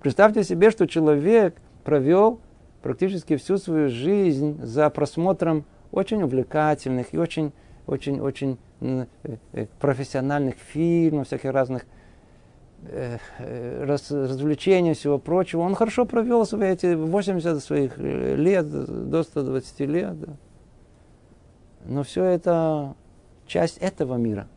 Представьте 0.01 0.43
себе, 0.43 0.71
что 0.71 0.87
человек 0.87 1.55
провел 1.83 2.39
практически 2.81 3.37
всю 3.37 3.57
свою 3.57 3.89
жизнь 3.89 4.59
за 4.63 4.89
просмотром 4.89 5.65
очень 5.91 6.23
увлекательных 6.23 7.13
и 7.13 7.17
очень, 7.17 7.53
очень, 7.85 8.19
очень 8.19 8.57
э, 8.81 9.05
э, 9.53 9.67
профессиональных 9.79 10.55
фильмов, 10.55 11.27
всяких 11.27 11.51
разных 11.51 11.85
э, 12.81 13.17
раз, 13.85 14.09
развлечений, 14.09 14.93
всего 14.93 15.19
прочего. 15.19 15.61
Он 15.61 15.75
хорошо 15.75 16.05
провел 16.05 16.45
свои 16.45 16.71
эти 16.71 16.95
80 16.95 17.63
своих 17.63 17.97
лет, 17.97 18.69
до 19.09 19.21
120 19.21 19.79
лет. 19.81 20.15
Но 21.85 22.03
все 22.03 22.23
это 22.23 22.95
часть 23.45 23.77
этого 23.77 24.15
мира. 24.15 24.47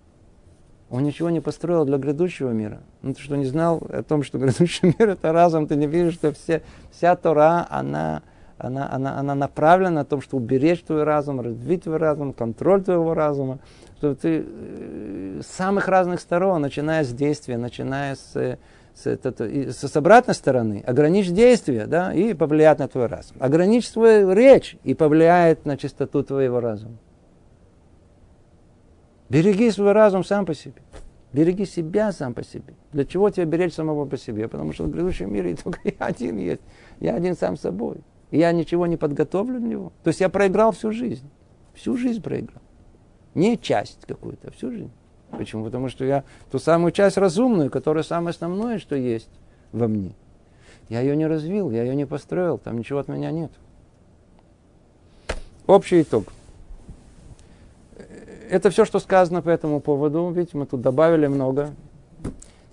Он 0.88 1.02
ничего 1.02 1.30
не 1.30 1.40
построил 1.40 1.84
для 1.84 1.98
грядущего 1.98 2.50
мира. 2.50 2.80
Ну, 3.02 3.12
ты 3.12 3.20
что, 3.20 3.36
не 3.36 3.46
знал 3.46 3.82
о 3.88 4.02
том, 4.02 4.22
что 4.22 4.38
грядущий 4.38 4.94
мир– 4.98 5.08
это 5.10 5.32
разум? 5.32 5.66
Ты 5.66 5.74
не 5.74 5.86
видишь, 5.86 6.14
что 6.14 6.32
все, 6.32 6.62
вся 6.92 7.16
Тора, 7.16 7.66
она, 7.70 8.22
она, 8.56 8.88
она, 8.92 9.18
она 9.18 9.34
направлена 9.34 9.90
на 9.90 10.04
том, 10.04 10.20
чтобы 10.20 10.44
уберечь 10.44 10.82
твой 10.82 11.02
разум, 11.02 11.40
развить 11.40 11.84
твой 11.84 11.96
разум, 11.96 12.32
контроль 12.32 12.84
твоего 12.84 13.14
разума. 13.14 13.58
Что 13.98 14.14
ты 14.14 14.44
э, 14.46 15.40
с 15.42 15.46
самых 15.46 15.88
разных 15.88 16.20
сторон, 16.20 16.62
начиная 16.62 17.02
с 17.02 17.08
действия, 17.08 17.58
начиная 17.58 18.14
с, 18.14 18.58
с, 18.94 19.06
с, 19.06 19.88
с 19.88 19.96
обратной 19.96 20.34
стороны, 20.34 20.84
ограничь 20.86 21.30
действие, 21.30 21.86
да, 21.86 22.14
и 22.14 22.32
повлияет 22.32 22.78
на 22.78 22.86
твой 22.86 23.06
разум. 23.06 23.36
Ограничь 23.40 23.88
свою 23.88 24.32
речь 24.32 24.76
и 24.84 24.94
повлияет 24.94 25.64
на 25.66 25.76
чистоту 25.76 26.22
твоего 26.22 26.60
разума. 26.60 26.96
Береги 29.28 29.70
свой 29.70 29.92
разум 29.92 30.24
сам 30.24 30.46
по 30.46 30.54
себе. 30.54 30.82
Береги 31.32 31.66
себя 31.66 32.12
сам 32.12 32.32
по 32.32 32.44
себе. 32.44 32.74
Для 32.92 33.04
чего 33.04 33.28
тебе 33.30 33.44
беречь 33.44 33.74
самого 33.74 34.06
по 34.06 34.16
себе? 34.16 34.48
Потому 34.48 34.72
что 34.72 34.84
в 34.84 34.90
грядущем 34.90 35.32
мире 35.32 35.56
только 35.62 35.80
я 35.84 36.06
один 36.06 36.38
есть. 36.38 36.62
Я 37.00 37.14
один 37.14 37.36
сам 37.36 37.56
собой. 37.56 37.98
И 38.30 38.38
я 38.38 38.52
ничего 38.52 38.86
не 38.86 38.96
подготовлю 38.96 39.58
для 39.58 39.68
него. 39.68 39.92
То 40.02 40.08
есть 40.08 40.20
я 40.20 40.28
проиграл 40.28 40.72
всю 40.72 40.92
жизнь. 40.92 41.28
Всю 41.74 41.96
жизнь 41.96 42.22
проиграл. 42.22 42.62
Не 43.34 43.58
часть 43.58 44.06
какую-то, 44.06 44.48
а 44.48 44.50
всю 44.52 44.70
жизнь. 44.70 44.90
Почему? 45.30 45.64
Потому 45.64 45.88
что 45.88 46.04
я 46.04 46.24
ту 46.50 46.58
самую 46.58 46.92
часть 46.92 47.18
разумную, 47.18 47.70
которая 47.70 48.02
самое 48.02 48.30
основное, 48.30 48.78
что 48.78 48.96
есть 48.96 49.28
во 49.72 49.88
мне. 49.88 50.12
Я 50.88 51.00
ее 51.00 51.16
не 51.16 51.26
развил, 51.26 51.70
я 51.70 51.82
ее 51.82 51.96
не 51.96 52.06
построил, 52.06 52.58
там 52.58 52.78
ничего 52.78 53.00
от 53.00 53.08
меня 53.08 53.30
нет. 53.32 53.50
Общий 55.66 56.00
итог 56.02 56.32
это 58.50 58.70
все, 58.70 58.84
что 58.84 58.98
сказано 58.98 59.42
по 59.42 59.48
этому 59.48 59.80
поводу. 59.80 60.30
Видите, 60.30 60.56
мы 60.56 60.66
тут 60.66 60.80
добавили 60.80 61.26
много. 61.26 61.70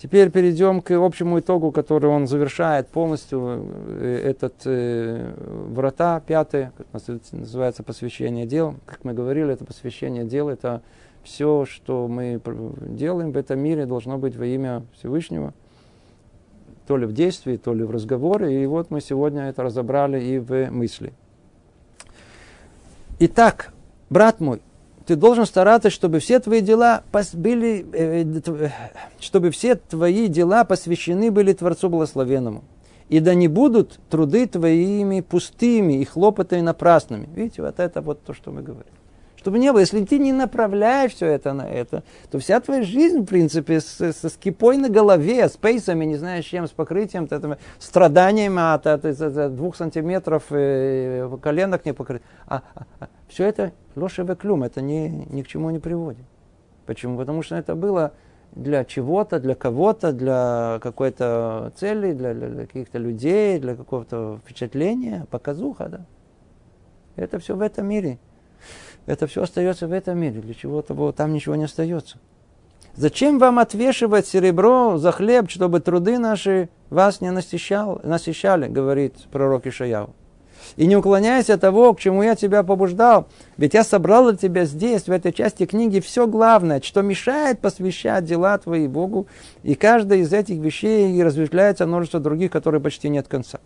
Теперь 0.04 0.32
перейдем 0.32 0.82
к 0.82 0.92
общему 0.92 1.40
итогу, 1.40 1.72
который 1.72 2.10
он 2.10 2.28
завершает 2.28 2.90
полностью 2.90 3.66
э, 3.88 4.22
этот 4.26 4.54
э, 4.66 5.34
врата 5.70 6.20
пятые, 6.20 6.74
как 6.78 6.88
называется 7.32 7.84
посвящение 7.84 8.46
дел. 8.46 8.76
Как 8.86 9.06
мы 9.06 9.14
говорили, 9.14 9.54
это 9.54 9.64
посвящение 9.64 10.26
дел, 10.26 10.50
это 10.50 10.82
все, 11.24 11.64
что 11.66 12.10
мы 12.10 12.42
делаем 12.82 13.32
в 13.32 13.38
этом 13.38 13.60
мире, 13.60 13.86
должно 13.86 14.18
быть 14.18 14.36
во 14.36 14.46
имя 14.46 14.84
Всевышнего. 14.94 15.54
То 16.86 16.98
ли 16.98 17.06
в 17.06 17.14
действии, 17.14 17.56
то 17.56 17.74
ли 17.74 17.86
в 17.86 17.92
разговоре. 17.92 18.62
И 18.62 18.66
вот 18.66 18.92
мы 18.92 19.00
сегодня 19.00 19.44
это 19.44 19.64
разобрали 19.64 20.22
и 20.22 20.38
в 20.38 20.70
мысли. 20.70 21.14
Итак, 23.20 23.72
брат 24.10 24.42
мой, 24.42 24.62
ты 25.06 25.16
должен 25.16 25.46
стараться, 25.46 25.90
чтобы 25.90 26.20
все 26.20 26.40
твои 26.40 26.62
дела 26.62 27.04
были, 27.34 27.86
э, 27.94 28.24
э, 28.24 28.70
чтобы 29.20 29.52
все 29.52 29.76
твои 29.76 30.28
дела 30.28 30.64
посвящены 30.64 31.32
были 31.32 31.54
Творцу 31.54 31.90
Благословенному. 31.90 32.64
И 33.10 33.20
да 33.20 33.34
не 33.34 33.48
будут 33.48 34.00
труды 34.10 34.48
твоими 34.48 35.22
пустыми 35.22 36.02
и 36.02 36.06
хлопоты 36.06 36.62
напрасными. 36.62 37.28
Видите, 37.36 37.62
вот 37.62 37.80
это 37.80 38.02
вот 38.02 38.24
то, 38.24 38.34
что 38.34 38.52
мы 38.52 38.62
говорим. 38.62 38.94
Чтобы 39.44 39.60
не 39.60 39.74
было, 39.74 39.82
если 39.82 40.06
ты 40.06 40.20
не 40.20 40.32
направляешь 40.32 41.16
все 41.16 41.26
это 41.26 41.52
на 41.52 41.64
это, 41.64 42.04
то 42.32 42.40
вся 42.40 42.62
твоя 42.62 42.82
жизнь, 42.82 43.24
в 43.24 43.26
принципе, 43.26 43.82
с, 43.82 44.14
со 44.14 44.30
скипой 44.30 44.78
на 44.78 44.88
голове, 44.88 45.50
с 45.50 45.58
пейсами, 45.58 46.06
не 46.06 46.16
знаю, 46.16 46.42
с 46.42 46.46
чем, 46.46 46.66
с 46.66 46.72
покрытием, 46.72 47.28
с 47.28 47.86
страданиями 47.86 48.74
от, 48.74 48.88
от, 48.88 49.04
от, 49.04 49.22
от 49.22 49.56
двух 49.58 49.76
сантиметров 49.76 50.46
э, 50.52 51.30
коленок 51.42 51.84
не 51.84 51.94
покрыть. 51.94 52.22
А, 52.48 52.62
а, 52.74 52.86
а, 53.02 53.08
все 53.28 53.44
это 53.44 53.74
ложевый 53.98 54.38
клюм, 54.38 54.64
это 54.64 54.82
ни, 54.82 55.28
ни 55.30 55.42
к 55.42 55.48
чему 55.50 55.72
не 55.72 55.80
приводит. 55.80 56.24
Почему? 56.86 57.18
Потому 57.18 57.42
что 57.42 57.58
это 57.58 57.76
было 57.76 58.14
для 58.54 58.86
чего-то, 58.86 59.42
для 59.42 59.56
кого-то, 59.56 60.14
для 60.14 60.80
какой-то 60.82 61.74
цели, 61.76 62.14
для, 62.14 62.34
для 62.34 62.66
каких-то 62.66 62.98
людей, 62.98 63.60
для 63.60 63.76
какого-то 63.76 64.40
впечатления, 64.46 65.28
показуха, 65.30 65.90
да. 65.90 66.06
Это 67.18 67.40
все 67.40 67.58
в 67.58 67.62
этом 67.62 67.88
мире. 67.90 68.20
Это 69.06 69.28
все 69.28 69.44
остается 69.44 69.88
в 69.88 69.92
этом 69.92 70.18
мире. 70.18 70.42
Для 70.42 70.54
чего-то 70.54 71.12
там 71.12 71.34
ничего 71.34 71.56
не 71.56 71.66
остается. 71.66 72.18
Зачем 72.96 73.40
вам 73.40 73.58
отвешивать 73.58 74.28
серебро 74.28 74.98
за 74.98 75.12
хлеб, 75.12 75.50
чтобы 75.50 75.80
труды 75.80 76.20
наши 76.20 76.70
вас 76.92 77.22
не 77.22 77.32
насыщал, 77.32 78.00
насыщали, 78.04 78.68
говорит 78.68 79.16
пророк 79.32 79.66
Ишаяу. 79.66 80.14
И 80.76 80.86
не 80.86 80.96
уклоняйся 80.96 81.56
от 81.56 81.62
того, 81.62 81.94
к 81.94 82.00
чему 82.00 82.24
я 82.24 82.36
тебя 82.36 82.64
побуждал. 82.64 83.28
Ведь 83.58 83.74
я 83.74 83.84
собрал 83.84 84.30
для 84.30 84.38
тебя 84.38 84.66
здесь, 84.66 85.04
в 85.08 85.12
этой 85.12 85.34
части 85.34 85.66
книги, 85.66 86.00
все 86.00 86.28
главное, 86.28 86.82
что 86.82 87.02
мешает 87.02 87.60
посвящать 87.60 88.26
дела 88.26 88.58
твои 88.60 88.88
Богу. 88.88 89.28
И 89.64 89.76
каждая 89.76 90.20
из 90.20 90.32
этих 90.32 90.60
вещей 90.60 91.22
разветвляется 91.22 91.86
множество 91.86 92.20
других, 92.20 92.52
которые 92.52 92.80
почти 92.80 93.10
нет 93.10 93.28
конца. 93.28 93.60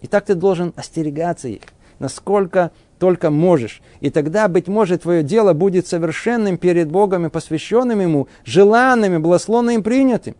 И 0.00 0.06
так 0.06 0.24
ты 0.24 0.34
должен 0.34 0.72
остерегаться 0.76 1.48
их, 1.48 1.62
насколько 1.98 2.72
только 2.98 3.30
можешь. 3.30 3.82
И 4.00 4.10
тогда, 4.10 4.48
быть 4.48 4.68
может, 4.68 5.02
твое 5.02 5.22
дело 5.22 5.52
будет 5.52 5.86
совершенным 5.86 6.58
перед 6.58 6.90
Богом 6.90 7.26
и 7.26 7.30
посвященным 7.30 8.00
Ему, 8.00 8.28
желанным 8.44 9.14
и 9.14 9.18
благословенным 9.18 9.82
принятым. 9.82 10.36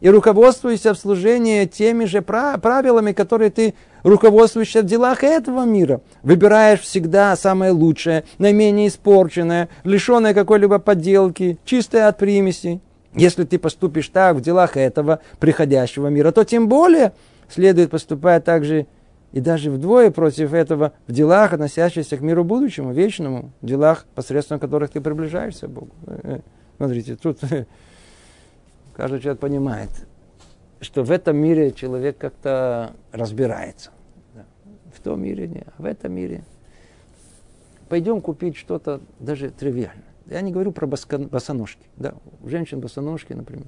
И 0.00 0.08
руководствуйся 0.10 0.92
в 0.92 0.98
служении 0.98 1.64
теми 1.64 2.04
же 2.04 2.20
правилами, 2.20 3.12
которые 3.12 3.50
ты 3.50 3.74
руководствуешься 4.02 4.82
в 4.82 4.86
делах 4.86 5.24
этого 5.24 5.64
мира. 5.64 6.02
Выбираешь 6.22 6.80
всегда 6.80 7.34
самое 7.36 7.72
лучшее, 7.72 8.24
наименее 8.38 8.88
испорченное, 8.88 9.70
лишенное 9.82 10.34
какой-либо 10.34 10.78
подделки, 10.78 11.58
чистое 11.64 12.08
от 12.08 12.18
примесей. 12.18 12.80
Если 13.14 13.44
ты 13.44 13.58
поступишь 13.58 14.08
так 14.08 14.36
в 14.36 14.40
делах 14.40 14.76
этого 14.76 15.20
приходящего 15.38 16.08
мира, 16.08 16.32
то 16.32 16.44
тем 16.44 16.68
более 16.68 17.12
следует 17.48 17.90
поступать 17.90 18.44
так 18.44 18.64
же 18.64 18.86
и 19.34 19.40
даже 19.40 19.68
вдвое 19.68 20.12
против 20.12 20.52
этого 20.52 20.92
в 21.08 21.12
делах, 21.12 21.52
относящихся 21.52 22.16
к 22.16 22.20
миру 22.20 22.44
будущему, 22.44 22.92
вечному, 22.92 23.50
в 23.62 23.66
делах, 23.66 24.06
посредством 24.14 24.60
которых 24.60 24.90
ты 24.90 25.00
приближаешься 25.00 25.66
к 25.66 25.70
Богу. 25.70 25.90
Э, 26.06 26.20
э, 26.22 26.40
смотрите, 26.76 27.16
тут 27.16 27.40
каждый 28.94 29.18
человек 29.18 29.40
понимает, 29.40 29.90
что 30.80 31.02
в 31.02 31.10
этом 31.10 31.36
мире 31.36 31.72
человек 31.72 32.16
как-то 32.16 32.92
разбирается. 33.10 33.90
В 34.94 35.00
том 35.00 35.20
мире 35.20 35.48
не, 35.48 35.64
а 35.66 35.82
в 35.82 35.84
этом 35.84 36.12
мире. 36.12 36.44
Пойдем 37.88 38.20
купить 38.20 38.54
что-то 38.54 39.00
даже 39.18 39.50
тривиальное. 39.50 40.04
Я 40.26 40.42
не 40.42 40.52
говорю 40.52 40.70
про 40.70 40.86
босоножки. 40.86 41.88
Да, 41.96 42.14
у 42.40 42.48
женщин 42.48 42.78
босоножки, 42.78 43.32
например. 43.32 43.66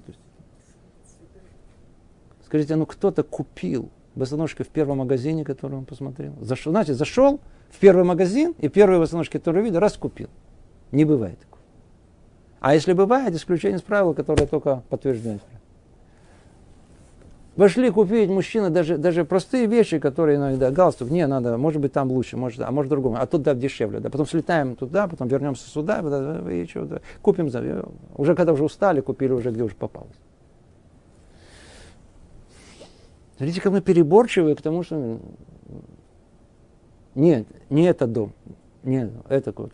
Скажите, 2.45 2.77
ну 2.77 2.87
кто-то 2.87 3.25
купил 3.25 3.91
босоножки 4.17 4.63
в 4.63 4.69
первом 4.69 4.99
магазине, 4.99 5.45
который 5.45 5.77
он 5.77 5.85
посмотрел. 5.85 6.33
Зашел, 6.41 6.73
значит, 6.73 6.97
зашел 6.97 7.41
в 7.71 7.79
первый 7.79 8.05
магазин 8.05 8.55
и 8.59 8.69
первые 8.69 8.99
босоножки, 8.99 9.33
которые 9.33 9.65
видел, 9.65 9.79
раз 9.79 9.97
купил. 9.97 10.29
Не 10.91 11.05
бывает 11.05 11.39
такого. 11.39 11.63
А 12.61 12.75
если 12.75 12.95
бывает, 12.95 13.35
исключение 13.35 13.79
из 13.79 13.83
правила, 13.83 14.15
которое 14.15 14.47
только 14.47 14.83
подтверждает. 14.89 15.43
Вошли 17.57 17.91
купить 17.91 18.29
мужчина 18.29 18.69
даже, 18.69 18.99
даже 18.99 19.25
простые 19.25 19.67
вещи, 19.67 19.99
которые 19.99 20.37
иногда, 20.37 20.71
галстук, 20.71 21.09
не, 21.09 21.27
надо, 21.27 21.57
может 21.57 21.81
быть 21.81 21.93
там 21.93 22.11
лучше, 22.11 22.37
может, 22.37 22.61
а 22.61 22.71
может 22.71 22.91
другому, 22.91 23.17
а 23.19 23.27
тут 23.27 23.43
да, 23.43 23.55
дешевле, 23.55 23.99
да, 24.01 24.11
потом 24.11 24.27
слетаем 24.27 24.77
туда, 24.77 25.09
потом 25.09 25.29
вернемся 25.29 25.67
сюда, 25.71 26.01
и 26.51 26.67
что, 26.67 26.85
да, 26.85 27.01
купим, 27.23 27.49
за, 27.49 27.87
уже 28.15 28.35
когда 28.35 28.53
уже 28.53 28.63
устали, 28.63 29.01
купили 29.01 29.33
уже 29.33 29.53
где 29.53 29.63
уже 29.63 29.75
попалось. 29.75 30.17
Смотрите, 33.37 33.61
как 33.61 33.73
мы 33.73 33.81
переборчивы 33.81 34.55
к 34.55 34.63
тому, 34.63 34.83
что... 34.83 35.21
Нет, 37.15 37.47
не 37.71 37.85
этот 37.85 38.13
дом. 38.13 38.33
Нет, 38.83 39.11
это 39.29 39.53
вот. 39.57 39.73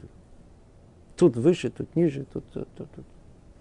Тут 1.17 1.37
выше, 1.37 1.71
тут 1.71 1.95
ниже, 1.95 2.25
тут, 2.33 2.45
тут, 2.53 2.69
тут, 2.77 2.91
тут. 2.91 3.05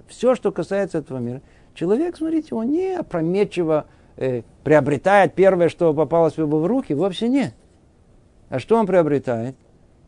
Все, 0.08 0.36
что 0.36 0.52
касается 0.52 0.97
этого 0.99 1.20
мира. 1.20 1.41
Человек, 1.74 2.18
смотрите, 2.18 2.56
он 2.56 2.70
не 2.70 2.95
опрометчиво 2.95 3.86
э, 4.18 4.43
приобретает 4.64 5.36
первое, 5.36 5.70
что 5.70 5.93
попалось 5.93 6.38
ему 6.38 6.60
в 6.60 6.66
руки, 6.66 6.93
вовсе 6.93 7.30
нет. 7.30 7.54
А 8.49 8.60
что 8.60 8.78
он 8.78 8.88
приобретает? 8.88 9.56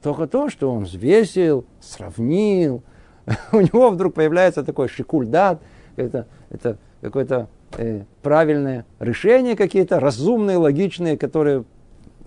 Только 0.02 0.28
то, 0.28 0.50
что 0.50 0.72
он 0.72 0.84
взвесил, 0.84 1.66
сравнил. 1.80 2.84
У 3.52 3.62
него 3.62 3.90
вдруг 3.90 4.16
появляется 4.16 4.64
такой 4.64 4.90
шикульдат, 4.90 5.62
это, 5.96 6.28
это 6.50 6.78
какое-то 7.02 7.48
э, 7.78 8.04
правильное 8.22 8.86
решение 9.00 9.56
какие-то, 9.56 10.00
разумные, 10.00 10.58
логичные, 10.58 11.18
которые 11.18 11.64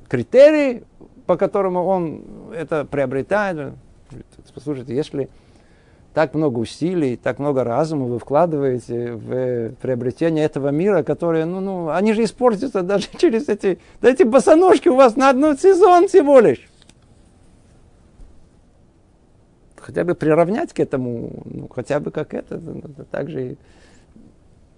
критерии, 0.08 0.84
по 1.26 1.36
которым 1.36 1.76
он 1.76 2.22
это 2.54 2.84
приобретает. 2.84 3.74
Послушайте, 4.54 4.94
если 4.94 5.28
так 6.14 6.34
много 6.34 6.58
усилий, 6.58 7.16
так 7.16 7.38
много 7.38 7.64
разума 7.64 8.06
вы 8.06 8.18
вкладываете 8.18 9.12
в 9.12 9.70
приобретение 9.82 10.44
этого 10.44 10.68
мира, 10.68 11.02
которые, 11.02 11.44
ну, 11.44 11.60
ну, 11.60 11.90
они 11.90 12.14
же 12.14 12.24
испортятся 12.24 12.82
даже 12.82 13.08
через 13.18 13.48
эти, 13.48 13.78
да 14.00 14.10
эти 14.10 14.22
босоножки 14.22 14.88
у 14.88 14.96
вас 14.96 15.16
на 15.16 15.30
одну 15.30 15.54
сезон 15.56 16.08
всего 16.08 16.40
лишь. 16.40 16.68
хотя 19.86 20.02
бы 20.02 20.16
приравнять 20.16 20.72
к 20.72 20.80
этому, 20.80 21.30
ну, 21.44 21.68
хотя 21.68 22.00
бы 22.00 22.10
как 22.10 22.34
это, 22.34 22.60
также 23.12 23.56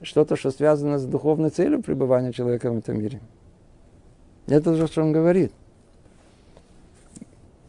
что-то, 0.02 0.36
что 0.36 0.50
связано 0.50 0.98
с 0.98 1.04
духовной 1.04 1.50
целью 1.50 1.82
пребывания 1.82 2.32
человека 2.32 2.70
в 2.70 2.78
этом 2.78 2.98
мире. 2.98 3.20
Это 4.46 4.74
же, 4.74 4.86
что 4.86 5.02
он 5.02 5.12
говорит. 5.12 5.52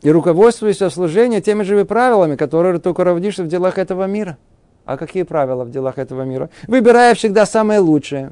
И 0.01 0.11
руководствуйся 0.11 0.89
в 0.89 1.41
теми 1.41 1.63
же 1.63 1.83
правилами, 1.85 2.35
которые 2.35 2.79
ты 2.79 2.89
руководишься 2.89 3.43
в 3.43 3.47
делах 3.47 3.77
этого 3.77 4.05
мира. 4.05 4.37
А 4.85 4.97
какие 4.97 5.23
правила 5.23 5.65
в 5.65 5.71
делах 5.71 5.97
этого 5.97 6.23
мира? 6.23 6.49
Выбирая 6.67 7.13
всегда 7.15 7.45
самое 7.45 7.79
лучшее. 7.79 8.31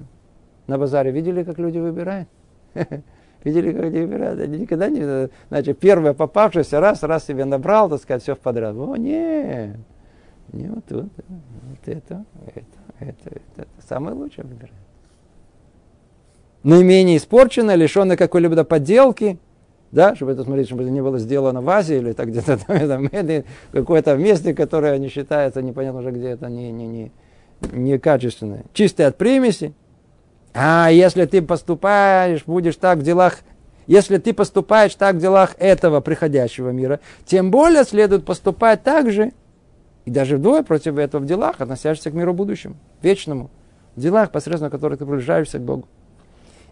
На 0.68 0.78
базаре 0.78 1.12
видели, 1.12 1.44
как 1.44 1.60
люди 1.60 1.78
выбирают? 1.78 2.28
Видели, 3.44 3.72
как 3.72 3.84
люди 3.84 4.00
выбирают? 4.00 4.40
Они 4.42 4.60
никогда 4.60 4.90
не... 4.90 5.30
Значит, 5.50 5.80
первое 5.80 6.14
попавшееся, 6.14 6.80
раз, 6.80 7.04
раз 7.04 7.26
себе 7.26 7.46
набрал, 7.46 7.90
так 7.90 8.02
сказать, 8.02 8.24
все 8.24 8.36
в 8.36 8.40
подряд. 8.40 8.76
О, 8.76 8.96
нет. 8.96 9.78
Не 10.52 10.68
вот 10.68 10.84
тут, 10.86 11.04
вот 11.04 11.88
это, 11.88 12.26
это, 12.48 12.77
это, 13.00 13.30
это, 13.30 13.42
это. 13.58 13.88
Самое 13.88 14.16
лучшее 14.16 14.46
выбирает. 14.46 14.74
Наименее 16.64 17.18
испорченное, 17.18 17.76
лишенное 17.76 18.18
какой-либо 18.18 18.64
подделки, 18.64 19.40
да, 19.92 20.16
чтобы 20.16 20.34
это 20.34 20.44
смотреть, 20.44 20.68
чтобы 20.68 20.84
это 20.84 20.92
не 20.92 21.02
было 21.02 21.18
сделано 21.18 21.62
в 21.62 21.70
Азии 21.70 21.98
или 21.98 22.12
так 22.12 22.28
где-то 22.28 22.58
там, 22.58 23.44
какое-то 23.72 24.16
месте, 24.18 24.54
которое 24.54 24.98
не 24.98 25.10
считается, 25.10 25.62
непонятно 25.62 26.00
уже 26.00 26.12
где 26.12 26.30
это, 26.30 26.48
не, 26.50 26.72
не, 26.72 26.88
не, 26.88 27.12
не 27.72 27.98
качественное. 27.98 28.64
Чистое 28.74 29.08
от 29.08 29.18
примеси. 29.18 29.74
А 30.54 30.90
если 30.90 31.26
ты 31.26 31.42
поступаешь, 31.42 32.44
будешь 32.46 32.76
так 32.76 33.00
в 33.00 33.04
делах, 33.04 33.40
если 33.86 34.18
ты 34.18 34.34
поступаешь 34.34 34.96
так 34.96 35.16
в 35.16 35.20
делах 35.20 35.56
этого 35.60 36.02
приходящего 36.02 36.72
мира, 36.72 37.00
тем 37.26 37.52
более 37.52 37.84
следует 37.84 38.26
поступать 38.26 38.84
так 38.84 39.12
же, 39.12 39.32
и 40.08 40.10
даже 40.10 40.38
вдвое 40.38 40.64
против 40.64 40.98
этого 40.98 41.22
в 41.22 41.26
делах, 41.26 41.60
относящихся 41.60 42.12
к 42.12 42.14
миру 42.14 42.34
будущему, 42.34 42.78
вечному, 43.02 43.52
в 43.94 44.00
делах, 44.00 44.32
посредством 44.32 44.72
которых 44.72 45.00
ты 45.00 45.06
приближаешься 45.06 45.60
к 45.60 45.64
Богу. 45.64 45.90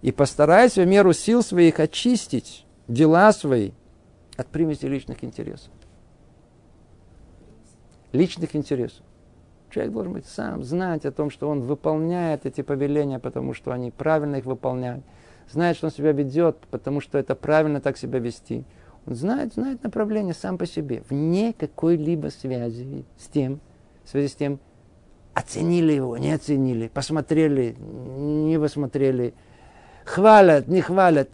И 0.01 0.13
постарайся 0.13 0.83
в 0.83 0.88
меру 0.88 1.11
сил 1.11 1.43
своих 1.43 1.81
очистить 1.81 2.65
дела 2.88 3.33
свои 3.33 3.71
от 4.38 4.47
примеси 4.47 4.86
личных 4.86 5.21
интересов. 5.25 5.69
Личных 8.13 8.55
интересов. 8.55 9.03
Человек 9.69 9.91
должен 9.91 10.13
быть 10.13 10.27
сам, 10.27 10.63
знать 10.63 11.05
о 11.05 11.11
том, 11.11 11.29
что 11.29 11.49
он 11.49 11.59
выполняет 11.59 12.45
эти 12.45 12.61
повеления, 12.61 13.19
потому 13.19 13.53
что 13.53 13.73
они 13.73 13.91
правильно 13.91 14.38
их 14.38 14.45
выполняют. 14.45 15.03
Знает, 15.51 15.75
что 15.75 15.88
он 15.88 15.91
себя 15.91 16.13
ведет, 16.13 16.59
потому 16.71 17.01
что 17.01 17.17
это 17.17 17.36
правильно 17.36 17.81
так 17.81 17.97
себя 17.97 18.19
вести. 18.19 18.63
Знает, 19.06 19.53
знает 19.53 19.84
направление 19.84 20.34
сам 20.34 20.58
по 20.58 20.66
себе, 20.66 21.03
вне 21.10 21.53
какой-либо 21.53 22.28
связи 22.28 23.06
с 23.18 23.28
тем, 23.28 23.60
в 24.03 24.10
связи 24.10 24.28
с 24.28 24.36
тем, 24.36 24.60
оценили 25.34 25.93
его, 25.93 26.18
не 26.18 26.32
оценили, 26.32 26.88
посмотрели, 26.88 27.76
не 27.78 28.60
посмотрели, 28.60 29.34
хвалят, 30.06 30.68
не 30.68 30.82
хвалят 30.82 31.30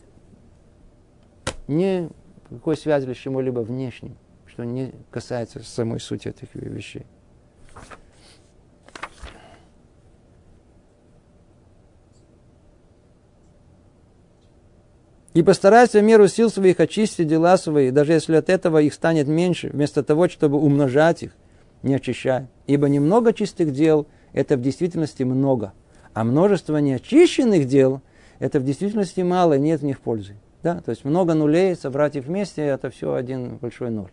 не 1.72 2.10
какой 2.50 2.78
связи 2.78 3.12
с 3.12 3.18
чему-либо 3.18 3.62
внешним, 3.62 4.18
что 4.46 4.64
не 4.64 4.94
касается 5.10 5.64
самой 5.64 6.00
сути 6.00 6.28
этих 6.28 6.54
вещей. 6.54 7.06
И 15.34 15.44
постарайся 15.44 16.00
в 16.00 16.04
меру 16.04 16.28
сил 16.28 16.50
своих 16.50 16.82
очистить 16.82 17.28
дела 17.28 17.58
свои, 17.58 17.92
даже 17.92 18.12
если 18.12 18.36
от 18.36 18.50
этого 18.50 18.82
их 18.82 18.94
станет 18.94 19.28
меньше, 19.28 19.70
вместо 19.70 20.04
того, 20.04 20.28
чтобы 20.28 20.58
умножать 20.58 21.24
их, 21.24 21.32
не 21.84 21.96
очищая. 21.96 22.50
Ибо 22.68 22.90
немного 22.90 23.32
чистых 23.32 23.72
дел– 23.72 24.08
это 24.34 24.58
в 24.58 24.62
действительности 24.62 25.24
много, 25.24 25.72
а 26.14 26.26
множество 26.26 26.78
неочищенных 26.78 27.66
дел– 27.66 28.02
это 28.40 28.60
в 28.60 28.66
действительности 28.66 29.22
мало, 29.22 29.58
нет 29.58 29.80
в 29.80 29.86
них 29.86 30.02
пользы. 30.02 30.36
Да? 30.64 30.82
То 30.82 30.90
есть 30.90 31.06
много 31.06 31.34
нулей 31.34 31.76
собрать 31.76 32.18
их 32.18 32.26
вместе, 32.26 32.64
это 32.64 32.90
все 32.90 33.14
один 33.14 33.58
большой 33.58 33.90
ноль. 33.90 34.12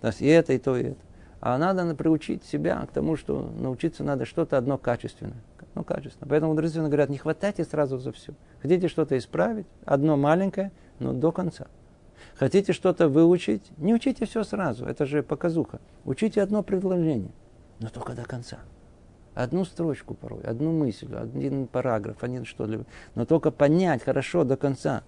То 0.00 0.06
есть 0.06 0.22
и 0.22 0.26
это, 0.26 0.54
и 0.54 0.58
то, 0.58 0.76
и 0.76 0.84
это. 0.84 1.00
А 1.40 1.58
надо 1.58 1.94
приучить 1.94 2.44
себя 2.44 2.86
к 2.86 2.92
тому, 2.92 3.16
что 3.16 3.50
научиться 3.58 4.04
надо 4.04 4.24
что-то 4.24 4.56
одно 4.56 4.78
качественное. 4.78 5.36
Ну, 5.74 5.84
качественно. 5.84 6.28
Поэтому 6.28 6.52
мудрецы 6.52 6.80
говорят, 6.80 7.10
не 7.10 7.18
хватайте 7.18 7.64
сразу 7.64 7.98
за 7.98 8.12
все. 8.12 8.34
Хотите 8.60 8.88
что-то 8.88 9.16
исправить, 9.16 9.66
одно 9.84 10.16
маленькое, 10.16 10.72
но 10.98 11.12
до 11.12 11.30
конца. 11.32 11.66
Хотите 12.34 12.72
что-то 12.72 13.08
выучить, 13.08 13.62
не 13.78 13.94
учите 13.94 14.26
все 14.26 14.44
сразу, 14.44 14.84
это 14.86 15.06
же 15.06 15.22
показуха. 15.22 15.80
Учите 16.04 16.42
одно 16.42 16.62
предложение, 16.62 17.30
но 17.78 17.88
только 17.88 18.12
до 18.12 18.24
конца. 18.24 18.58
Одну 19.34 19.64
строчку 19.64 20.14
порой, 20.14 20.42
одну 20.42 20.72
мысль, 20.72 21.14
один 21.14 21.66
параграф, 21.66 22.22
один 22.22 22.44
что-либо. 22.44 22.84
Но 23.14 23.24
только 23.24 23.50
понять 23.50 24.02
хорошо 24.02 24.44
до 24.44 24.56
конца 24.56 25.02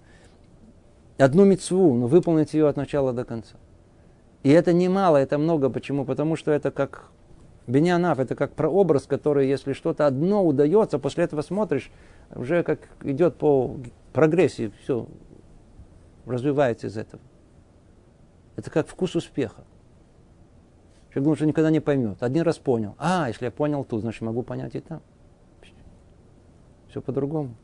одну 1.17 1.45
мецву, 1.45 1.93
но 1.93 2.07
выполнить 2.07 2.53
ее 2.53 2.67
от 2.67 2.77
начала 2.77 3.13
до 3.13 3.25
конца. 3.25 3.55
И 4.43 4.49
это 4.49 4.73
немало, 4.73 5.17
это 5.17 5.37
много. 5.37 5.69
Почему? 5.69 6.05
Потому 6.05 6.35
что 6.35 6.51
это 6.51 6.71
как 6.71 7.09
Бенянав, 7.65 8.19
это 8.19 8.35
как 8.35 8.53
прообраз, 8.53 9.05
который, 9.05 9.47
если 9.47 9.73
что-то 9.73 10.05
одно 10.05 10.45
удается, 10.45 10.99
после 10.99 11.23
этого 11.23 11.41
смотришь, 11.41 11.91
уже 12.35 12.63
как 12.63 12.79
идет 13.03 13.37
по 13.37 13.77
прогрессии, 14.11 14.71
все 14.81 15.07
развивается 16.25 16.87
из 16.87 16.97
этого. 16.97 17.21
Это 18.55 18.69
как 18.69 18.87
вкус 18.87 19.15
успеха. 19.15 19.63
Человек 21.09 21.23
думает, 21.23 21.37
что 21.37 21.45
никогда 21.45 21.69
не 21.69 21.79
поймет. 21.79 22.21
Один 22.21 22.43
раз 22.43 22.57
понял. 22.57 22.95
А, 22.97 23.27
если 23.27 23.45
я 23.45 23.51
понял 23.51 23.83
тут, 23.83 24.01
значит 24.01 24.21
могу 24.21 24.43
понять 24.43 24.75
и 24.75 24.79
там. 24.79 25.01
Все 26.89 27.01
по-другому. 27.01 27.55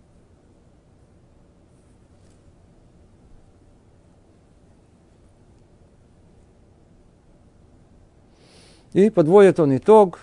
И 8.94 9.10
подводит 9.10 9.60
он 9.60 9.76
итог 9.78 10.20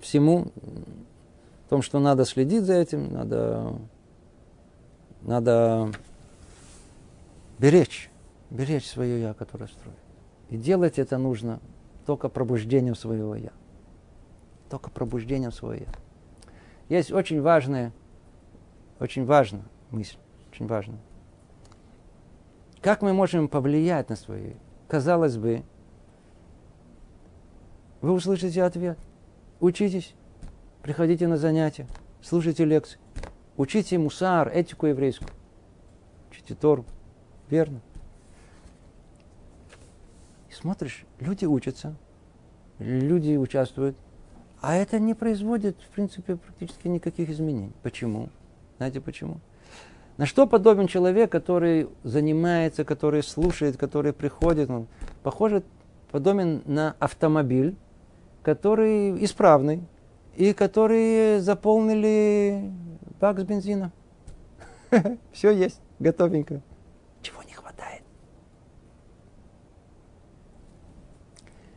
всему, 0.00 0.52
в 1.66 1.70
том, 1.70 1.82
что 1.82 1.98
надо 1.98 2.24
следить 2.24 2.64
за 2.64 2.74
этим, 2.74 3.12
надо, 3.12 3.74
надо 5.22 5.90
беречь, 7.58 8.10
беречь 8.50 8.86
свое 8.86 9.20
я, 9.20 9.34
которое 9.34 9.66
строит. 9.66 9.96
И 10.50 10.56
делать 10.56 10.98
это 10.98 11.18
нужно 11.18 11.60
только 12.06 12.28
пробуждением 12.28 12.94
своего 12.94 13.34
я. 13.34 13.52
Только 14.70 14.90
пробуждением 14.90 15.52
своего 15.52 15.84
я. 15.84 16.96
Есть 16.96 17.10
очень 17.10 17.40
важная, 17.40 17.92
очень 19.00 19.24
важная 19.24 19.64
мысль, 19.90 20.16
очень 20.52 20.66
важная. 20.66 21.00
Как 22.80 23.00
мы 23.00 23.14
можем 23.14 23.48
повлиять 23.48 24.10
на 24.10 24.16
свое? 24.16 24.56
Казалось 24.88 25.38
бы, 25.38 25.62
вы 28.04 28.12
услышите 28.12 28.62
ответ. 28.62 28.98
Учитесь, 29.60 30.14
приходите 30.82 31.26
на 31.26 31.38
занятия, 31.38 31.86
слушайте 32.20 32.66
лекции, 32.66 32.98
учите 33.56 33.96
мусар, 33.96 34.50
этику 34.54 34.86
еврейскую, 34.86 35.30
учите 36.30 36.54
Тору. 36.54 36.84
Верно. 37.48 37.80
И 40.50 40.52
смотришь, 40.52 41.06
люди 41.18 41.46
учатся, 41.46 41.96
люди 42.78 43.36
участвуют, 43.36 43.96
а 44.60 44.74
это 44.74 44.98
не 44.98 45.14
производит, 45.14 45.80
в 45.80 45.88
принципе, 45.94 46.36
практически 46.36 46.88
никаких 46.88 47.30
изменений. 47.30 47.72
Почему? 47.82 48.28
Знаете 48.76 49.00
почему? 49.00 49.40
На 50.18 50.26
что 50.26 50.46
подобен 50.46 50.88
человек, 50.88 51.32
который 51.32 51.88
занимается, 52.02 52.84
который 52.84 53.22
слушает, 53.22 53.78
который 53.78 54.12
приходит? 54.12 54.68
Он 54.68 54.88
похоже, 55.22 55.62
подобен 56.10 56.60
на 56.66 56.96
автомобиль, 56.98 57.76
который 58.44 59.24
исправный 59.24 59.82
и 60.36 60.52
которые 60.52 61.40
заполнили 61.40 62.70
бак 63.18 63.40
с 63.40 63.42
бензином. 63.42 63.90
Все 65.32 65.50
есть, 65.50 65.80
готовенько. 65.98 66.60
Чего 67.22 67.42
не 67.42 67.54
хватает? 67.54 68.02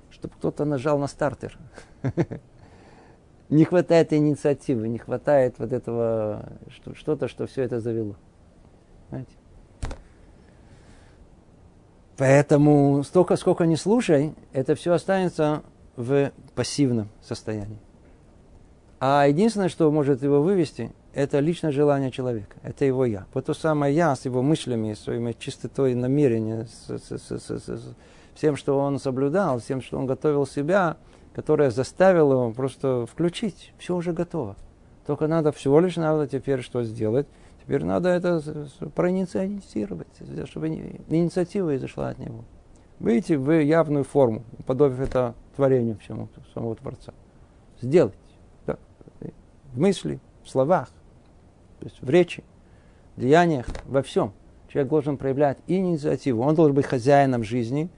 Чтобы 0.10 0.36
кто-то 0.36 0.66
нажал 0.66 1.00
на 1.00 1.08
стартер. 1.08 1.58
Не 3.50 3.64
хватает 3.64 4.12
инициативы, 4.12 4.90
не 4.90 4.98
хватает 4.98 5.58
вот 5.58 5.72
этого, 5.72 6.50
что-то, 6.96 7.30
что 7.30 7.48
все 7.48 7.62
это 7.62 7.80
завело. 7.80 8.18
Знаете? 9.08 9.32
Поэтому 12.18 13.04
столько, 13.04 13.38
сколько 13.38 13.66
не 13.66 13.78
слушай, 13.78 14.36
это 14.52 14.76
все 14.76 14.92
останется 14.92 15.64
в 15.98 16.32
пассивном 16.56 17.10
состоянии. 17.22 17.80
А 19.00 19.28
единственное, 19.28 19.70
что 19.70 19.92
может 19.92 20.24
его 20.24 20.42
вывести, 20.42 20.92
это 21.14 21.40
личное 21.40 21.72
желание 21.72 22.12
человека. 22.12 22.56
Это 22.64 22.86
его 22.86 23.06
я. 23.06 23.26
Вот 23.34 23.46
то 23.46 23.54
самое 23.54 23.94
я 23.94 24.16
с 24.16 24.26
его 24.26 24.42
мыслями, 24.42 24.94
своими 24.94 25.36
чистотой 25.38 25.94
намерения, 25.96 26.66
с, 26.66 26.98
с, 26.98 27.18
с, 27.18 27.40
с, 27.40 27.68
с 27.68 27.96
всем, 28.34 28.56
что 28.56 28.80
он 28.80 29.00
соблюдал, 29.00 29.60
всем, 29.60 29.82
что 29.82 29.98
он 29.98 30.06
готовил 30.06 30.46
себя, 30.48 30.98
которая 31.34 31.72
заставила 31.72 32.34
его 32.34 32.52
просто 32.52 33.06
включить. 33.06 33.74
Все 33.78 33.96
уже 33.96 34.14
готово. 34.14 34.56
Только 35.06 35.28
надо 35.28 35.52
всего 35.52 35.80
лишь 35.80 35.96
надо 35.96 36.28
теперь 36.28 36.62
что 36.62 36.84
сделать? 36.84 37.28
Теперь 37.64 37.84
надо 37.84 38.10
это 38.10 38.42
проинициировать, 38.96 40.08
чтобы 40.46 40.70
инициатива 40.70 41.76
изошла 41.76 42.10
от 42.10 42.20
него. 42.20 42.46
Выйти 43.00 43.34
в 43.34 43.52
явную 43.52 44.04
форму, 44.04 44.44
подобив 44.66 45.00
это 45.00 45.36
творению 45.56 45.98
всему 46.00 46.30
самого 46.54 46.76
Творца. 46.76 47.14
Сделать. 47.82 48.16
Да. 48.66 48.78
В 49.74 49.80
мысли, 49.80 50.20
в 50.44 50.50
словах, 50.50 50.90
то 51.80 51.86
есть 51.86 52.02
в 52.02 52.10
речи, 52.10 52.44
в 53.16 53.22
деяниях, 53.22 53.68
во 53.86 54.02
всем. 54.02 54.34
Человек 54.68 54.90
должен 54.90 55.18
проявлять 55.18 55.58
инициативу. 55.68 56.44
Он 56.44 56.56
должен 56.56 56.76
быть 56.76 56.86
хозяином 56.86 57.44
жизни, 57.44 57.90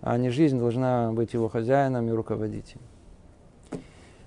а 0.00 0.16
не 0.18 0.30
жизнь 0.30 0.58
должна 0.58 1.12
быть 1.12 1.34
его 1.34 1.48
хозяином 1.48 2.08
и 2.08 2.12
руководителем. 2.12 2.82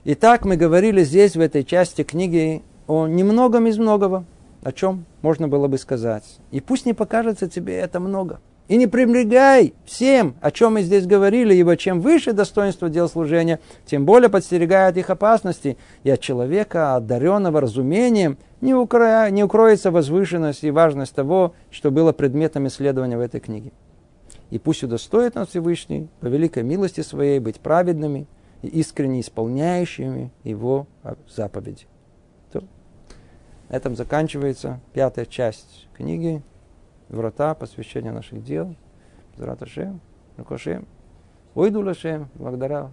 Итак, 0.06 0.46
мы 0.46 0.56
говорили 0.56 1.04
здесь, 1.04 1.36
в 1.36 1.42
этой 1.42 1.64
части 1.64 2.04
книги, 2.04 2.64
о 2.88 3.08
немногом 3.08 3.68
из 3.68 3.78
многого, 3.78 4.26
о 4.64 4.72
чем 4.72 5.06
можно 5.22 5.48
было 5.48 5.68
бы 5.68 5.78
сказать. 5.78 6.40
И 6.52 6.62
пусть 6.62 6.86
не 6.86 6.94
покажется 6.94 7.50
тебе 7.50 7.78
это 7.78 8.00
много. 8.00 8.40
И 8.70 8.78
не 8.78 8.86
пренебрегай 8.86 9.74
всем, 9.84 10.36
о 10.42 10.52
чем 10.52 10.74
мы 10.74 10.84
здесь 10.84 11.08
говорили, 11.08 11.56
ибо 11.56 11.76
чем 11.76 12.02
выше 12.02 12.34
достоинство 12.34 12.88
дел 12.88 13.10
служения, 13.10 13.60
тем 13.88 14.06
более 14.06 14.30
подстерегает 14.30 14.96
их 14.96 15.10
опасности, 15.10 15.76
и 16.04 16.12
от 16.12 16.22
человека, 16.22 16.96
одаренного 16.96 17.62
разумением, 17.62 18.38
не, 18.62 18.76
укро... 18.76 19.28
не 19.32 19.44
укроется 19.44 19.90
возвышенность 19.90 20.64
и 20.64 20.70
важность 20.70 21.16
того, 21.16 21.56
что 21.72 21.90
было 21.90 22.14
предметом 22.14 22.68
исследования 22.68 23.18
в 23.18 23.22
этой 23.22 23.40
книге. 23.40 23.72
И 24.52 24.60
пусть 24.60 24.84
удостоит 24.84 25.34
нас 25.34 25.50
Всевышний 25.50 26.08
по 26.20 26.28
великой 26.28 26.62
милости 26.62 27.02
своей 27.02 27.40
быть 27.40 27.60
праведными 27.60 28.28
и 28.62 28.68
искренне 28.68 29.22
исполняющими 29.22 30.32
его 30.44 30.86
заповеди. 31.28 31.88
То. 32.52 32.62
На 33.70 33.78
этом 33.78 33.96
заканчивается 33.96 34.80
пятая 34.94 35.26
часть 35.26 35.88
книги 35.98 36.44
врата 37.10 37.54
посвящения 37.54 38.12
наших 38.12 38.44
дел. 38.44 38.76
Зрат 39.36 39.62
Ашем, 39.62 40.00
Рукашем. 40.38 40.86
Уйду 41.56 41.82
Лашем, 41.82 42.30
благодаря 42.36 42.92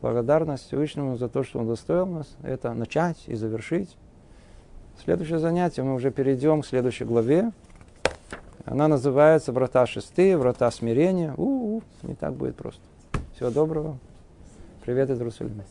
благодарность 0.00 0.66
Всевышнему 0.66 1.16
за 1.16 1.28
то, 1.28 1.42
что 1.42 1.58
Он 1.58 1.66
достоил 1.66 2.06
нас, 2.06 2.36
это 2.42 2.72
начать 2.72 3.24
и 3.26 3.34
завершить. 3.34 3.96
Следующее 5.02 5.38
занятие 5.38 5.82
мы 5.82 5.94
уже 5.94 6.10
перейдем 6.10 6.62
к 6.62 6.66
следующей 6.66 7.04
главе. 7.04 7.52
Она 8.64 8.88
называется 8.88 9.52
«Врата 9.52 9.86
шестые», 9.86 10.38
«Врата 10.38 10.70
смирения». 10.70 11.34
У-у, 11.36 11.82
не 12.02 12.14
так 12.14 12.34
будет 12.34 12.56
просто. 12.56 12.80
Всего 13.34 13.50
доброго. 13.50 13.98
Привет 14.84 15.10
из 15.10 15.18
Иерусалима. 15.18 15.64